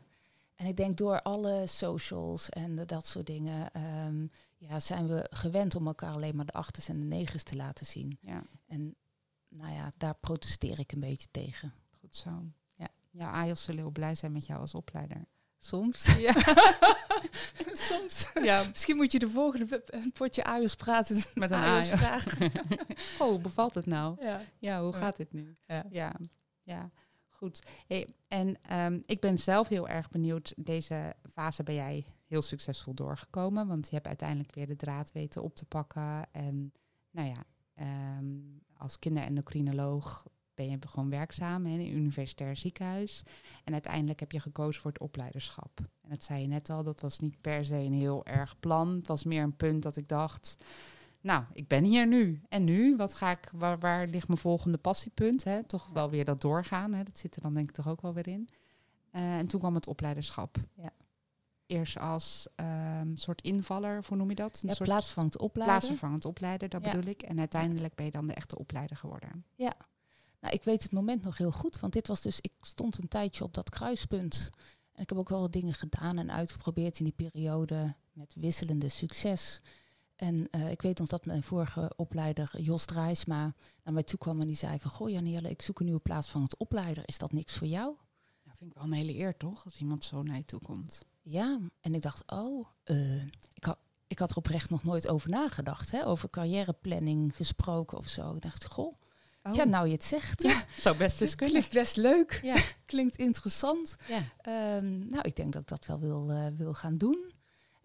En 0.55 0.65
ik 0.65 0.77
denk 0.77 0.97
door 0.97 1.21
alle 1.21 1.63
socials 1.67 2.49
en 2.49 2.85
dat 2.85 3.07
soort 3.07 3.25
dingen, 3.25 3.71
ehm, 3.73 4.25
ja, 4.69 4.79
zijn 4.79 5.07
we 5.07 5.27
gewend 5.29 5.75
om 5.75 5.87
elkaar 5.87 6.13
alleen 6.13 6.35
maar 6.35 6.45
de 6.45 6.51
achters 6.53 6.89
en 6.89 6.99
de 6.99 7.05
negens 7.05 7.43
te 7.43 7.55
laten 7.55 7.85
zien. 7.85 8.17
ja, 8.21 8.43
En 8.67 8.95
nou 9.49 9.73
ja, 9.73 9.91
daar 9.97 10.15
protesteer 10.15 10.79
ik 10.79 10.91
een 10.91 10.99
beetje 10.99 11.27
tegen. 11.31 11.73
goed 11.99 12.15
zo. 12.15 12.43
Ja. 12.73 12.87
Ja, 13.11 13.31
Ajos 13.31 13.63
zullen 13.63 13.81
heel 13.81 13.91
blij 13.91 14.15
zijn 14.15 14.31
met 14.31 14.45
jou 14.45 14.59
als 14.59 14.75
opleider. 14.75 15.25
Soms. 15.59 16.17
Ja. 16.17 16.33
Soms. 17.73 18.25
ja, 18.43 18.63
Misschien 18.69 18.95
moet 18.95 19.11
je 19.11 19.19
de 19.19 19.29
volgende 19.29 19.83
potje 20.13 20.43
Ajos 20.43 20.75
praten 20.75 21.21
met 21.33 21.51
een 21.51 21.57
Ajos. 21.59 21.89
Oh, 23.19 23.27
hoe 23.29 23.39
bevalt 23.39 23.73
het 23.73 23.85
nou? 23.85 24.23
Ja. 24.25 24.41
Ja, 24.59 24.81
hoe 24.81 24.91
Ja. 24.91 24.97
gaat 24.97 25.17
dit 25.17 25.33
nu? 25.33 25.53
Ja. 25.67 25.85
Ja, 25.89 26.15
ja. 26.63 26.89
goed. 27.29 27.59
Hey, 27.87 28.07
en 28.27 28.57
ehm, 28.61 28.99
ik 29.05 29.19
ben 29.19 29.37
zelf 29.37 29.67
heel 29.67 29.87
erg 29.87 30.09
benieuwd. 30.09 30.53
Deze 30.57 31.13
fase 31.31 31.63
ben 31.63 31.75
jij 31.75 32.05
heel 32.27 32.41
succesvol 32.41 32.93
doorgekomen. 32.93 33.67
Want 33.67 33.87
je 33.87 33.95
hebt 33.95 34.07
uiteindelijk 34.07 34.55
weer 34.55 34.67
de 34.67 34.75
draad 34.75 35.11
weten 35.11 35.43
op 35.43 35.55
te 35.55 35.65
pakken. 35.65 36.31
En 36.31 36.73
nou 37.11 37.27
ja, 37.27 37.43
ehm, 37.73 38.25
als 38.77 38.99
kinderendocrinoloog 38.99 40.25
ben 40.55 40.69
je 40.69 40.77
gewoon 40.87 41.09
werkzaam 41.09 41.65
in 41.65 41.79
een 41.79 41.95
universitair 41.95 42.55
ziekenhuis. 42.55 43.23
En 43.63 43.73
uiteindelijk 43.73 44.19
heb 44.19 44.31
je 44.31 44.39
gekozen 44.39 44.81
voor 44.81 44.91
het 44.91 45.01
opleiderschap. 45.01 45.79
En 46.01 46.09
dat 46.09 46.23
zei 46.23 46.41
je 46.41 46.47
net 46.47 46.69
al, 46.69 46.83
dat 46.83 47.01
was 47.01 47.19
niet 47.19 47.41
per 47.41 47.65
se 47.65 47.75
een 47.75 47.93
heel 47.93 48.25
erg 48.25 48.59
plan. 48.59 48.95
Het 48.95 49.07
was 49.07 49.23
meer 49.23 49.43
een 49.43 49.55
punt 49.55 49.83
dat 49.83 49.95
ik 49.95 50.07
dacht... 50.07 50.57
Nou, 51.21 51.43
ik 51.53 51.67
ben 51.67 51.83
hier 51.83 52.07
nu. 52.07 52.41
En 52.49 52.63
nu? 52.63 52.95
Wat 52.95 53.13
ga 53.13 53.31
ik, 53.31 53.51
waar, 53.53 53.79
waar 53.79 54.07
ligt 54.07 54.27
mijn 54.27 54.39
volgende 54.39 54.77
passiepunt? 54.77 55.43
Hè? 55.43 55.63
Toch 55.63 55.89
wel 55.93 56.09
weer 56.09 56.25
dat 56.25 56.41
doorgaan. 56.41 56.93
Hè? 56.93 57.03
Dat 57.03 57.17
zit 57.17 57.35
er 57.35 57.41
dan 57.41 57.53
denk 57.53 57.69
ik 57.69 57.75
toch 57.75 57.87
ook 57.87 58.01
wel 58.01 58.13
weer 58.13 58.27
in. 58.27 58.49
Eh, 59.11 59.37
en 59.37 59.47
toen 59.47 59.59
kwam 59.59 59.75
het 59.75 59.87
opleiderschap. 59.87 60.57
Ja. 60.73 60.91
Eerst 61.73 61.97
als 61.99 62.47
ehm, 62.55 63.15
soort 63.15 63.41
invaller, 63.41 64.03
hoe 64.07 64.17
noem 64.17 64.29
je 64.29 64.35
dat? 64.35 64.59
Een 64.61 64.69
Ja, 64.69 64.75
soort 64.75 64.89
plaatsvervangend 64.89 65.37
opleiden. 65.37 65.77
plaatsvervangend 65.77 66.25
opleider, 66.25 66.69
dat 66.69 66.85
Ja. 66.85 66.91
bedoel 66.91 67.09
ik. 67.11 67.21
En 67.21 67.39
uiteindelijk 67.39 67.95
ben 67.95 68.05
je 68.05 68.11
dan 68.11 68.27
de 68.27 68.33
echte 68.33 68.57
opleider 68.57 68.97
geworden. 68.97 69.45
Nou, 70.39 70.55
ik 70.55 70.63
weet 70.63 70.83
het 70.83 70.91
moment 70.91 71.23
nog 71.23 71.37
heel 71.37 71.51
goed, 71.51 71.79
want 71.79 71.93
dit 71.93 72.07
was 72.07 72.21
dus, 72.21 72.39
ik 72.41 72.51
stond 72.61 72.97
een 72.97 73.07
tijdje 73.07 73.43
op 73.43 73.53
dat 73.53 73.69
kruispunt. 73.69 74.49
En 74.93 75.01
ik 75.01 75.09
heb 75.09 75.17
ook 75.17 75.29
wel 75.29 75.39
wat 75.41 75.53
dingen 75.53 75.73
gedaan 75.73 76.17
en 76.17 76.31
uitgeprobeerd 76.31 76.97
in 76.99 77.03
die 77.05 77.13
periode 77.13 77.95
met 78.11 78.33
wisselende 78.37 78.89
succes. 78.89 79.61
En 80.15 80.47
eh, 80.51 80.71
ik 80.71 80.81
weet 80.81 80.99
nog 80.99 81.07
dat 81.07 81.25
mijn 81.25 81.43
vorige 81.43 81.93
opleider, 81.95 82.61
Jos 82.61 82.85
Drijsma, 82.85 83.53
naar 83.83 83.93
mij 83.93 84.03
toe 84.03 84.19
kwam 84.19 84.41
en 84.41 84.47
die 84.47 84.55
zei 84.55 84.79
van... 84.79 84.91
Goh 84.91 85.09
Janielle, 85.09 85.49
ik 85.49 85.61
zoek 85.61 85.79
een 85.79 85.85
nieuwe 85.85 85.99
plaats 85.99 86.29
van 86.29 86.41
het 86.41 86.57
opleider. 86.57 87.03
Is 87.07 87.17
dat 87.17 87.31
niks 87.31 87.57
voor 87.57 87.67
jou? 87.67 87.95
Dat 88.43 88.53
vind 88.57 88.69
ik 88.69 88.75
wel 88.77 88.85
een 88.85 88.91
hele 88.93 89.13
eer, 89.15 89.37
toch? 89.37 89.65
Als 89.65 89.79
iemand 89.79 90.03
zo 90.03 90.23
naar 90.23 90.37
je 90.37 90.45
toe 90.45 90.59
komt. 90.59 91.05
Ja, 91.23 91.59
en 91.81 91.93
ik 91.93 92.01
dacht, 92.01 92.23
oh, 92.31 92.67
eh, 92.83 93.23
ik, 93.53 93.63
had, 93.63 93.77
ik 94.07 94.19
had 94.19 94.31
er 94.31 94.37
oprecht 94.37 94.69
nog 94.69 94.83
nooit 94.83 95.07
over 95.07 95.29
nagedacht. 95.29 95.91
Hè? 95.91 96.05
Over 96.05 96.29
carrièreplanning 96.29 97.35
gesproken 97.35 97.97
of 97.97 98.07
zo. 98.07 98.35
Ik 98.35 98.41
dacht, 98.41 98.65
goh, 98.65 98.93
ja, 99.51 99.63
nou 99.63 99.87
je 99.87 99.93
het 99.93 100.03
zegt. 100.03 100.43
Ja, 100.43 100.63
zou 100.77 100.97
best 100.97 101.21
eens 101.21 101.35
kunnen. 101.35 101.55
Klinkt 101.55 101.73
best 101.73 101.95
leuk. 101.95 102.39
Ja. 102.43 102.55
Klinkt 102.85 103.15
interessant. 103.15 103.95
Ja. 104.07 104.23
Ehm, 104.37 105.07
nou, 105.07 105.21
ik 105.21 105.35
denk 105.35 105.53
dat 105.53 105.61
ik 105.61 105.67
dat 105.67 105.85
wel 105.85 105.99
wil, 105.99 106.31
eh, 106.31 106.47
wil 106.57 106.73
gaan 106.73 106.97
doen. 106.97 107.31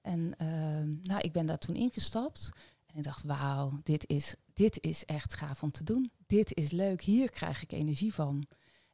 En 0.03 0.35
ehm, 0.39 0.95
nou, 1.03 1.21
ik 1.21 1.33
ben 1.33 1.47
daar 1.47 1.59
toen 1.59 1.75
ingestapt. 1.75 2.51
En 2.87 2.97
ik 2.97 3.03
dacht, 3.03 3.23
wauw, 3.23 3.81
dit 3.83 4.09
is, 4.09 4.35
dit 4.53 4.83
is 4.83 5.05
echt 5.05 5.35
gaaf 5.35 5.63
om 5.63 5.71
te 5.71 5.85
doen. 5.85 6.11
Dit 6.27 6.55
is 6.55 6.71
leuk, 6.71 7.03
hier 7.03 7.31
krijg 7.31 7.63
ik 7.63 7.73
energie 7.73 8.15
van. 8.15 8.47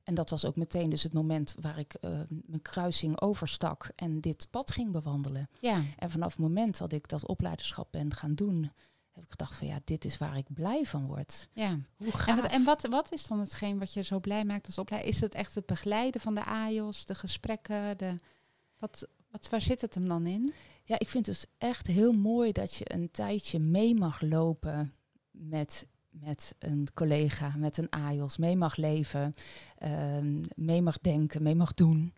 En 0.05 0.15
dat 0.15 0.31
was 0.31 0.45
ook 0.45 0.57
meteen 0.57 0.91
dus 0.91 1.03
het 1.03 1.13
moment 1.13 1.55
waar 1.61 1.79
ik 1.79 1.97
uh, 2.01 2.11
mijn 2.29 2.63
kruising 2.63 3.21
overstak 3.21 3.89
en 3.97 4.21
dit 4.21 4.47
pad 4.51 4.71
ging 4.71 4.93
bewandelen. 4.93 5.49
Ja. 5.61 5.83
En 5.99 6.11
vanaf 6.11 6.31
het 6.31 6.41
moment 6.41 6.79
dat 6.79 6.93
ik 6.93 7.09
dat 7.09 7.27
opleiderschap 7.27 7.89
ben 7.91 8.15
gaan 8.15 8.35
doen, 8.35 8.73
heb 9.13 9.25
ik 9.25 9.31
gedacht 9.31 9.57
van 9.57 9.67
ja, 9.67 9.81
dit 9.85 10.05
is 10.05 10.19
waar 10.19 10.37
ik 10.37 10.47
blij 10.55 10.85
van 10.85 11.07
word. 11.07 11.49
Ja. 11.53 11.79
Hoe 11.97 12.13
gaaf. 12.13 12.27
En, 12.27 12.43
wat, 12.43 12.51
en 12.51 12.65
wat, 12.65 12.87
wat 12.87 13.13
is 13.13 13.27
dan 13.27 13.41
hetgeen 13.41 13.79
wat 13.79 13.93
je 13.93 14.03
zo 14.03 14.21
blij 14.21 14.45
maakt 14.45 14.67
als 14.67 14.79
opleider? 14.79 15.11
Is 15.11 15.21
het 15.21 15.35
echt 15.35 15.55
het 15.55 15.67
begeleiden 15.67 16.21
van 16.21 16.35
de 16.35 16.45
AIOS, 16.45 17.05
de 17.05 17.15
gesprekken? 17.15 17.99
De, 17.99 18.17
wat, 18.79 19.09
wat, 19.31 19.49
waar 19.49 19.63
zit 19.63 19.81
het 19.81 19.95
hem 19.95 20.09
dan 20.09 20.27
in? 20.27 20.55
Ja, 20.85 20.99
ik 20.99 21.09
vind 21.09 21.27
het 21.27 21.35
dus 21.35 21.47
echt 21.59 21.87
heel 21.87 22.13
mooi 22.13 22.53
dat 22.53 22.75
je 22.75 22.95
een 22.95 23.11
tijdje 23.11 23.59
mee 23.59 23.95
mag 23.95 24.21
lopen 24.21 24.95
met, 25.31 25.87
met 26.21 26.55
een 26.59 26.89
collega, 26.95 27.53
met 27.57 27.77
een 27.79 27.91
AIOS, 27.91 28.37
mee 28.37 28.57
mag 28.57 28.77
leven, 28.77 29.35
ehm, 29.79 30.43
mee 30.57 30.83
mag 30.83 30.99
denken, 30.99 31.43
mee 31.43 31.55
mag 31.55 31.75
doen. 31.75 32.13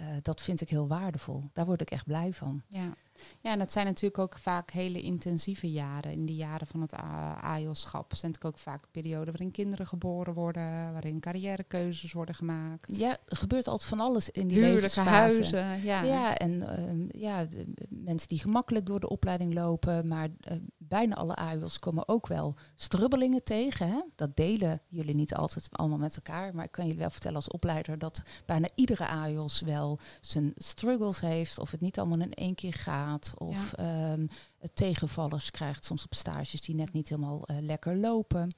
Uh, 0.00 0.06
dat 0.22 0.42
vind 0.42 0.60
ik 0.60 0.68
heel 0.68 0.88
waardevol. 0.88 1.42
Daar 1.52 1.66
word 1.66 1.80
ik 1.80 1.90
echt 1.90 2.06
blij 2.06 2.32
van. 2.32 2.62
Ja. 2.66 2.94
Ja, 3.40 3.52
en 3.52 3.58
dat 3.58 3.72
zijn 3.72 3.86
natuurlijk 3.86 4.18
ook 4.18 4.38
vaak 4.38 4.70
hele 4.70 5.00
intensieve 5.00 5.70
jaren. 5.70 6.12
In 6.12 6.26
die 6.26 6.36
jaren 6.36 6.66
van 6.66 6.80
het 6.80 6.92
AIOS-schap 7.40 8.14
zijn 8.14 8.32
natuurlijk 8.32 8.56
ook 8.56 8.62
vaak 8.62 8.84
perioden 8.90 9.26
waarin 9.26 9.50
kinderen 9.50 9.86
geboren 9.86 10.34
worden, 10.34 10.92
waarin 10.92 11.20
carrièrekeuzes 11.20 12.12
worden 12.12 12.34
gemaakt. 12.34 12.96
Ja, 12.96 13.16
er 13.26 13.36
gebeurt 13.36 13.68
altijd 13.68 13.88
van 13.88 14.00
alles 14.00 14.30
in 14.30 14.48
die 14.48 14.60
levensfase. 14.60 15.08
huizen, 15.08 15.82
ja. 15.82 16.02
Ja, 16.02 16.36
en 16.36 16.50
uh, 16.52 17.22
ja, 17.22 17.44
de, 17.44 17.66
mensen 17.88 18.28
die 18.28 18.38
gemakkelijk 18.38 18.86
door 18.86 19.00
de 19.00 19.08
opleiding 19.08 19.54
lopen, 19.54 20.08
maar 20.08 20.28
uh, 20.28 20.56
bijna 20.78 21.14
alle 21.14 21.34
AIOS 21.34 21.78
komen 21.78 22.08
ook 22.08 22.26
wel 22.26 22.54
strubbelingen 22.74 23.44
tegen. 23.44 23.88
Hè? 23.88 24.00
Dat 24.14 24.36
delen 24.36 24.80
jullie 24.88 25.14
niet 25.14 25.34
altijd 25.34 25.68
allemaal 25.72 25.98
met 25.98 26.16
elkaar, 26.16 26.54
maar 26.54 26.64
ik 26.64 26.72
kan 26.72 26.84
jullie 26.84 27.00
wel 27.00 27.10
vertellen 27.10 27.36
als 27.36 27.48
opleider 27.48 27.98
dat 27.98 28.22
bijna 28.46 28.68
iedere 28.74 29.06
AIOS 29.06 29.60
wel 29.60 29.98
zijn 30.20 30.52
struggles 30.54 31.20
heeft, 31.20 31.58
of 31.58 31.70
het 31.70 31.80
niet 31.80 31.98
allemaal 31.98 32.20
in 32.20 32.34
één 32.34 32.54
keer 32.54 32.74
gaat 32.74 33.09
of 33.38 33.74
ja. 33.76 34.12
um, 34.12 34.28
tegenvallers 34.74 35.50
krijgt 35.50 35.84
soms 35.84 36.04
op 36.04 36.14
stages 36.14 36.60
die 36.60 36.74
net 36.74 36.92
niet 36.92 37.08
helemaal 37.08 37.42
uh, 37.46 37.56
lekker 37.60 37.96
lopen. 37.96 38.54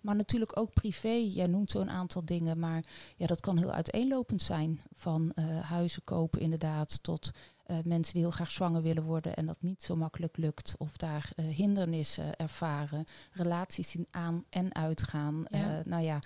Maar 0.00 0.16
natuurlijk 0.16 0.58
ook 0.58 0.72
privé. 0.72 1.08
Jij 1.08 1.46
noemt 1.46 1.70
zo 1.70 1.80
een 1.80 1.90
aantal 1.90 2.24
dingen, 2.24 2.58
maar 2.58 2.84
ja, 3.16 3.26
dat 3.26 3.40
kan 3.40 3.58
heel 3.58 3.72
uiteenlopend 3.72 4.42
zijn. 4.42 4.80
Van 4.94 5.32
uh, 5.34 5.60
huizen 5.60 6.04
kopen 6.04 6.40
inderdaad 6.40 7.02
tot 7.02 7.30
uh, 7.66 7.76
mensen 7.84 8.12
die 8.12 8.22
heel 8.22 8.30
graag 8.30 8.50
zwanger 8.50 8.82
willen 8.82 9.02
worden 9.02 9.34
en 9.34 9.46
dat 9.46 9.56
niet 9.60 9.82
zo 9.82 9.96
makkelijk 9.96 10.36
lukt. 10.36 10.74
Of 10.78 10.96
daar 10.96 11.32
hindernissen 11.36 12.36
ervaren. 12.36 13.04
Relaties 13.32 13.90
die 13.90 14.06
aan 14.10 14.44
en 14.50 14.74
uitgaan. 14.74 15.44
Ja. 15.48 15.82
nou 15.84 16.02
ja, 16.02 16.18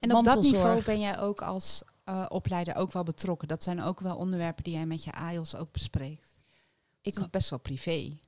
en 0.00 0.14
op 0.14 0.24
dat 0.24 0.42
niveau 0.42 0.84
ben 0.84 1.00
jij 1.00 1.18
ook 1.18 1.42
als 1.42 1.82
opleider 2.28 2.74
ook 2.74 2.92
wel 2.92 3.02
betrokken. 3.02 3.48
Dat 3.48 3.62
zijn 3.62 3.82
ook 3.82 4.00
wel 4.00 4.16
onderwerpen 4.16 4.64
die 4.64 4.72
jij 4.72 4.86
met 4.86 5.04
je 5.04 5.12
AIOS 5.12 5.54
ook 5.54 5.72
bespreekt. 5.72 6.35
Ik 7.06 7.14
het 7.14 7.24
is 7.24 7.30
best 7.30 7.50
wel 7.50 7.58
privé. 7.58 8.18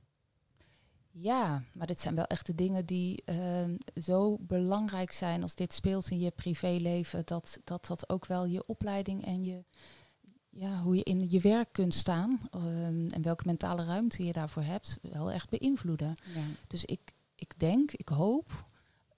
Ja, 1.11 1.63
maar 1.73 1.87
dit 1.87 2.01
zijn 2.01 2.15
wel 2.15 2.25
echt 2.25 2.45
de 2.45 2.55
dingen 2.55 2.85
die 2.85 3.23
uh, 3.25 3.65
zo 4.01 4.37
belangrijk 4.39 5.11
zijn 5.11 5.41
als 5.41 5.55
dit 5.55 5.73
speelt 5.73 6.09
in 6.09 6.19
je 6.19 6.31
privéleven. 6.31 7.21
Dat, 7.25 7.59
dat 7.63 7.85
dat 7.85 8.09
ook 8.09 8.25
wel 8.25 8.45
je 8.45 8.63
opleiding 8.65 9.25
en 9.25 9.43
je, 9.43 9.63
ja, 10.49 10.81
hoe 10.81 10.95
je 10.95 11.03
in 11.03 11.29
je 11.29 11.39
werk 11.39 11.69
kunt 11.71 11.93
staan. 11.93 12.39
Um, 12.55 13.07
en 13.09 13.21
welke 13.21 13.43
mentale 13.45 13.85
ruimte 13.85 14.23
je 14.23 14.33
daarvoor 14.33 14.63
hebt, 14.63 14.97
wel 15.01 15.31
echt 15.31 15.49
beïnvloeden. 15.49 16.15
Ja. 16.35 16.43
Dus 16.67 16.85
ik, 16.85 17.13
ik 17.35 17.53
denk, 17.57 17.91
ik 17.91 18.09
hoop 18.09 18.67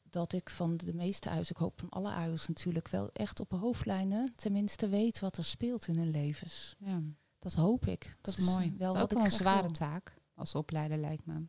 dat 0.09 0.33
ik 0.33 0.49
van 0.49 0.77
de 0.77 0.93
meeste 0.93 1.29
huizen, 1.29 1.55
ik 1.55 1.61
hoop 1.61 1.79
van 1.79 1.89
alle 1.89 2.13
ouders 2.13 2.47
natuurlijk 2.47 2.87
wel 2.87 3.09
echt 3.13 3.39
op 3.39 3.51
hoofdlijnen 3.51 4.33
tenminste 4.35 4.87
weet 4.87 5.19
wat 5.19 5.37
er 5.37 5.45
speelt 5.45 5.87
in 5.87 5.97
hun 5.97 6.11
levens. 6.11 6.75
Ja. 6.79 7.01
Dat 7.41 7.53
hoop 7.53 7.85
ik. 7.85 8.17
Dat, 8.21 8.37
is 8.37 8.45
mooi. 8.45 8.73
Wel 8.77 8.93
dat 8.93 9.11
is 9.11 9.17
ik 9.17 9.23
een 9.23 9.31
zware 9.31 9.61
wil. 9.61 9.71
taak 9.71 10.13
als 10.33 10.55
opleider, 10.55 10.97
lijkt 10.97 11.25
me. 11.25 11.47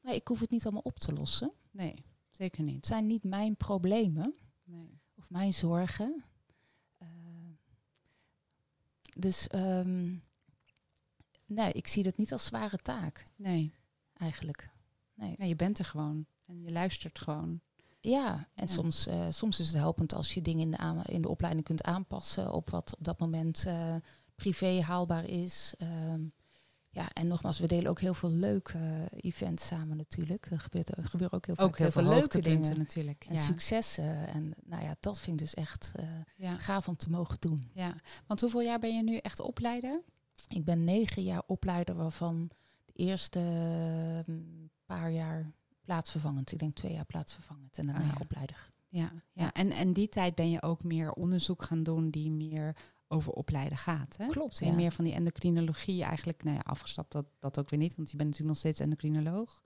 Nee, 0.00 0.14
ik 0.14 0.28
hoef 0.28 0.40
het 0.40 0.50
niet 0.50 0.64
allemaal 0.64 0.82
op 0.82 0.98
te 0.98 1.12
lossen. 1.12 1.52
Nee, 1.70 2.04
zeker 2.30 2.62
niet. 2.62 2.76
Het 2.76 2.86
zijn 2.86 3.06
niet 3.06 3.24
mijn 3.24 3.56
problemen 3.56 4.34
Nee. 4.64 5.00
of 5.14 5.30
mijn 5.30 5.54
zorgen. 5.54 6.24
Uh, 7.02 7.08
dus 9.16 9.48
um, 9.54 10.22
nee, 11.46 11.72
ik 11.72 11.86
zie 11.86 12.02
dat 12.02 12.16
niet 12.16 12.32
als 12.32 12.44
zware 12.44 12.78
taak. 12.78 13.24
Nee. 13.36 13.74
Eigenlijk. 14.12 14.70
Nee. 15.14 15.34
nee 15.38 15.48
je 15.48 15.56
bent 15.56 15.78
er 15.78 15.84
gewoon 15.84 16.26
en 16.46 16.62
je 16.62 16.70
luistert 16.70 17.18
gewoon. 17.18 17.60
Ja, 18.00 18.48
en 18.54 18.66
ja. 18.66 18.72
Soms, 18.72 19.06
uh, 19.06 19.26
soms 19.30 19.60
is 19.60 19.66
het 19.66 19.76
helpend 19.76 20.14
als 20.14 20.34
je 20.34 20.42
dingen 20.42 20.62
in 20.62 20.70
de, 20.70 21.12
in 21.12 21.22
de 21.22 21.28
opleiding 21.28 21.64
kunt 21.64 21.82
aanpassen 21.82 22.52
op 22.52 22.70
wat 22.70 22.94
op 22.98 23.04
dat 23.04 23.18
moment 23.18 23.64
uh, 23.66 23.96
privé 24.42 24.82
haalbaar 24.82 25.24
is. 25.24 25.74
Um, 26.12 26.32
ja, 26.90 27.12
en 27.12 27.26
nogmaals, 27.26 27.58
we 27.58 27.66
delen 27.66 27.90
ook 27.90 28.00
heel 28.00 28.14
veel 28.14 28.30
leuke 28.30 28.78
uh, 28.78 29.04
events 29.16 29.66
samen 29.66 29.96
natuurlijk. 29.96 30.46
Er, 30.50 30.60
gebeurt, 30.60 30.96
er 30.96 31.04
gebeuren 31.04 31.36
ook 31.36 31.46
heel, 31.46 31.58
ook 31.58 31.78
heel, 31.78 31.90
veel, 31.90 32.02
veel 32.02 32.12
leuke 32.12 32.40
dingen 32.40 32.78
natuurlijk. 32.78 33.24
En 33.28 33.34
ja. 33.34 33.40
successen. 33.40 34.26
En 34.28 34.54
nou 34.64 34.82
ja, 34.82 34.96
dat 35.00 35.20
vind 35.20 35.40
ik 35.40 35.46
dus 35.46 35.54
echt 35.54 35.92
ja. 36.36 36.58
gaaf 36.58 36.88
om 36.88 36.96
te 36.96 37.10
mogen 37.10 37.36
doen. 37.40 37.70
Ja, 37.74 37.94
want 38.26 38.40
hoeveel 38.40 38.60
jaar 38.60 38.78
ben 38.78 38.96
je 38.96 39.02
nu 39.02 39.16
echt 39.16 39.40
opleider? 39.40 40.02
Ik 40.48 40.64
ben 40.64 40.84
negen 40.84 41.22
jaar 41.22 41.42
opleider, 41.46 41.94
waarvan 41.94 42.50
de 42.84 42.92
eerste 42.92 43.40
um, 44.28 44.70
paar 44.86 45.10
jaar 45.10 45.52
plaatsvervangend. 45.84 46.52
Ik 46.52 46.58
denk 46.58 46.74
twee 46.74 46.92
jaar 46.92 47.04
plaatsvervangend 47.04 47.78
en 47.78 47.86
daarna 47.86 48.00
Oh 48.00 48.06
ja. 48.06 48.20
opleider. 48.20 48.70
Ja, 48.88 49.12
ja. 49.32 49.52
En, 49.52 49.70
en 49.70 49.92
die 49.92 50.08
tijd 50.08 50.34
ben 50.34 50.50
je 50.50 50.62
ook 50.62 50.84
meer 50.84 51.12
onderzoek 51.12 51.62
gaan 51.62 51.82
doen 51.82 52.10
die 52.10 52.30
meer 52.30 52.76
over 53.12 53.32
opleiden 53.32 53.78
gaat. 53.78 54.16
Hè? 54.16 54.26
Klopt, 54.26 54.58
ja. 54.58 54.72
meer 54.74 54.92
van 54.92 55.04
die 55.04 55.14
endocrinologie 55.14 56.02
eigenlijk, 56.02 56.42
nou 56.42 56.56
ja, 56.56 56.62
afgestapt 56.62 57.12
dat, 57.12 57.26
dat 57.38 57.58
ook 57.58 57.70
weer 57.70 57.78
niet, 57.78 57.94
want 57.94 58.10
je 58.10 58.16
bent 58.16 58.28
natuurlijk 58.28 58.58
nog 58.58 58.64
steeds 58.64 58.80
endocrinoloog. 58.80 59.62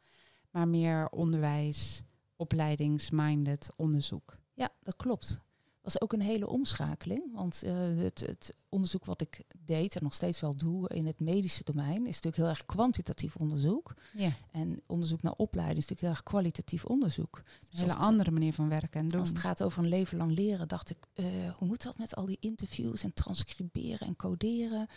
Maar 0.50 0.68
meer 0.68 1.08
onderwijs, 1.08 2.04
opleidingsminded 2.36 3.70
onderzoek. 3.76 4.38
Ja, 4.54 4.72
dat 4.80 4.96
klopt. 4.96 5.40
Was 5.86 6.00
ook 6.00 6.12
een 6.12 6.20
hele 6.20 6.48
omschakeling. 6.48 7.32
Want 7.32 7.62
uh, 7.64 7.72
het, 7.96 8.20
het, 8.20 8.54
onderzoek 8.68 9.04
wat 9.04 9.20
ik 9.20 9.40
deed 9.58 9.96
en 9.96 10.02
nog 10.02 10.14
steeds 10.14 10.40
wel 10.40 10.56
doe 10.56 10.88
in 10.88 11.06
het 11.06 11.20
medische 11.20 11.64
domein 11.64 12.06
is 12.06 12.14
natuurlijk 12.14 12.36
heel 12.36 12.48
erg 12.48 12.66
kwantitatief 12.66 13.36
onderzoek. 13.36 13.94
Ja. 14.14 14.30
En 14.50 14.82
onderzoek 14.86 15.22
naar 15.22 15.32
opleiding 15.32 15.78
is 15.78 15.88
natuurlijk 15.88 16.00
heel 16.00 16.10
erg 16.10 16.32
kwalitatief 16.32 16.84
onderzoek. 16.84 17.42
Een 17.70 17.78
hele 17.78 17.94
andere 17.94 18.30
manier 18.30 18.52
van 18.52 18.68
werken 18.68 19.00
en 19.00 19.08
doen. 19.08 19.20
Als 19.20 19.28
het 19.28 19.38
gaat 19.38 19.62
over 19.62 19.82
een 19.82 19.88
leven 19.88 20.18
lang 20.18 20.32
leren, 20.32 20.68
dacht 20.68 20.90
ik, 20.90 20.98
uh, 21.14 21.26
hoe 21.52 21.68
moet 21.68 21.82
dat 21.82 21.98
met 21.98 22.14
al 22.16 22.26
die 22.26 22.38
interviews 22.40 23.02
en 23.02 23.14
transcriberen 23.14 24.06
en 24.06 24.16
coderen? 24.16 24.88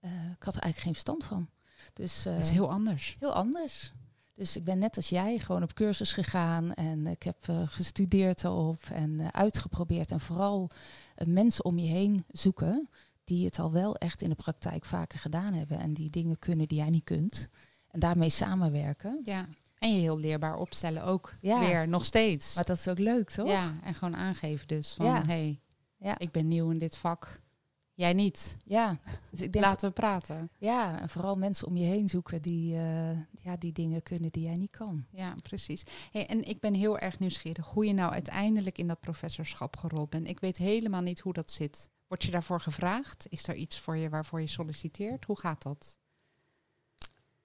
Uh, 0.00 0.10
ik 0.10 0.42
had 0.42 0.56
er 0.56 0.62
eigenlijk 0.62 0.78
geen 0.78 0.92
verstand 0.92 1.24
van. 1.24 1.48
Dus, 1.92 2.26
is 2.26 2.50
heel 2.50 2.70
anders. 2.70 3.16
Heel 3.18 3.32
anders. 3.32 3.92
Dus 4.40 4.56
ik 4.56 4.64
ben 4.64 4.78
net 4.78 4.96
als 4.96 5.08
jij 5.08 5.38
gewoon 5.38 5.62
op 5.62 5.74
cursus 5.74 6.12
gegaan 6.12 6.74
en 6.74 7.06
ik 7.06 7.22
heb 7.22 7.36
uh, 7.50 7.62
gestudeerd 7.66 8.44
erop 8.44 8.82
en 8.92 9.10
uh, 9.10 9.28
uitgeprobeerd. 9.28 10.10
En 10.10 10.20
vooral 10.20 10.70
uh, 11.16 11.26
mensen 11.26 11.64
om 11.64 11.78
je 11.78 11.86
heen 11.86 12.24
zoeken 12.28 12.88
die 13.24 13.44
het 13.44 13.58
al 13.58 13.72
wel 13.72 13.96
echt 13.96 14.22
in 14.22 14.28
de 14.28 14.34
praktijk 14.34 14.84
vaker 14.84 15.18
gedaan 15.18 15.52
hebben 15.52 15.78
en 15.78 15.94
die 15.94 16.10
dingen 16.10 16.38
kunnen 16.38 16.66
die 16.66 16.78
jij 16.78 16.90
niet 16.90 17.04
kunt. 17.04 17.48
En 17.90 18.00
daarmee 18.00 18.30
samenwerken. 18.30 19.20
Ja. 19.24 19.48
En 19.78 19.94
je 19.94 20.00
heel 20.00 20.18
leerbaar 20.18 20.56
opstellen 20.56 21.04
ook 21.04 21.34
ja. 21.40 21.60
weer, 21.60 21.88
nog 21.88 22.04
steeds. 22.04 22.54
Maar 22.54 22.64
dat 22.64 22.76
is 22.76 22.88
ook 22.88 22.98
leuk, 22.98 23.30
toch? 23.30 23.48
Ja, 23.48 23.74
en 23.82 23.94
gewoon 23.94 24.16
aangeven 24.16 24.68
dus 24.68 24.92
van, 24.92 25.06
Ja. 25.06 25.24
hey, 25.26 25.60
Ja. 25.96 26.18
ik 26.18 26.30
ben 26.30 26.48
nieuw 26.48 26.70
in 26.70 26.78
dit 26.78 26.96
vak. 26.96 27.40
Jij 28.00 28.12
niet. 28.12 28.56
Ja, 28.64 28.98
dus 29.30 29.40
ik 29.40 29.52
denk, 29.52 29.64
Laten 29.64 29.88
we 29.88 29.94
praten. 29.94 30.50
ja, 30.58 31.00
en 31.00 31.08
vooral 31.08 31.36
mensen 31.36 31.66
om 31.66 31.76
je 31.76 31.86
heen 31.86 32.08
zoeken 32.08 32.42
die, 32.42 32.74
uh, 32.74 33.10
ja, 33.42 33.56
die 33.58 33.72
dingen 33.72 34.02
kunnen 34.02 34.30
die 34.32 34.42
jij 34.42 34.54
niet 34.54 34.70
kan. 34.70 35.06
Ja, 35.10 35.34
precies. 35.42 35.82
Hey, 36.10 36.26
en 36.26 36.42
ik 36.44 36.60
ben 36.60 36.74
heel 36.74 36.98
erg 36.98 37.18
nieuwsgierig 37.18 37.66
hoe 37.66 37.86
je 37.86 37.92
nou 37.92 38.12
uiteindelijk 38.12 38.78
in 38.78 38.86
dat 38.88 39.00
professorschap 39.00 39.76
gerold 39.76 40.10
bent. 40.10 40.28
Ik 40.28 40.40
weet 40.40 40.56
helemaal 40.56 41.00
niet 41.00 41.20
hoe 41.20 41.32
dat 41.32 41.50
zit. 41.50 41.90
Word 42.06 42.24
je 42.24 42.30
daarvoor 42.30 42.60
gevraagd? 42.60 43.26
Is 43.28 43.48
er 43.48 43.54
iets 43.54 43.78
voor 43.78 43.96
je 43.96 44.08
waarvoor 44.08 44.40
je 44.40 44.46
solliciteert? 44.46 45.24
Hoe 45.24 45.38
gaat 45.38 45.62
dat? 45.62 45.98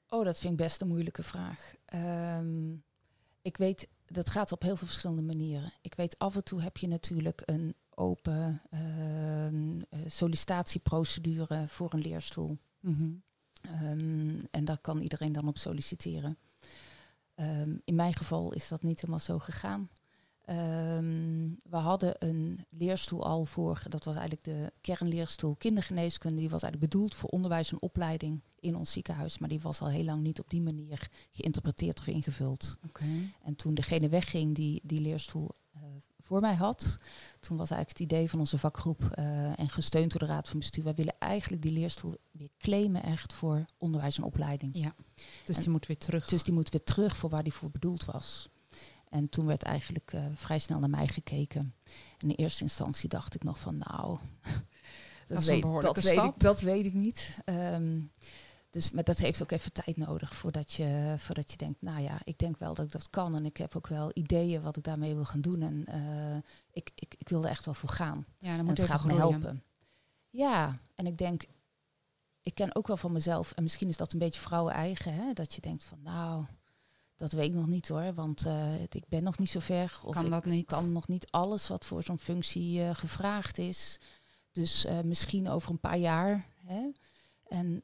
Oh, 0.08 0.26
dat 0.26 0.40
vind 0.40 0.54
ik 0.54 0.60
best 0.60 0.82
een 0.82 0.88
moeilijke 0.88 1.24
vraag. 1.24 1.76
Um, 1.94 2.84
ik 3.42 3.58
weet, 3.58 3.88
dat 4.06 4.30
gaat 4.30 4.52
op 4.52 4.62
heel 4.62 4.76
veel 4.76 4.88
verschillende 4.88 5.22
manieren. 5.22 5.74
Ik 5.82 5.96
weet, 5.96 6.20
af 6.20 6.36
en 6.36 6.44
toe 6.44 6.62
heb 6.62 6.78
je 6.78 6.88
natuurlijk 6.88 7.42
een 7.46 7.76
open 7.98 8.62
uh, 8.74 10.00
sollicitatieprocedure 10.08 11.66
voor 11.68 11.94
een 11.94 12.02
leerstoel. 12.02 12.58
Mm 12.80 12.96
-hmm. 12.96 13.24
um, 13.90 14.40
en 14.52 14.66
daar 14.66 14.80
kan 14.80 15.02
iedereen 15.02 15.32
dan 15.32 15.48
op 15.48 15.58
solliciteren. 15.58 16.38
Um, 17.36 17.82
in 17.86 17.96
mijn 17.96 18.14
geval 18.14 18.54
is 18.54 18.68
dat 18.68 18.84
niet 18.84 19.00
helemaal 19.00 19.20
zo 19.20 19.40
gegaan. 19.40 19.90
Ehm, 20.46 21.50
we 21.64 21.76
hadden 21.78 22.16
een 22.20 22.66
leerstoel 22.70 23.26
al 23.26 23.46
voor, 23.46 23.84
dat 23.90 24.04
was 24.04 24.16
eigenlijk 24.16 24.44
de 24.46 24.72
kernleerstoel 24.82 25.56
kindergeneeskunde. 25.56 26.40
Die 26.40 26.50
was 26.50 26.64
eigenlijk 26.64 26.92
bedoeld 26.92 27.16
voor 27.16 27.30
onderwijs 27.30 27.72
en 27.72 27.82
opleiding 27.82 28.44
in 28.60 28.76
ons 28.76 28.92
ziekenhuis. 28.92 29.38
Maar 29.38 29.50
die 29.50 29.60
was 29.60 29.82
al 29.82 29.90
heel 29.90 30.04
lang 30.04 30.22
niet 30.22 30.40
op 30.40 30.50
die 30.50 30.62
manier 30.62 31.10
geïnterpreteerd 31.32 32.00
of 32.00 32.08
ingevuld. 32.08 32.78
En 33.44 33.56
toen 33.56 33.74
degene 33.74 34.10
wegging 34.10 34.56
die 34.56 34.82
die 34.84 35.02
leerstoel 35.02 35.50
voor 36.26 36.42
mij 36.42 36.56
had, 36.56 36.98
toen 37.40 37.58
was 37.58 37.70
eigenlijk 37.70 38.00
het 38.00 38.12
idee 38.12 38.30
van 38.30 38.40
onze 38.40 38.58
vakgroep 38.58 39.02
uh, 39.20 39.60
en 39.60 39.70
gesteund 39.70 40.12
door 40.12 40.20
de 40.20 40.34
Raad 40.34 40.50
van 40.50 40.60
Bestuur. 40.60 40.84
Wij 40.84 40.94
willen 40.94 41.16
eigenlijk 41.20 41.62
die 41.62 41.72
leerstoel 41.72 42.18
weer 42.32 42.50
claimen 42.60 43.04
echt 43.04 43.34
voor 43.34 43.66
onderwijs 43.78 44.18
en 44.18 44.24
opleiding. 44.24 44.78
Ja, 44.78 44.96
dus 45.44 45.58
die 45.58 45.70
moet 45.70 45.86
weer 45.86 45.98
terug. 45.98 46.28
Dus 46.28 46.44
die 46.44 46.54
moet 46.54 46.70
weer 46.70 46.84
terug 46.84 47.18
voor 47.18 47.30
waar 47.30 47.44
die 47.44 47.54
voor 47.54 47.72
bedoeld 47.72 48.06
was. 48.06 48.50
En 49.10 49.30
toen 49.30 49.46
werd 49.46 49.64
eigenlijk 49.64 50.14
uh, 50.14 50.26
vrij 50.34 50.60
snel 50.60 50.80
naar 50.80 50.90
mij 50.90 51.08
gekeken. 51.08 51.74
En 52.18 52.30
in 52.30 52.36
eerste 52.36 52.64
instantie 52.64 53.10
dacht 53.10 53.36
ik 53.36 53.44
nog 53.44 53.60
van 53.60 53.78
nou, 53.78 54.08
dat, 55.28 55.38
dat, 55.38 55.46
weet, 55.46 55.62
dat, 55.62 56.02
weet, 56.02 56.24
ik, 56.24 56.40
dat 56.40 56.62
weet 56.62 56.86
ik 56.86 56.94
niet. 56.94 57.38
Um, 57.46 58.12
dus, 58.76 58.92
maar 58.92 59.04
dat 59.04 59.18
heeft 59.18 59.42
ook 59.42 59.52
even 59.52 59.74
tijd 59.74 59.98
nodig 59.98 60.36
voordat 60.36 60.74
je, 60.74 61.16
voordat 61.18 61.52
je 61.52 61.58
denkt, 61.58 61.82
nou 61.82 62.02
ja, 62.02 62.18
ik 62.24 62.38
denk 62.38 62.58
wel 62.58 62.74
dat 62.74 62.86
ik 62.86 62.92
dat 62.92 63.10
kan. 63.10 63.36
En 63.36 63.46
ik 63.46 63.58
heb 63.58 63.76
ook 63.76 63.88
wel 63.88 64.12
ideeën 64.14 64.62
wat 64.62 64.78
ik 64.78 64.84
daarmee 64.84 65.16
wil 65.16 65.26
gaan 65.26 65.42
doen. 65.42 65.62
En 65.62 65.86
uh, 65.90 66.38
ik, 66.72 66.92
ik, 66.96 67.16
ik 67.18 67.30
wil 67.30 67.44
er 67.44 67.50
echt 67.50 67.66
wel 67.66 67.74
voor 67.74 67.90
gaan. 67.90 68.26
Ja, 68.40 68.56
dan 68.56 68.66
moet 68.66 68.78
het 68.78 68.88
gaat 68.88 69.06
me 69.06 69.14
helpen. 69.14 69.64
Ja, 70.30 70.80
en 70.96 71.06
ik 71.06 71.18
denk, 71.18 71.44
ik 72.42 72.56
ken 72.56 72.76
ook 72.76 72.88
wel 72.88 72.98
van 72.98 73.12
mezelf, 73.12 73.52
en 73.52 73.64
misschien 73.64 73.88
is 73.88 73.98
dat 73.98 74.14
een 74.14 74.20
beetje 74.20 74.42
vrouwen 74.42 74.74
eigen, 74.74 75.14
hè, 75.14 75.34
dat 75.34 75.54
je 75.54 75.62
denkt 75.62 75.84
van 75.84 76.02
nou, 76.02 76.46
dat 77.16 77.32
weet 77.32 77.50
ik 77.50 77.56
nog 77.56 77.68
niet 77.68 77.88
hoor, 77.88 78.14
want 78.14 78.46
uh, 78.46 78.82
ik 78.82 79.08
ben 79.08 79.24
nog 79.24 79.38
niet 79.38 79.50
zo 79.50 79.60
ver. 79.60 80.00
Of 80.04 80.14
kan 80.14 80.26
ik 80.26 80.32
dat 80.32 80.46
niet? 80.46 80.66
kan 80.66 80.92
nog 80.92 81.08
niet 81.08 81.28
alles 81.32 81.68
wat 81.68 81.86
voor 81.86 82.04
zo'n 82.04 82.20
functie 82.20 82.80
uh, 82.80 82.96
gevraagd 82.96 83.58
is. 83.58 84.00
Dus 84.52 84.88
misschien 85.04 85.50
over 85.50 85.72
een 85.72 85.80
paar 85.80 85.98
jaar. 85.98 86.46
Hè. 86.66 86.92
En 87.48 87.82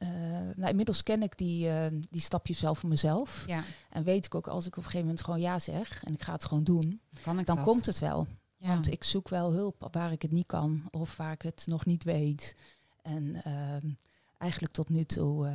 nou, 0.55 0.69
inmiddels 0.69 1.03
ken 1.03 1.23
ik 1.23 1.37
die, 1.37 1.69
die 2.09 2.21
stapjes 2.21 2.59
zelf 2.59 2.79
voor 2.79 2.89
mezelf. 2.89 3.43
Ja. 3.47 3.63
En 3.89 4.03
weet 4.03 4.25
ik 4.25 4.35
ook 4.35 4.47
als 4.47 4.65
ik 4.65 4.71
op 4.71 4.77
een 4.77 4.83
gegeven 4.83 5.05
moment 5.05 5.23
gewoon 5.23 5.39
ja 5.39 5.59
zeg 5.59 6.03
en 6.03 6.13
ik 6.13 6.21
ga 6.21 6.31
het 6.31 6.45
gewoon 6.45 6.63
doen, 6.63 7.01
kan 7.23 7.39
ik 7.39 7.45
dan 7.45 7.55
dat? 7.55 7.65
komt 7.65 7.85
het 7.85 7.99
wel. 7.99 8.27
Ja. 8.57 8.67
Want 8.67 8.91
ik 8.91 9.03
zoek 9.03 9.29
wel 9.29 9.51
hulp 9.51 9.87
waar 9.91 10.11
ik 10.11 10.21
het 10.21 10.31
niet 10.31 10.45
kan 10.45 10.83
of 10.91 11.17
waar 11.17 11.31
ik 11.31 11.41
het 11.41 11.63
nog 11.67 11.85
niet 11.85 12.03
weet. 12.03 12.55
En 13.01 13.43
ehm, 13.43 13.89
eigenlijk 14.37 14.73
tot 14.73 14.89
nu 14.89 15.03
toe 15.03 15.49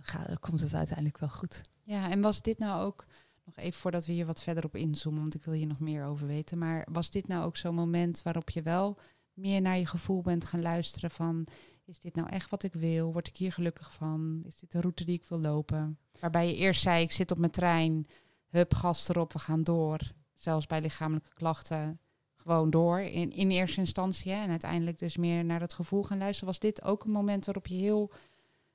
Ga, 0.00 0.36
komt 0.40 0.60
het 0.60 0.74
uiteindelijk 0.74 1.18
wel 1.18 1.28
goed. 1.28 1.62
Ja, 1.82 2.10
en 2.10 2.20
was 2.20 2.42
dit 2.42 2.58
nou 2.58 2.84
ook, 2.84 3.06
nog 3.44 3.56
even 3.56 3.80
voordat 3.80 4.06
we 4.06 4.12
hier 4.12 4.26
wat 4.26 4.42
verder 4.42 4.64
op 4.64 4.76
inzoomen, 4.76 5.20
want 5.20 5.34
ik 5.34 5.44
wil 5.44 5.54
hier 5.54 5.66
nog 5.66 5.80
meer 5.80 6.04
over 6.04 6.26
weten, 6.26 6.58
maar 6.58 6.86
was 6.92 7.10
dit 7.10 7.28
nou 7.28 7.44
ook 7.44 7.56
zo'n 7.56 7.74
moment 7.74 8.22
waarop 8.22 8.50
je 8.50 8.62
wel 8.62 8.98
meer 9.32 9.60
naar 9.60 9.78
je 9.78 9.86
gevoel 9.86 10.22
bent 10.22 10.44
gaan 10.44 10.62
luisteren 10.62 11.10
van, 11.10 11.46
is 11.86 12.00
dit 12.00 12.14
nou 12.14 12.28
echt 12.28 12.50
wat 12.50 12.62
ik 12.62 12.72
wil? 12.72 13.12
Word 13.12 13.28
ik 13.28 13.36
hier 13.36 13.52
gelukkig 13.52 13.92
van? 13.92 14.42
Is 14.46 14.56
dit 14.56 14.72
de 14.72 14.80
route 14.80 15.04
die 15.04 15.18
ik 15.18 15.26
wil 15.26 15.38
lopen? 15.38 15.98
Waarbij 16.20 16.46
je 16.46 16.54
eerst 16.54 16.82
zei, 16.82 17.02
ik 17.02 17.12
zit 17.12 17.30
op 17.30 17.38
mijn 17.38 17.50
trein, 17.50 18.06
hup, 18.48 18.74
gas 18.74 19.08
erop, 19.08 19.32
we 19.32 19.38
gaan 19.38 19.64
door. 19.64 20.00
Zelfs 20.34 20.66
bij 20.66 20.80
lichamelijke 20.80 21.34
klachten 21.34 22.00
gewoon 22.46 22.70
door 22.70 23.00
in, 23.00 23.32
in 23.32 23.50
eerste 23.50 23.80
instantie. 23.80 24.32
Hè, 24.32 24.42
en 24.42 24.50
uiteindelijk 24.50 24.98
dus 24.98 25.16
meer 25.16 25.44
naar 25.44 25.60
het 25.60 25.72
gevoel 25.72 26.02
gaan 26.02 26.18
luisteren. 26.18 26.48
Was 26.48 26.58
dit 26.58 26.82
ook 26.82 27.04
een 27.04 27.10
moment 27.10 27.44
waarop 27.44 27.66
je 27.66 27.74
heel, 27.74 28.12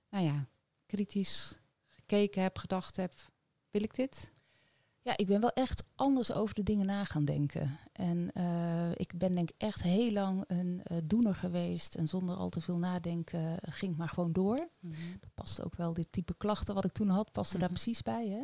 nou 0.10 0.26
ja, 0.26 0.48
kritisch 0.86 1.60
gekeken 1.88 2.42
heb, 2.42 2.58
gedacht 2.58 2.96
heb, 2.96 3.14
wil 3.70 3.84
ik 3.84 3.96
dit? 3.96 4.34
Ja, 5.04 5.18
ik 5.18 5.28
ben 5.28 5.42
wel 5.42 5.50
echt 5.50 5.84
anders 5.96 6.34
over 6.34 6.56
de 6.56 6.64
dingen 6.64 6.86
na 6.86 7.04
gaan 7.04 7.26
denken. 7.26 7.80
En 7.92 8.30
uh, 8.38 8.92
ik 8.92 9.18
ben 9.18 9.36
denk 9.36 9.50
echt 9.58 9.82
heel 9.82 10.12
lang 10.12 10.44
een 10.48 10.82
uh, 10.92 10.98
doener 11.04 11.36
geweest. 11.36 11.96
En 11.96 12.08
zonder 12.08 12.36
al 12.36 12.50
te 12.50 12.62
veel 12.62 12.78
nadenken 12.78 13.58
ging 13.62 13.92
ik 13.92 13.98
maar 13.98 14.10
gewoon 14.10 14.32
door. 14.32 14.68
Mm 14.80 14.92
-hmm. 14.92 15.18
Dat 15.20 15.34
paste 15.34 15.64
ook 15.64 15.76
wel, 15.76 15.94
dit 15.94 16.12
type 16.12 16.34
klachten 16.38 16.76
wat 16.76 16.86
ik 16.86 16.92
toen 16.92 17.10
had, 17.10 17.32
paste 17.32 17.56
mm 17.56 17.62
-hmm. 17.62 17.74
daar 17.74 17.82
precies 17.84 18.02
bij. 18.02 18.28
Hè? 18.28 18.40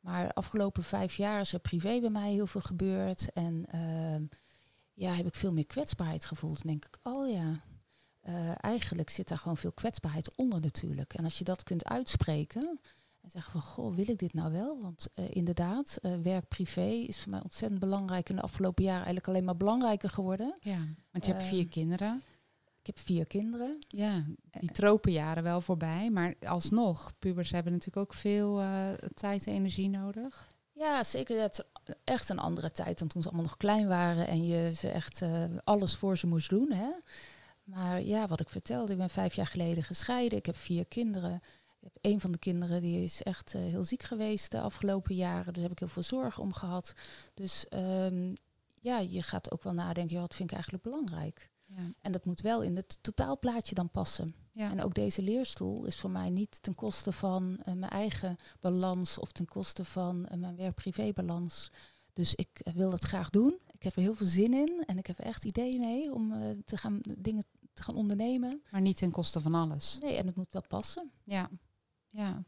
Maar 0.00 0.26
de 0.26 0.34
afgelopen 0.34 0.82
vijf 0.82 1.16
jaar 1.16 1.40
is 1.40 1.52
er 1.52 1.58
privé 1.58 2.00
bij 2.00 2.10
mij 2.10 2.32
heel 2.32 2.46
veel 2.46 2.60
gebeurd. 2.60 3.32
En 3.32 3.66
uh, 3.74 4.26
ja, 4.94 5.14
heb 5.14 5.26
ik 5.26 5.34
veel 5.34 5.52
meer 5.52 5.66
kwetsbaarheid 5.66 6.24
gevoeld. 6.24 6.56
Dan 6.56 6.66
denk 6.66 6.84
ik, 6.84 6.98
oh 7.02 7.30
ja, 7.30 7.62
eigenlijk 8.60 9.10
zit 9.10 9.28
daar 9.28 9.38
gewoon 9.38 9.56
veel 9.56 9.72
kwetsbaarheid 9.72 10.36
onder 10.36 10.60
natuurlijk. 10.60 11.14
En 11.14 11.24
als 11.24 11.38
je 11.38 11.44
dat 11.44 11.62
kunt 11.62 11.84
uitspreken 11.84 12.80
en 13.28 13.40
zeggen 13.40 13.60
van, 13.60 13.70
goh, 13.70 13.94
wil 13.94 14.08
ik 14.08 14.18
dit 14.18 14.34
nou 14.34 14.52
wel? 14.52 14.80
Want 14.80 15.08
uh, 15.14 15.24
inderdaad, 15.28 15.98
uh, 16.02 16.16
werk-privé 16.22 16.86
is 16.86 17.20
voor 17.20 17.30
mij 17.30 17.42
ontzettend 17.42 17.80
belangrijk. 17.80 18.28
In 18.28 18.36
de 18.36 18.42
afgelopen 18.42 18.84
jaren 18.84 19.04
eigenlijk 19.04 19.28
alleen 19.28 19.44
maar 19.44 19.56
belangrijker 19.56 20.10
geworden. 20.10 20.56
Ja, 20.60 20.78
want 21.10 21.26
je 21.26 21.32
hebt 21.32 21.44
vier 21.44 21.68
kinderen. 21.68 22.22
Ik 22.80 22.86
heb 22.86 22.98
vier 22.98 23.26
kinderen. 23.26 23.78
Ja, 23.88 24.24
die 24.60 24.70
tropenjaren 24.70 25.42
wel 25.42 25.60
voorbij. 25.60 26.10
Maar 26.10 26.34
alsnog, 26.46 27.12
pubers 27.18 27.50
hebben 27.50 27.72
natuurlijk 27.72 28.06
ook 28.06 28.14
veel 28.14 28.62
tijd 29.14 29.46
en 29.46 29.52
energie 29.52 29.88
nodig. 29.88 30.48
Ja, 30.72 31.04
zeker. 31.04 31.40
Het 31.40 31.64
is 31.84 31.94
echt 32.04 32.28
een 32.28 32.38
andere 32.38 32.70
tijd 32.70 32.98
dan 32.98 33.08
toen 33.08 33.22
ze 33.22 33.28
allemaal 33.28 33.46
nog 33.46 33.56
klein 33.56 33.88
waren 33.88 34.26
en 34.26 34.46
je 34.46 34.74
ze 34.74 34.88
echt 34.88 35.22
alles 35.64 35.96
voor 35.96 36.18
ze 36.18 36.26
moest 36.26 36.50
doen. 36.50 36.72
Hè? 36.72 36.90
Maar 37.64 38.02
ja, 38.02 38.26
wat 38.26 38.40
ik 38.40 38.48
vertelde, 38.48 38.92
ik 38.92 38.98
ben 38.98 39.10
vijf 39.10 39.34
jaar 39.34 39.46
geleden 39.46 39.84
gescheiden. 39.84 40.38
Ik 40.38 40.46
heb 40.46 40.56
vier 40.56 40.86
kinderen. 40.86 41.42
Ik 41.80 41.90
heb 41.92 42.12
een 42.12 42.20
van 42.20 42.32
de 42.32 42.38
kinderen 42.38 42.82
die 42.82 43.04
is 43.04 43.22
echt 43.22 43.54
uh, 43.54 43.62
heel 43.62 43.84
ziek 43.84 44.02
geweest 44.02 44.50
de 44.50 44.60
afgelopen 44.60 45.14
jaren. 45.14 45.44
Dus 45.44 45.54
daar 45.54 45.62
heb 45.62 45.72
ik 45.72 45.78
heel 45.78 45.88
veel 45.88 46.02
zorg 46.02 46.38
om 46.38 46.52
gehad. 46.52 46.92
Dus 47.34 47.66
um, 47.74 48.32
ja, 48.74 48.98
je 48.98 49.22
gaat 49.22 49.50
ook 49.52 49.62
wel 49.62 49.72
nadenken, 49.72 50.14
ja, 50.14 50.20
wat 50.20 50.34
vind 50.34 50.48
ik 50.48 50.54
eigenlijk 50.54 50.84
belangrijk? 50.84 51.50
Ja. 51.64 51.92
En 52.00 52.12
dat 52.12 52.24
moet 52.24 52.40
wel 52.40 52.62
in 52.62 52.76
het 52.76 52.98
totaalplaatje 53.00 53.74
dan 53.74 53.90
passen. 53.90 54.34
Ja. 54.52 54.70
En 54.70 54.82
ook 54.82 54.94
deze 54.94 55.22
leerstoel 55.22 55.84
is 55.84 55.96
voor 55.96 56.10
mij 56.10 56.30
niet 56.30 56.62
ten 56.62 56.74
koste 56.74 57.12
van 57.12 57.58
uh, 57.58 57.74
mijn 57.74 57.92
eigen 57.92 58.36
balans 58.60 59.18
of 59.18 59.32
ten 59.32 59.46
koste 59.46 59.84
van 59.84 60.28
uh, 60.32 60.38
mijn 60.38 60.56
werk-privé-balans. 60.56 61.70
Dus 62.12 62.34
ik 62.34 62.60
wil 62.74 62.90
dat 62.90 63.04
graag 63.04 63.30
doen. 63.30 63.58
Ik 63.72 63.82
heb 63.82 63.96
er 63.96 64.02
heel 64.02 64.14
veel 64.14 64.26
zin 64.26 64.54
in 64.54 64.82
en 64.86 64.98
ik 64.98 65.06
heb 65.06 65.18
er 65.18 65.24
echt 65.24 65.44
ideeën 65.44 65.78
mee 65.78 66.14
om 66.14 66.32
te 66.64 66.76
gaan 66.76 67.00
dingen 67.18 67.44
te 67.78 67.82
gaan 67.82 67.96
ondernemen. 67.96 68.62
Maar 68.70 68.80
niet 68.80 68.96
ten 68.96 69.10
koste 69.10 69.40
van 69.40 69.54
alles. 69.54 69.98
Nee, 70.00 70.16
en 70.16 70.26
het 70.26 70.36
moet 70.36 70.52
wel 70.52 70.64
passen. 70.68 71.10
Ja, 71.24 71.50
ja. 72.10 72.44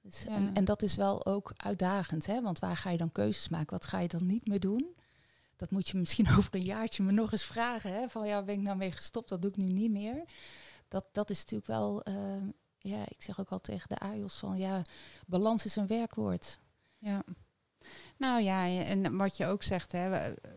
Dus, 0.00 0.22
Ja. 0.22 0.28
en, 0.28 0.54
en 0.54 0.64
dat 0.64 0.82
is 0.82 0.96
wel 0.96 1.26
ook 1.26 1.52
uitdagend, 1.56 2.26
hè? 2.26 2.42
want 2.42 2.58
waar 2.58 2.76
ga 2.76 2.90
je 2.90 2.98
dan 2.98 3.12
keuzes 3.12 3.48
maken? 3.48 3.70
Wat 3.70 3.86
ga 3.86 3.98
je 3.98 4.08
dan 4.08 4.26
niet 4.26 4.46
meer 4.46 4.60
doen? 4.60 4.94
Dat 5.56 5.70
moet 5.70 5.88
je 5.88 5.98
misschien 5.98 6.28
over 6.38 6.54
een 6.54 6.62
jaartje 6.62 7.02
me 7.02 7.12
nog 7.12 7.32
eens 7.32 7.44
vragen. 7.44 7.92
Hè? 7.92 8.08
Van 8.08 8.26
ja, 8.26 8.42
ben 8.42 8.54
ik 8.54 8.60
nou 8.60 8.76
mee 8.76 8.92
gestopt? 8.92 9.28
Dat 9.28 9.42
doe 9.42 9.50
ik 9.50 9.56
nu 9.56 9.72
niet 9.72 9.90
meer. 9.90 10.24
Dat, 10.88 11.04
dat 11.12 11.30
is 11.30 11.38
natuurlijk 11.38 11.66
wel, 11.66 12.08
uh, 12.08 12.42
ja, 12.78 13.02
ik 13.08 13.22
zeg 13.22 13.40
ook 13.40 13.48
al 13.48 13.60
tegen 13.60 13.88
de 13.88 13.98
AIOS 13.98 14.36
van 14.36 14.58
ja, 14.58 14.82
balans 15.26 15.64
is 15.64 15.76
een 15.76 15.86
werkwoord. 15.86 16.58
Ja. 16.98 17.24
Nou 18.16 18.42
ja, 18.42 18.66
en 18.84 19.16
wat 19.16 19.36
je 19.36 19.46
ook 19.46 19.62
zegt, 19.62 19.92
hè, 19.92 20.10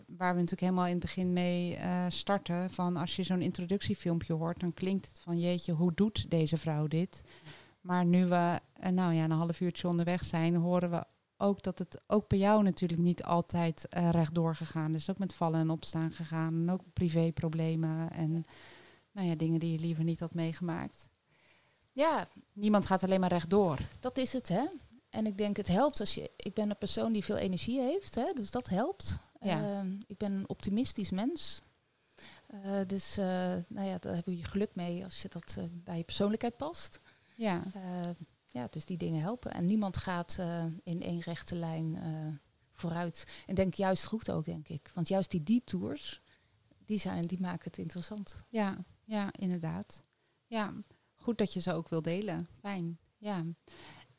waar 0.08 0.34
we 0.34 0.40
natuurlijk 0.40 0.62
helemaal 0.62 0.86
in 0.86 0.92
het 0.92 1.00
begin 1.00 1.34
mee 1.34 1.78
uh, 1.78 2.06
starten, 2.10 2.70
van 2.70 2.98
als 2.98 3.16
je 3.16 3.24
zo'n 3.24 3.42
introductiefilmpje 3.42 4.34
hoort, 4.34 4.60
dan 4.60 4.74
klinkt 4.74 5.08
het 5.08 5.20
van 5.20 5.40
jeetje, 5.40 5.74
hoe 5.74 5.94
doet 5.94 6.30
deze 6.30 6.58
vrouw 6.58 6.88
dit? 6.88 7.22
Maar 7.88 8.06
nu 8.06 8.26
we 8.26 8.60
uh, 8.84 8.90
nou 8.90 9.14
ja, 9.14 9.24
een 9.24 9.32
half 9.32 9.60
uurtje 9.60 9.88
onderweg 9.88 10.26
zijn, 10.26 10.56
horen 10.56 10.90
we 10.90 11.04
ook 11.38 11.64
dat 11.64 11.80
het 11.80 12.02
ook 12.08 12.28
bij 12.28 12.38
jou 12.38 12.64
natuurlijk 12.64 13.00
niet 13.00 13.24
altijd 13.24 13.88
uh, 13.98 14.10
rechtdoor 14.10 14.56
gegaan 14.56 14.96
is. 14.96 15.10
Ook 15.10 15.18
met 15.18 15.34
vallen 15.34 15.60
en 15.60 15.70
opstaan 15.70 16.12
gegaan, 16.12 16.54
en 16.54 16.70
ook 16.70 16.82
privéproblemen 16.94 18.12
en 18.12 18.46
nou 19.12 19.28
ja, 19.28 19.36
dingen 19.36 19.60
die 19.60 19.72
je 19.72 19.80
liever 19.80 20.04
niet 20.04 20.20
had 20.20 20.34
meegemaakt. 20.34 21.10
Ja, 21.92 22.28
Niemand 22.54 22.86
gaat 22.86 23.04
alleen 23.04 23.20
maar 23.20 23.30
rechtdoor. 23.30 23.80
dat 24.00 24.18
is 24.18 24.34
het, 24.34 24.48
hè? 24.48 24.66
En 25.10 25.26
ik 25.26 25.38
denk 25.38 25.58
het 25.58 25.68
helpt 25.68 26.00
als 26.00 26.16
je. 26.16 26.32
Ik 26.36 26.54
ben 26.54 26.70
een 26.70 26.78
persoon 26.78 27.14
die 27.14 27.24
veel 27.24 27.38
energie 27.38 27.82
heeft, 27.82 28.16
hè, 28.16 28.34
dus 28.34 28.52
dat 28.52 28.70
helpt. 28.70 29.20
Ja. 29.42 29.84
Uh, 29.84 29.92
ik 30.08 30.18
ben 30.18 30.32
een 30.32 30.50
optimistisch 30.50 31.12
mens. 31.12 31.62
Uh, 32.54 32.80
dus 32.88 33.16
nou 33.68 33.88
ja, 33.88 33.98
daar 33.98 34.16
heb 34.16 34.26
je 34.28 34.44
geluk 34.44 34.76
mee 34.76 35.04
als 35.04 35.22
je 35.22 35.30
dat 35.30 35.58
bij 35.72 35.98
je 35.98 36.04
persoonlijkheid 36.04 36.58
past. 36.58 37.00
Ja. 37.38 37.64
ja, 38.48 38.68
dus 38.70 38.86
die 38.86 38.98
dingen 38.98 39.22
helpen. 39.22 39.54
En 39.54 39.66
niemand 39.66 39.98
gaat 39.98 40.38
in 40.84 41.02
één 41.02 41.20
rechte 41.20 41.56
lijn 41.56 41.98
vooruit. 42.72 43.44
En 43.46 43.56
denk 43.56 43.74
juist 43.74 44.06
goed 44.06 44.32
ook, 44.32 44.46
denk 44.46 44.68
ik. 44.68 44.92
Want 44.94 45.08
juist 45.08 45.32
die 45.32 45.44
detours, 45.44 46.22
die, 46.86 47.00
zijn, 47.00 47.22
die 47.22 47.40
maken 47.42 47.64
het 47.64 47.78
interessant. 47.78 48.44
Ja, 48.50 48.86
ja, 49.04 49.30
inderdaad. 49.32 50.06
Ja, 50.48 50.74
goed 51.16 51.38
dat 51.38 51.54
je 51.54 51.60
ze 51.60 51.74
ook 51.74 51.90
wil 51.90 52.02
delen. 52.02 52.48
Fijn. 52.54 53.00
Ja. 53.18 53.38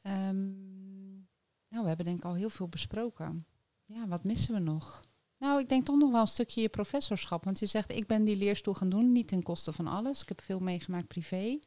Um, 0.02 1.28
nou, 1.68 1.82
we 1.82 1.88
hebben 1.88 2.04
denk 2.06 2.18
ik 2.18 2.24
al 2.24 2.34
heel 2.34 2.50
veel 2.50 2.68
besproken. 2.68 3.46
Ja, 3.84 4.08
wat 4.08 4.24
missen 4.24 4.54
we 4.54 4.60
nog? 4.60 5.02
Nou, 5.38 5.60
ik 5.60 5.68
denk 5.68 5.84
toch 5.84 5.98
nog 5.98 6.10
wel 6.10 6.20
een 6.20 6.26
stukje 6.26 6.60
je 6.60 6.68
professorschap. 6.68 7.44
Want 7.44 7.58
je 7.58 7.66
zegt, 7.66 7.92
ik 7.92 8.06
ben 8.06 8.24
die 8.24 8.36
leerstoel 8.36 8.74
gaan 8.74 8.88
doen, 8.88 9.12
niet 9.12 9.28
ten 9.28 9.42
koste 9.42 9.72
van 9.72 9.86
alles. 9.86 10.22
Ik 10.22 10.28
heb 10.28 10.40
veel 10.40 10.60
meegemaakt 10.60 11.08
privé. 11.08 11.58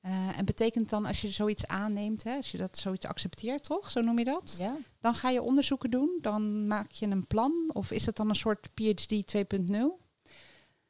Eh, 0.00 0.38
en 0.38 0.44
betekent 0.44 0.90
dan 0.90 1.06
als 1.06 1.20
je 1.20 1.28
zoiets 1.30 1.66
aanneemt, 1.66 2.24
hè, 2.24 2.36
als 2.36 2.50
je 2.50 2.58
dat 2.58 2.78
zoiets 2.78 3.06
accepteert, 3.06 3.62
toch? 3.64 3.90
Zo 3.90 4.00
noem 4.00 4.18
je 4.18 4.24
dat? 4.24 4.54
Ja. 4.58 4.76
Dan 5.00 5.14
ga 5.14 5.30
je 5.30 5.42
onderzoeken 5.42 5.90
doen, 5.90 6.18
dan 6.20 6.66
maak 6.66 6.90
je 6.90 7.06
een 7.06 7.26
plan. 7.26 7.70
Of 7.72 7.90
is 7.90 8.06
het 8.06 8.16
dan 8.16 8.28
een 8.28 8.34
soort 8.34 8.68
PhD 8.74 9.26
2.0? 9.26 10.06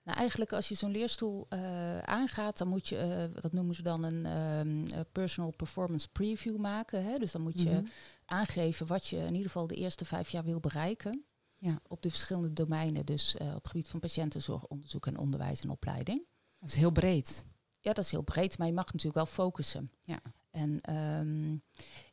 Nou, 0.03 0.21
eigenlijk 0.21 0.53
als 0.53 0.69
je 0.69 0.75
zo'n 0.75 0.91
leerstoel 0.91 1.47
eh, 1.49 1.99
aangaat, 1.99 2.59
dan 2.59 2.69
moet 2.69 2.89
je, 2.89 2.97
eh, 2.97 3.43
dat 3.43 3.53
noemen 3.53 3.75
ze 3.75 3.83
dan 3.83 4.03
een 4.03 4.27
ehm, 4.27 4.95
eh, 4.95 5.01
personal 5.13 5.51
performance 5.57 6.09
preview 6.09 6.57
maken. 6.57 7.05
Hè? 7.05 7.19
Dus 7.19 7.33
dan 7.33 7.43
moet 7.43 7.61
je 7.63 7.71
Mhm. 7.71 7.85
aangeven 8.25 8.87
wat 8.87 9.07
je 9.07 9.17
in 9.17 9.33
ieder 9.33 9.47
geval 9.47 9.67
de 9.67 9.75
eerste 9.75 10.05
vijf 10.05 10.29
jaar 10.29 10.45
wil 10.45 10.61
bereiken. 10.61 11.25
Ja. 11.59 11.81
Op 11.89 12.03
de 12.03 12.09
verschillende 12.11 12.53
domeinen, 12.53 13.07
dus 13.07 13.35
op 13.35 13.41
het 13.63 13.67
gebied 13.67 13.89
van 13.89 14.01
patiëntenzorg, 14.01 14.67
onderzoek 14.67 15.07
en 15.07 15.19
onderwijs 15.19 15.61
en 15.61 15.71
opleiding. 15.71 16.23
Dat 16.59 16.69
is 16.69 16.75
heel 16.75 16.91
breed. 16.91 17.45
Ja, 17.81 17.93
dat 17.93 18.05
is 18.05 18.11
heel 18.11 18.23
breed, 18.23 18.59
maar 18.59 18.67
je 18.67 18.73
mag 18.73 18.85
natuurlijk 18.87 19.15
wel 19.15 19.27
focussen. 19.27 19.89
Ja. 20.05 20.21
En 20.51 20.81
ehm, 20.81 21.57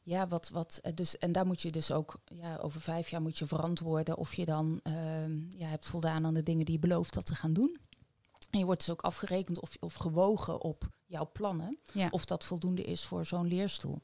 ja, 0.01 0.27
wat, 0.27 0.49
wat, 0.49 0.79
eh, 0.81 0.91
dus, 0.95 1.17
en 1.17 1.31
daar 1.31 1.45
moet 1.45 1.61
je 1.61 1.71
dus 1.71 1.91
ook, 1.91 2.21
ja, 2.25 2.55
over 2.57 2.81
vijf 2.81 3.09
jaar 3.09 3.21
moet 3.21 3.37
je 3.37 3.45
verantwoorden 3.47 4.17
of 4.17 4.33
je 4.33 4.45
dan 4.45 4.79
ehm, 4.83 5.57
ja, 5.57 5.67
hebt 5.67 5.85
voldaan 5.85 6.25
aan 6.25 6.33
de 6.33 6.43
dingen 6.43 6.65
die 6.65 6.73
je 6.73 6.79
belooft 6.79 7.13
dat 7.13 7.25
te 7.25 7.35
gaan 7.35 7.53
doen. 7.53 7.77
En 8.49 8.59
je 8.59 8.65
wordt 8.65 8.79
dus 8.85 8.89
ook 8.89 9.01
afgerekend 9.01 9.61
of, 9.61 9.75
of 9.79 9.93
gewogen 9.93 10.61
op 10.61 10.89
jouw 11.05 11.29
plannen, 11.33 11.77
Ja. 11.93 12.07
of 12.11 12.25
dat 12.25 12.43
voldoende 12.43 12.83
is 12.83 13.03
voor 13.05 13.25
zo'n 13.25 13.47
leerstoel. 13.47 14.01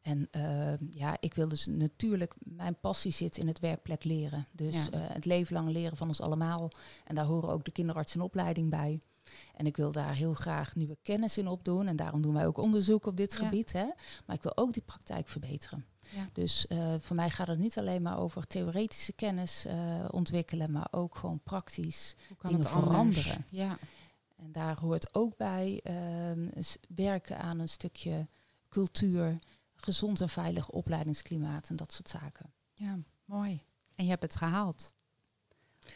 En 0.00 0.28
ehm, 0.30 0.84
ja, 0.90 1.16
ik 1.20 1.34
wil 1.34 1.48
dus 1.48 1.66
natuurlijk, 1.66 2.34
mijn 2.38 2.78
passie 2.80 3.12
zit 3.12 3.36
in 3.38 3.46
het 3.46 3.58
werkplek 3.58 4.04
leren. 4.04 4.46
Dus 4.52 4.74
Ja. 4.74 4.90
eh, 4.90 5.14
het 5.14 5.24
leven 5.24 5.54
lang 5.54 5.68
leren 5.68 5.96
van 5.96 6.08
ons 6.08 6.20
allemaal. 6.20 6.70
En 7.04 7.14
daar 7.14 7.24
horen 7.24 7.48
ook 7.48 7.64
de 7.64 7.70
kinderarts 7.70 8.14
en 8.14 8.20
opleiding 8.20 8.70
bij. 8.70 9.00
En 9.54 9.66
ik 9.66 9.76
wil 9.76 9.92
daar 9.92 10.14
heel 10.14 10.34
graag 10.34 10.74
nieuwe 10.74 10.98
kennis 11.02 11.38
in 11.38 11.48
opdoen. 11.48 11.86
En 11.86 11.96
daarom 11.96 12.22
doen 12.22 12.34
wij 12.34 12.46
ook 12.46 12.58
onderzoek 12.58 13.06
op 13.06 13.16
dit 13.16 13.32
Ja. 13.32 13.38
gebied. 13.44 13.72
Hè. 13.72 13.84
Maar 14.26 14.36
ik 14.36 14.42
wil 14.42 14.56
ook 14.56 14.72
die 14.72 14.82
praktijk 14.82 15.28
verbeteren. 15.28 15.84
Ja. 16.14 16.28
Dus 16.32 16.66
eh, 16.66 16.94
voor 17.00 17.16
mij 17.16 17.30
gaat 17.30 17.46
het 17.48 17.58
niet 17.58 17.78
alleen 17.78 18.02
maar 18.02 18.18
over 18.18 18.46
theoretische 18.46 19.12
kennis 19.12 19.64
eh, 19.64 20.04
ontwikkelen, 20.10 20.70
maar 20.70 20.88
ook 20.90 21.14
gewoon 21.16 21.40
praktisch. 21.42 22.16
Dingen 22.42 22.64
veranderen. 22.64 23.44
Ja. 23.50 23.78
En 24.36 24.52
daar 24.52 24.78
hoort 24.78 25.14
ook 25.14 25.36
bij 25.36 25.80
ehm, 25.82 26.48
werken 26.94 27.38
aan 27.38 27.58
een 27.58 27.68
stukje 27.68 28.28
cultuur, 28.68 29.38
gezond 29.76 30.20
en 30.20 30.28
veilig 30.28 30.70
opleidingsklimaat 30.70 31.68
en 31.68 31.76
dat 31.76 31.92
soort 31.92 32.08
zaken. 32.08 32.52
ja, 32.74 32.98
mooi. 33.24 33.62
En 33.94 34.04
je 34.04 34.10
hebt 34.10 34.22
het 34.22 34.36
gehaald. 34.36 34.94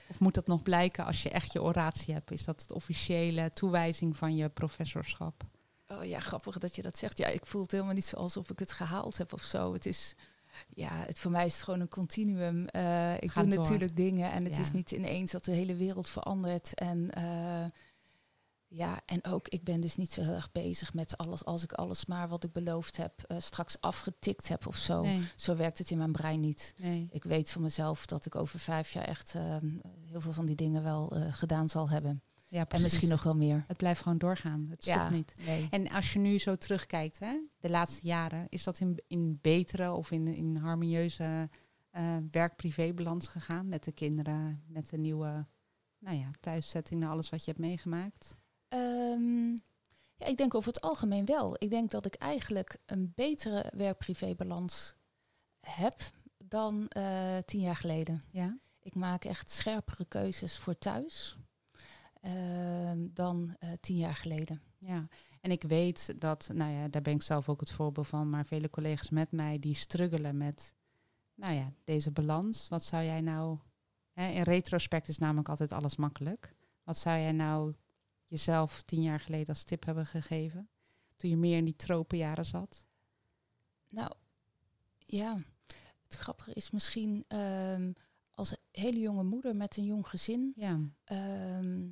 Of 0.08 0.20
moet 0.20 0.34
dat 0.34 0.46
nog 0.46 0.62
blijken 0.62 1.04
als 1.04 1.22
je 1.22 1.30
echt 1.30 1.52
je 1.52 1.62
oratie 1.62 2.14
hebt? 2.14 2.30
Is 2.30 2.44
dat 2.44 2.60
het 2.60 2.72
officiële 2.72 3.50
toewijzing 3.50 4.16
van 4.16 4.36
je 4.36 4.48
professorschap? 4.48 5.42
Oh 5.88 6.04
ja, 6.04 6.20
grappig 6.20 6.58
dat 6.58 6.76
je 6.76 6.82
dat 6.82 6.98
zegt. 6.98 7.18
Ja, 7.18 7.26
ik 7.26 7.46
voel 7.46 7.62
het 7.62 7.70
helemaal 7.70 7.94
niet 7.94 8.06
zo 8.06 8.16
alsof 8.16 8.50
ik 8.50 8.58
het 8.58 8.72
gehaald 8.72 9.18
heb 9.18 9.32
of 9.32 9.42
zo. 9.42 9.72
Het 9.72 9.86
is, 9.86 10.14
ja, 10.68 10.90
het, 10.92 11.18
voor 11.18 11.30
mij 11.30 11.46
is 11.46 11.54
het 11.54 11.62
gewoon 11.62 11.80
een 11.80 11.88
continuum. 11.88 12.66
Eh, 12.66 13.14
ik 13.14 13.30
Gaat 13.30 13.44
doe 13.44 13.54
door. 13.54 13.62
natuurlijk 13.62 13.96
dingen 13.96 14.32
en 14.32 14.44
het 14.44 14.56
Ja. 14.56 14.62
is 14.62 14.70
niet 14.72 14.90
ineens 14.90 15.30
dat 15.30 15.44
de 15.44 15.52
hele 15.52 15.74
wereld 15.74 16.08
verandert. 16.08 16.74
En 16.74 17.10
eh, 17.10 17.64
ja, 18.74 19.00
en 19.06 19.24
ook 19.24 19.48
ik 19.48 19.64
ben 19.64 19.80
dus 19.80 19.96
niet 19.96 20.12
zo 20.12 20.22
heel 20.22 20.34
erg 20.34 20.52
bezig 20.52 20.94
met 20.94 21.16
alles 21.16 21.44
als 21.44 21.62
ik 21.62 21.72
alles 21.72 22.06
maar 22.06 22.28
wat 22.28 22.44
ik 22.44 22.52
beloofd 22.52 22.96
heb 22.96 23.22
eh, 23.22 23.36
straks 23.40 23.80
afgetikt 23.80 24.48
heb 24.48 24.66
of 24.66 24.76
zo. 24.76 25.02
Nee, 25.02 25.22
Zo 25.36 25.56
werkt 25.56 25.78
het 25.78 25.90
in 25.90 25.98
mijn 25.98 26.12
brein 26.12 26.40
niet. 26.40 26.74
nee. 26.76 27.08
Ik 27.10 27.24
weet 27.24 27.50
van 27.50 27.62
mezelf 27.62 28.06
dat 28.06 28.26
ik 28.26 28.34
over 28.34 28.58
vijf 28.58 28.92
jaar 28.92 29.04
echt 29.04 29.34
ehm, 29.34 29.70
heel 30.06 30.20
veel 30.20 30.32
van 30.32 30.46
die 30.46 30.54
dingen 30.56 30.82
wel 30.82 31.10
eh, 31.16 31.34
gedaan 31.34 31.68
zal 31.68 31.88
hebben. 31.90 32.22
Ja, 32.46 32.68
En 32.68 32.82
misschien 32.82 33.08
nog 33.08 33.22
wel 33.22 33.36
meer. 33.36 33.64
Het 33.66 33.76
blijft 33.76 34.02
gewoon 34.02 34.18
doorgaan. 34.18 34.66
Het 34.70 34.82
stopt 34.82 34.96
Ja, 34.98 35.10
niet. 35.10 35.34
Nee. 35.46 35.66
En 35.70 35.88
als 35.88 36.12
je 36.12 36.18
nu 36.18 36.38
zo 36.38 36.56
terugkijkt, 36.56 37.18
hè, 37.18 37.38
de 37.58 37.70
laatste 37.70 38.06
jaren, 38.06 38.46
is 38.48 38.64
dat 38.64 38.80
in, 38.80 39.02
in 39.06 39.38
betere 39.42 39.92
of 39.92 40.10
in, 40.10 40.26
in 40.26 40.56
harmonieuze 40.56 41.48
eh 41.90 42.16
werk-privé-balans 42.30 43.28
gegaan 43.28 43.68
met 43.68 43.84
de 43.84 43.92
kinderen, 43.92 44.62
met 44.66 44.88
de 44.90 44.98
nieuwe 44.98 45.46
nou 45.98 46.16
ja, 46.16 46.30
thuiszetting, 46.40 47.06
alles 47.06 47.30
wat 47.30 47.44
je 47.44 47.50
hebt 47.50 47.62
meegemaakt? 47.62 48.36
Ehm, 48.72 49.52
ja, 50.16 50.26
ik 50.26 50.36
denk 50.36 50.54
over 50.54 50.72
het 50.72 50.80
algemeen 50.80 51.24
wel. 51.24 51.56
Ik 51.58 51.70
denk 51.70 51.90
dat 51.90 52.06
ik 52.06 52.14
eigenlijk 52.14 52.78
een 52.86 53.12
betere 53.14 53.72
werk-privé-balans 53.76 54.94
heb 55.60 56.00
dan 56.44 56.88
eh, 56.88 57.38
tien 57.44 57.60
jaar 57.60 57.76
geleden. 57.76 58.22
Ja. 58.30 58.58
Ik 58.82 58.94
maak 58.94 59.24
echt 59.24 59.50
scherpere 59.50 60.04
keuzes 60.04 60.58
voor 60.58 60.78
thuis 60.78 61.36
ehm, 62.20 63.08
dan 63.10 63.56
eh, 63.58 63.70
tien 63.80 63.96
jaar 63.96 64.14
geleden. 64.14 64.62
Ja, 64.78 65.08
en 65.40 65.50
ik 65.50 65.62
weet 65.62 66.20
dat, 66.20 66.50
nou 66.52 66.72
ja, 66.72 66.88
daar 66.88 67.02
ben 67.02 67.14
ik 67.14 67.22
zelf 67.22 67.48
ook 67.48 67.60
het 67.60 67.70
voorbeeld 67.70 68.08
van, 68.08 68.30
maar 68.30 68.46
vele 68.46 68.70
collega's 68.70 69.10
met 69.10 69.32
mij 69.32 69.58
die 69.58 69.74
struggelen 69.74 70.36
met, 70.36 70.74
nou 71.34 71.54
ja, 71.54 71.72
deze 71.84 72.10
balans. 72.10 72.68
Wat 72.68 72.84
zou 72.84 73.04
jij 73.04 73.20
nou, 73.20 73.58
hè, 74.12 74.30
in 74.30 74.42
retrospect 74.42 75.08
is 75.08 75.18
namelijk 75.18 75.48
altijd 75.48 75.72
alles 75.72 75.96
makkelijk. 75.96 76.54
Wat 76.82 76.98
zou 76.98 77.18
jij 77.18 77.32
nou 77.32 77.74
jezelf 78.32 78.82
tien 78.82 79.02
jaar 79.02 79.20
geleden 79.20 79.48
als 79.48 79.64
tip 79.64 79.84
hebben 79.84 80.06
gegeven? 80.06 80.68
Toen 81.16 81.30
je 81.30 81.36
meer 81.36 81.56
in 81.56 81.64
die 81.64 81.76
tropenjaren 81.76 82.46
zat? 82.46 82.86
Nou, 83.88 84.12
ja, 85.06 85.38
het 86.04 86.14
grappige 86.14 86.52
is 86.52 86.70
misschien 86.70 87.24
ehm, 87.28 87.92
als 88.30 88.56
hele 88.70 88.98
jonge 88.98 89.22
moeder 89.22 89.56
met 89.56 89.76
een 89.76 89.84
jong 89.84 90.06
gezin 90.08 90.52
Ja, 90.56 90.80
Ehm, 91.04 91.90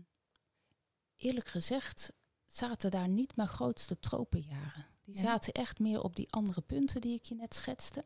eerlijk 1.17 1.47
gezegd 1.49 2.13
zaten 2.47 2.91
daar 2.91 3.09
niet 3.09 3.37
mijn 3.37 3.49
grootste 3.49 4.01
tropenjaren. 4.01 4.87
Die 5.05 5.15
Ja. 5.15 5.21
zaten 5.23 5.53
echt 5.53 5.79
meer 5.79 6.03
op 6.03 6.17
die 6.17 6.33
andere 6.33 6.61
punten 6.61 7.01
die 7.01 7.15
ik 7.15 7.25
je 7.25 7.35
net 7.35 7.55
schetste. 7.55 8.05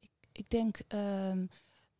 Ik, 0.00 0.10
ik 0.32 0.50
denk, 0.50 0.78
ehm, 0.88 1.46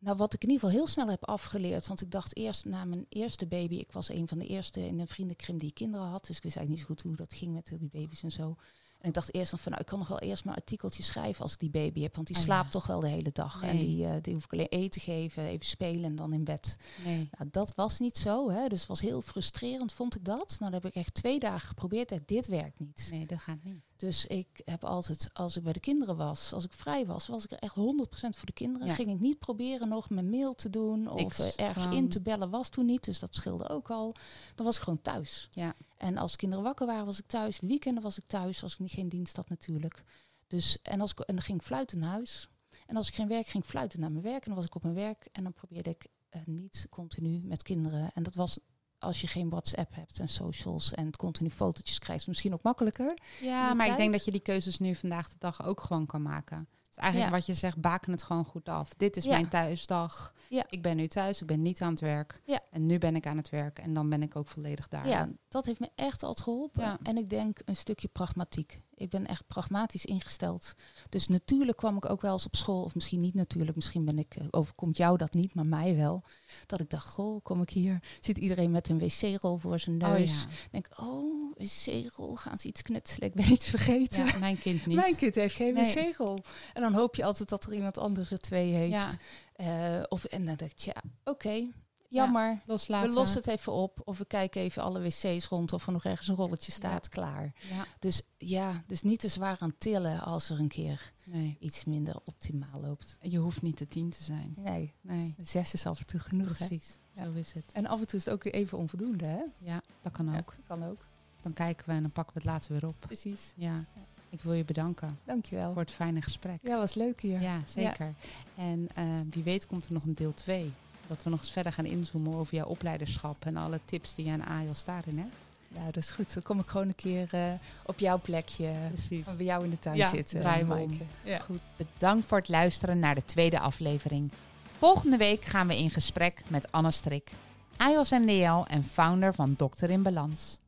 nou 0.03 0.17
wat 0.17 0.33
ik 0.33 0.43
in 0.43 0.49
ieder 0.49 0.63
geval 0.63 0.79
heel 0.79 0.87
snel 0.91 1.07
heb 1.07 1.25
afgeleerd, 1.25 1.87
want 1.87 2.01
ik 2.01 2.11
dacht 2.11 2.35
eerst 2.37 2.65
na 2.65 2.85
mijn 2.85 3.05
eerste 3.09 3.47
baby, 3.47 3.75
ik 3.75 3.91
was 3.91 4.09
een 4.09 4.27
van 4.27 4.39
de 4.39 4.47
eerste 4.47 4.87
in 4.87 4.99
een 4.99 5.07
vriendenkring 5.07 5.59
die 5.59 5.73
kinderen 5.73 6.07
had, 6.07 6.25
dus 6.25 6.37
ik 6.37 6.43
wist 6.43 6.55
eigenlijk 6.55 6.69
niet 6.69 6.79
zo 6.79 6.85
goed 6.85 7.01
hoe 7.01 7.27
dat 7.27 7.37
ging 7.39 7.53
met 7.53 7.71
die 7.79 7.89
baby's 8.01 8.23
en 8.23 8.31
zo. 8.31 8.55
En 8.99 9.09
ik 9.09 9.15
dacht 9.15 9.33
eerst 9.33 9.51
nog 9.51 9.61
van, 9.61 9.71
nou, 9.71 9.83
ik 9.83 9.89
kan 9.89 9.99
nog 9.99 10.07
wel 10.07 10.19
eerst 10.19 10.45
maar 10.45 10.55
artikeltjes 10.55 11.05
schrijven 11.05 11.43
als 11.43 11.53
ik 11.53 11.59
die 11.59 11.69
baby 11.69 12.01
heb, 12.01 12.15
want 12.15 12.27
die 12.27 12.35
Oh 12.35 12.41
ja. 12.41 12.47
slaapt 12.47 12.71
toch 12.71 12.87
wel 12.87 12.99
de 12.99 13.07
hele 13.07 13.31
dag. 13.31 13.61
En 13.63 13.77
die, 13.77 14.05
eh, 14.05 14.15
die 14.21 14.33
hoef 14.33 14.43
ik 14.43 14.53
alleen 14.53 14.67
eten 14.69 14.89
te 14.89 14.99
geven, 14.99 15.43
even 15.43 15.65
spelen 15.65 16.03
en 16.03 16.15
dan 16.15 16.33
in 16.33 16.43
bed. 16.43 16.77
nee. 17.05 17.29
Nou, 17.37 17.49
dat 17.51 17.75
was 17.75 17.99
niet 17.99 18.17
zo. 18.17 18.49
Hè? 18.49 18.67
Dus 18.67 18.79
het 18.79 18.87
was 18.87 19.01
heel 19.01 19.21
frustrerend, 19.21 19.93
vond 19.93 20.15
ik 20.15 20.25
dat. 20.25 20.55
Nou, 20.59 20.71
dan 20.71 20.73
heb 20.73 20.85
ik 20.85 20.95
echt 20.95 21.13
twee 21.13 21.39
dagen 21.39 21.67
geprobeerd. 21.67 22.27
Dit 22.27 22.47
werkt 22.47 22.79
niet. 22.79 23.07
Nee, 23.11 23.25
dat 23.25 23.39
gaat 23.39 23.63
niet. 23.63 23.81
Dus 24.03 24.25
ik 24.25 24.61
heb 24.65 24.83
altijd, 24.83 25.29
als 25.33 25.57
ik 25.57 25.63
bij 25.63 25.73
de 25.73 25.79
kinderen 25.79 26.15
was, 26.15 26.53
als 26.53 26.63
ik 26.63 26.73
vrij 26.73 27.05
was, 27.05 27.27
was 27.27 27.43
ik 27.43 27.51
er 27.51 27.59
echt 27.59 27.75
100% 27.75 27.79
voor 28.11 28.45
de 28.45 28.53
kinderen. 28.53 28.87
Ja. 28.87 28.93
Ging 28.93 29.09
ik 29.09 29.19
niet 29.19 29.39
proberen 29.39 29.87
nog 29.87 30.09
mijn 30.09 30.29
mail 30.29 30.55
te 30.55 30.69
doen 30.69 31.07
of 31.09 31.39
ergens 31.39 31.95
in 31.95 32.09
te 32.09 32.21
bellen. 32.21 32.49
Was 32.49 32.69
toen 32.69 32.85
niet, 32.85 33.03
dus 33.03 33.19
dat 33.19 33.35
scheelde 33.35 33.69
ook 33.69 33.89
al. 33.89 34.13
Dan 34.55 34.65
was 34.65 34.77
ik 34.77 34.83
gewoon 34.83 35.01
thuis. 35.01 35.47
Ja. 35.51 35.75
En 35.97 36.17
als 36.17 36.35
kinderen 36.35 36.63
wakker 36.63 36.85
waren, 36.85 37.05
was 37.05 37.19
ik 37.19 37.27
thuis. 37.27 37.59
De 37.59 37.67
weekenden 37.67 38.03
was 38.03 38.17
ik 38.17 38.23
thuis, 38.27 38.63
als 38.63 38.73
ik 38.73 38.79
niet 38.79 38.91
geen 38.91 39.09
dienst 39.09 39.35
had 39.35 39.49
natuurlijk. 39.49 40.03
Dus, 40.47 40.77
en, 40.81 41.01
als 41.01 41.11
ik, 41.11 41.19
en 41.19 41.35
dan 41.35 41.43
ging 41.43 41.59
ik 41.59 41.65
fluiten 41.65 41.99
naar 41.99 42.09
huis. 42.09 42.49
En 42.85 42.95
als 42.95 43.07
ik 43.07 43.13
geen 43.13 43.27
werk 43.27 43.47
ging 43.47 43.63
ik 43.63 43.69
fluiten 43.69 43.99
naar 43.99 44.11
mijn 44.11 44.23
werk. 44.23 44.41
En 44.43 44.47
dan 44.47 44.55
was 44.55 44.65
ik 44.65 44.75
op 44.75 44.83
mijn 44.83 44.95
werk. 44.95 45.27
En 45.31 45.43
dan 45.43 45.53
probeerde 45.53 45.89
ik 45.89 46.07
eh, 46.29 46.41
niet 46.45 46.87
continu 46.89 47.41
met 47.43 47.63
kinderen. 47.63 48.11
En 48.13 48.23
dat 48.23 48.35
was 48.35 48.59
als 49.03 49.21
je 49.21 49.27
geen 49.27 49.49
WhatsApp 49.49 49.95
hebt 49.95 50.19
en 50.19 50.29
socials 50.29 50.93
en 50.93 51.15
continu 51.15 51.49
fotootjes 51.49 51.99
krijgt, 51.99 52.27
misschien 52.27 52.53
ook 52.53 52.63
makkelijker. 52.63 53.17
Ja, 53.41 53.73
maar 53.73 53.87
ik 53.87 53.97
denk 53.97 54.11
dat 54.11 54.25
je 54.25 54.31
die 54.31 54.41
keuzes 54.41 54.79
nu 54.79 54.95
vandaag 54.95 55.29
de 55.29 55.35
dag 55.39 55.65
ook 55.65 55.81
gewoon 55.81 56.05
kan 56.05 56.21
maken. 56.21 56.67
Dus 56.87 57.01
eigenlijk 57.03 57.31
Ja. 57.31 57.37
wat 57.37 57.45
je 57.45 57.53
zegt, 57.53 57.81
baken 57.81 58.11
het 58.11 58.23
gewoon 58.23 58.45
goed 58.45 58.69
af. 58.69 58.93
Dit 58.93 59.17
is 59.17 59.23
Ja. 59.23 59.29
mijn 59.29 59.47
thuisdag. 59.47 60.33
Ja. 60.49 60.65
Ik 60.69 60.81
ben 60.81 60.95
nu 60.97 61.07
thuis, 61.07 61.41
ik 61.41 61.47
ben 61.47 61.61
niet 61.61 61.81
aan 61.81 61.91
het 61.91 61.99
werk. 61.99 62.41
Ja. 62.45 62.59
En 62.71 62.85
nu 62.85 62.97
ben 62.97 63.15
ik 63.15 63.27
aan 63.27 63.37
het 63.37 63.49
werk 63.49 63.79
en 63.79 63.93
dan 63.93 64.09
ben 64.09 64.21
ik 64.21 64.35
ook 64.35 64.47
volledig 64.47 64.87
daar. 64.87 65.07
Ja, 65.07 65.29
dat 65.47 65.65
heeft 65.65 65.79
me 65.79 65.89
echt 65.95 66.23
altijd 66.23 66.41
geholpen. 66.45 66.97
En 67.03 67.17
ik 67.17 67.29
denk 67.29 67.59
een 67.65 67.75
stukje 67.75 68.07
pragmatiek. 68.07 68.81
Ik 68.95 69.09
ben 69.09 69.25
echt 69.27 69.47
pragmatisch 69.47 70.05
ingesteld. 70.05 70.73
Dus 71.09 71.27
natuurlijk 71.27 71.77
kwam 71.77 71.95
ik 71.95 72.09
ook 72.09 72.21
wel 72.21 72.31
eens 72.33 72.45
op 72.45 72.55
school, 72.55 72.83
of 72.83 72.95
misschien 72.95 73.19
niet 73.19 73.33
natuurlijk, 73.33 73.75
misschien 73.75 74.05
ben 74.05 74.19
ik, 74.19 74.35
eh, 74.35 74.45
overkomt 74.51 74.97
jou 74.97 75.17
dat 75.17 75.33
niet, 75.33 75.53
maar 75.55 75.65
mij 75.65 75.95
wel. 75.95 76.23
Dat 76.65 76.79
ik 76.79 76.89
dacht, 76.89 77.07
goh, 77.07 77.41
kom 77.43 77.61
ik 77.61 77.69
hier, 77.69 77.99
zit 78.19 78.37
iedereen 78.37 78.71
met 78.71 78.89
een 78.89 78.99
wc-rol 78.99 79.57
voor 79.57 79.79
zijn 79.79 80.03
Oh 80.03 80.09
neus. 80.09 80.31
ja. 80.31 80.47
denk, 80.71 80.87
oh, 80.99 81.53
wc-rol, 81.57 82.35
gaan 82.35 82.57
ze 82.57 82.67
iets 82.67 82.81
knutselen? 82.81 83.29
Ik 83.29 83.35
ben 83.35 83.51
iets 83.51 83.69
vergeten. 83.69 84.25
ja, 84.25 84.37
mijn 84.37 84.57
kind 84.59 84.85
niet. 84.85 84.95
Mijn 84.95 85.15
kind 85.15 85.35
heeft 85.35 85.55
geen 85.55 85.73
Nee. 85.73 85.93
wc-rol. 85.93 86.39
En 86.73 86.81
dan 86.81 86.93
hoop 86.93 87.15
je 87.15 87.23
altijd 87.23 87.49
dat 87.49 87.65
er 87.65 87.73
iemand 87.73 87.97
andere 87.97 88.37
twee 88.37 88.71
heeft. 88.71 88.91
Ja, 88.91 89.09
Eh, 89.53 90.03
of, 90.09 90.23
en 90.23 90.45
dan 90.45 90.55
denk 90.55 90.71
ik, 90.71 90.77
ja, 90.79 90.95
oké, 91.23 91.67
jammer. 92.13 92.59
loslaten. 92.65 93.09
We 93.09 93.15
lossen 93.15 93.37
het 93.37 93.47
even 93.47 93.71
op. 93.73 94.01
Of 94.03 94.17
we 94.17 94.25
kijken 94.25 94.61
even 94.61 94.83
alle 94.83 95.01
wc's 95.01 95.45
rond 95.47 95.73
of 95.73 95.85
er 95.87 95.91
nog 95.93 96.05
ergens 96.05 96.27
een 96.27 96.35
rolletje 96.35 96.71
staat. 96.71 97.09
Klaar. 97.09 97.53
Ja, 97.69 97.85
Dus 97.99 98.21
ja, 98.37 98.83
dus 98.87 99.01
niet 99.01 99.19
te 99.19 99.27
zwaar 99.27 99.57
aan 99.59 99.75
tillen 99.77 100.19
als 100.19 100.49
er 100.49 100.59
een 100.59 100.67
keer 100.67 101.11
nee. 101.25 101.57
iets 101.59 101.85
minder 101.85 102.15
optimaal 102.25 102.81
loopt. 102.81 103.17
Je 103.21 103.37
hoeft 103.37 103.61
niet 103.61 103.77
de 103.77 103.87
tien 103.87 104.09
te 104.09 104.23
zijn. 104.23 104.53
Nee, 104.57 104.93
Nee, 105.01 105.35
zes 105.39 105.73
is 105.73 105.85
af 105.85 105.99
en 105.99 106.05
toe 106.05 106.19
genoeg. 106.19 106.57
Hè? 106.57 106.65
precies. 106.65 106.97
Ja. 107.11 107.23
Zo 107.23 107.31
is 107.31 107.53
het. 107.53 107.71
En 107.73 107.85
af 107.85 107.99
en 107.99 108.07
toe 108.07 108.19
is 108.19 108.25
het 108.25 108.33
ook 108.33 108.43
weer 108.43 108.53
even 108.53 108.77
onvoldoende, 108.77 109.25
hè? 109.27 109.41
Ja, 109.57 109.81
dat 110.01 110.11
kan 110.11 110.25
Ja, 110.31 110.37
ook. 110.37 110.55
kan 110.67 110.83
ook. 110.85 111.05
dan 111.41 111.53
kijken 111.53 111.85
we 111.85 111.91
en 111.93 112.01
dan 112.01 112.11
pakken 112.11 112.33
we 112.33 112.39
het 112.39 112.49
later 112.49 112.71
weer 112.73 112.87
op. 112.87 112.95
Precies. 112.99 113.53
Ja, 113.55 113.85
ik 114.29 114.41
wil 114.41 114.53
je 114.53 114.63
bedanken 114.65 115.19
Dankjewel. 115.25 115.73
voor 115.73 115.81
het 115.81 115.91
fijne 115.91 116.21
gesprek. 116.21 116.59
Ja, 116.63 116.77
was 116.77 116.93
leuk 116.93 117.21
hier. 117.21 117.41
Ja, 117.41 117.61
zeker. 117.65 118.13
En 118.55 118.87
eh, 118.95 119.19
wie 119.29 119.43
weet 119.43 119.67
komt 119.67 119.85
er 119.85 119.93
nog 119.93 120.03
een 120.03 120.13
deel 120.13 120.33
2. 120.33 120.73
Dat 121.07 121.23
we 121.23 121.29
nog 121.29 121.39
eens 121.39 121.51
verder 121.51 121.73
gaan 121.73 121.85
inzoomen 121.85 122.35
over 122.35 122.55
jouw 122.55 122.65
opleiderschap 122.65 123.45
en 123.45 123.57
alle 123.57 123.79
tips 123.85 124.13
die 124.15 124.25
je 124.25 124.31
aan 124.31 124.45
AJOS 124.45 124.83
daarin 124.85 125.17
hebt. 125.17 125.35
Ja, 125.67 125.85
dat 125.85 125.97
is 125.97 126.09
goed. 126.09 126.33
Dan 126.33 126.43
kom 126.43 126.59
ik 126.59 126.67
gewoon 126.67 126.87
een 126.87 126.95
keer 126.95 127.27
eh, 127.31 127.51
op 127.85 127.99
jouw 127.99 128.19
plekje, 128.21 128.71
Precies. 128.93 129.25
van 129.25 129.37
bij 129.37 129.45
jou 129.45 129.63
in 129.63 129.69
de 129.69 129.79
tuin 129.79 129.95
Ja, 129.95 130.09
zitten. 130.09 130.67
Maaike. 130.67 131.03
Ja. 131.23 131.39
Goed. 131.39 131.59
Bedankt 131.75 132.25
voor 132.25 132.37
het 132.37 132.49
luisteren 132.49 132.99
naar 132.99 133.15
de 133.15 133.25
tweede 133.25 133.59
aflevering. 133.59 134.31
Volgende 134.77 135.17
week 135.17 135.45
gaan 135.45 135.67
we 135.67 135.77
in 135.77 135.89
gesprek 135.89 136.41
met 136.47 136.71
Anne 136.71 136.91
Strik, 136.91 137.31
AJOS 137.77 138.09
MDL 138.09 138.63
en 138.67 138.83
founder 138.83 139.33
van 139.33 139.53
Dokter 139.57 139.89
in 139.89 140.03
Balans. 140.03 140.59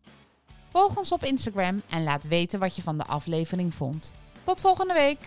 Volg 0.70 0.98
ons 0.98 1.12
op 1.12 1.24
Instagram 1.24 1.82
en 1.90 2.04
laat 2.04 2.28
weten 2.28 2.60
wat 2.60 2.76
je 2.76 2.82
van 2.82 2.98
de 2.98 3.06
aflevering 3.06 3.76
vond. 3.76 4.14
Tot 4.44 4.62
volgende 4.62 4.94
week! 4.94 5.20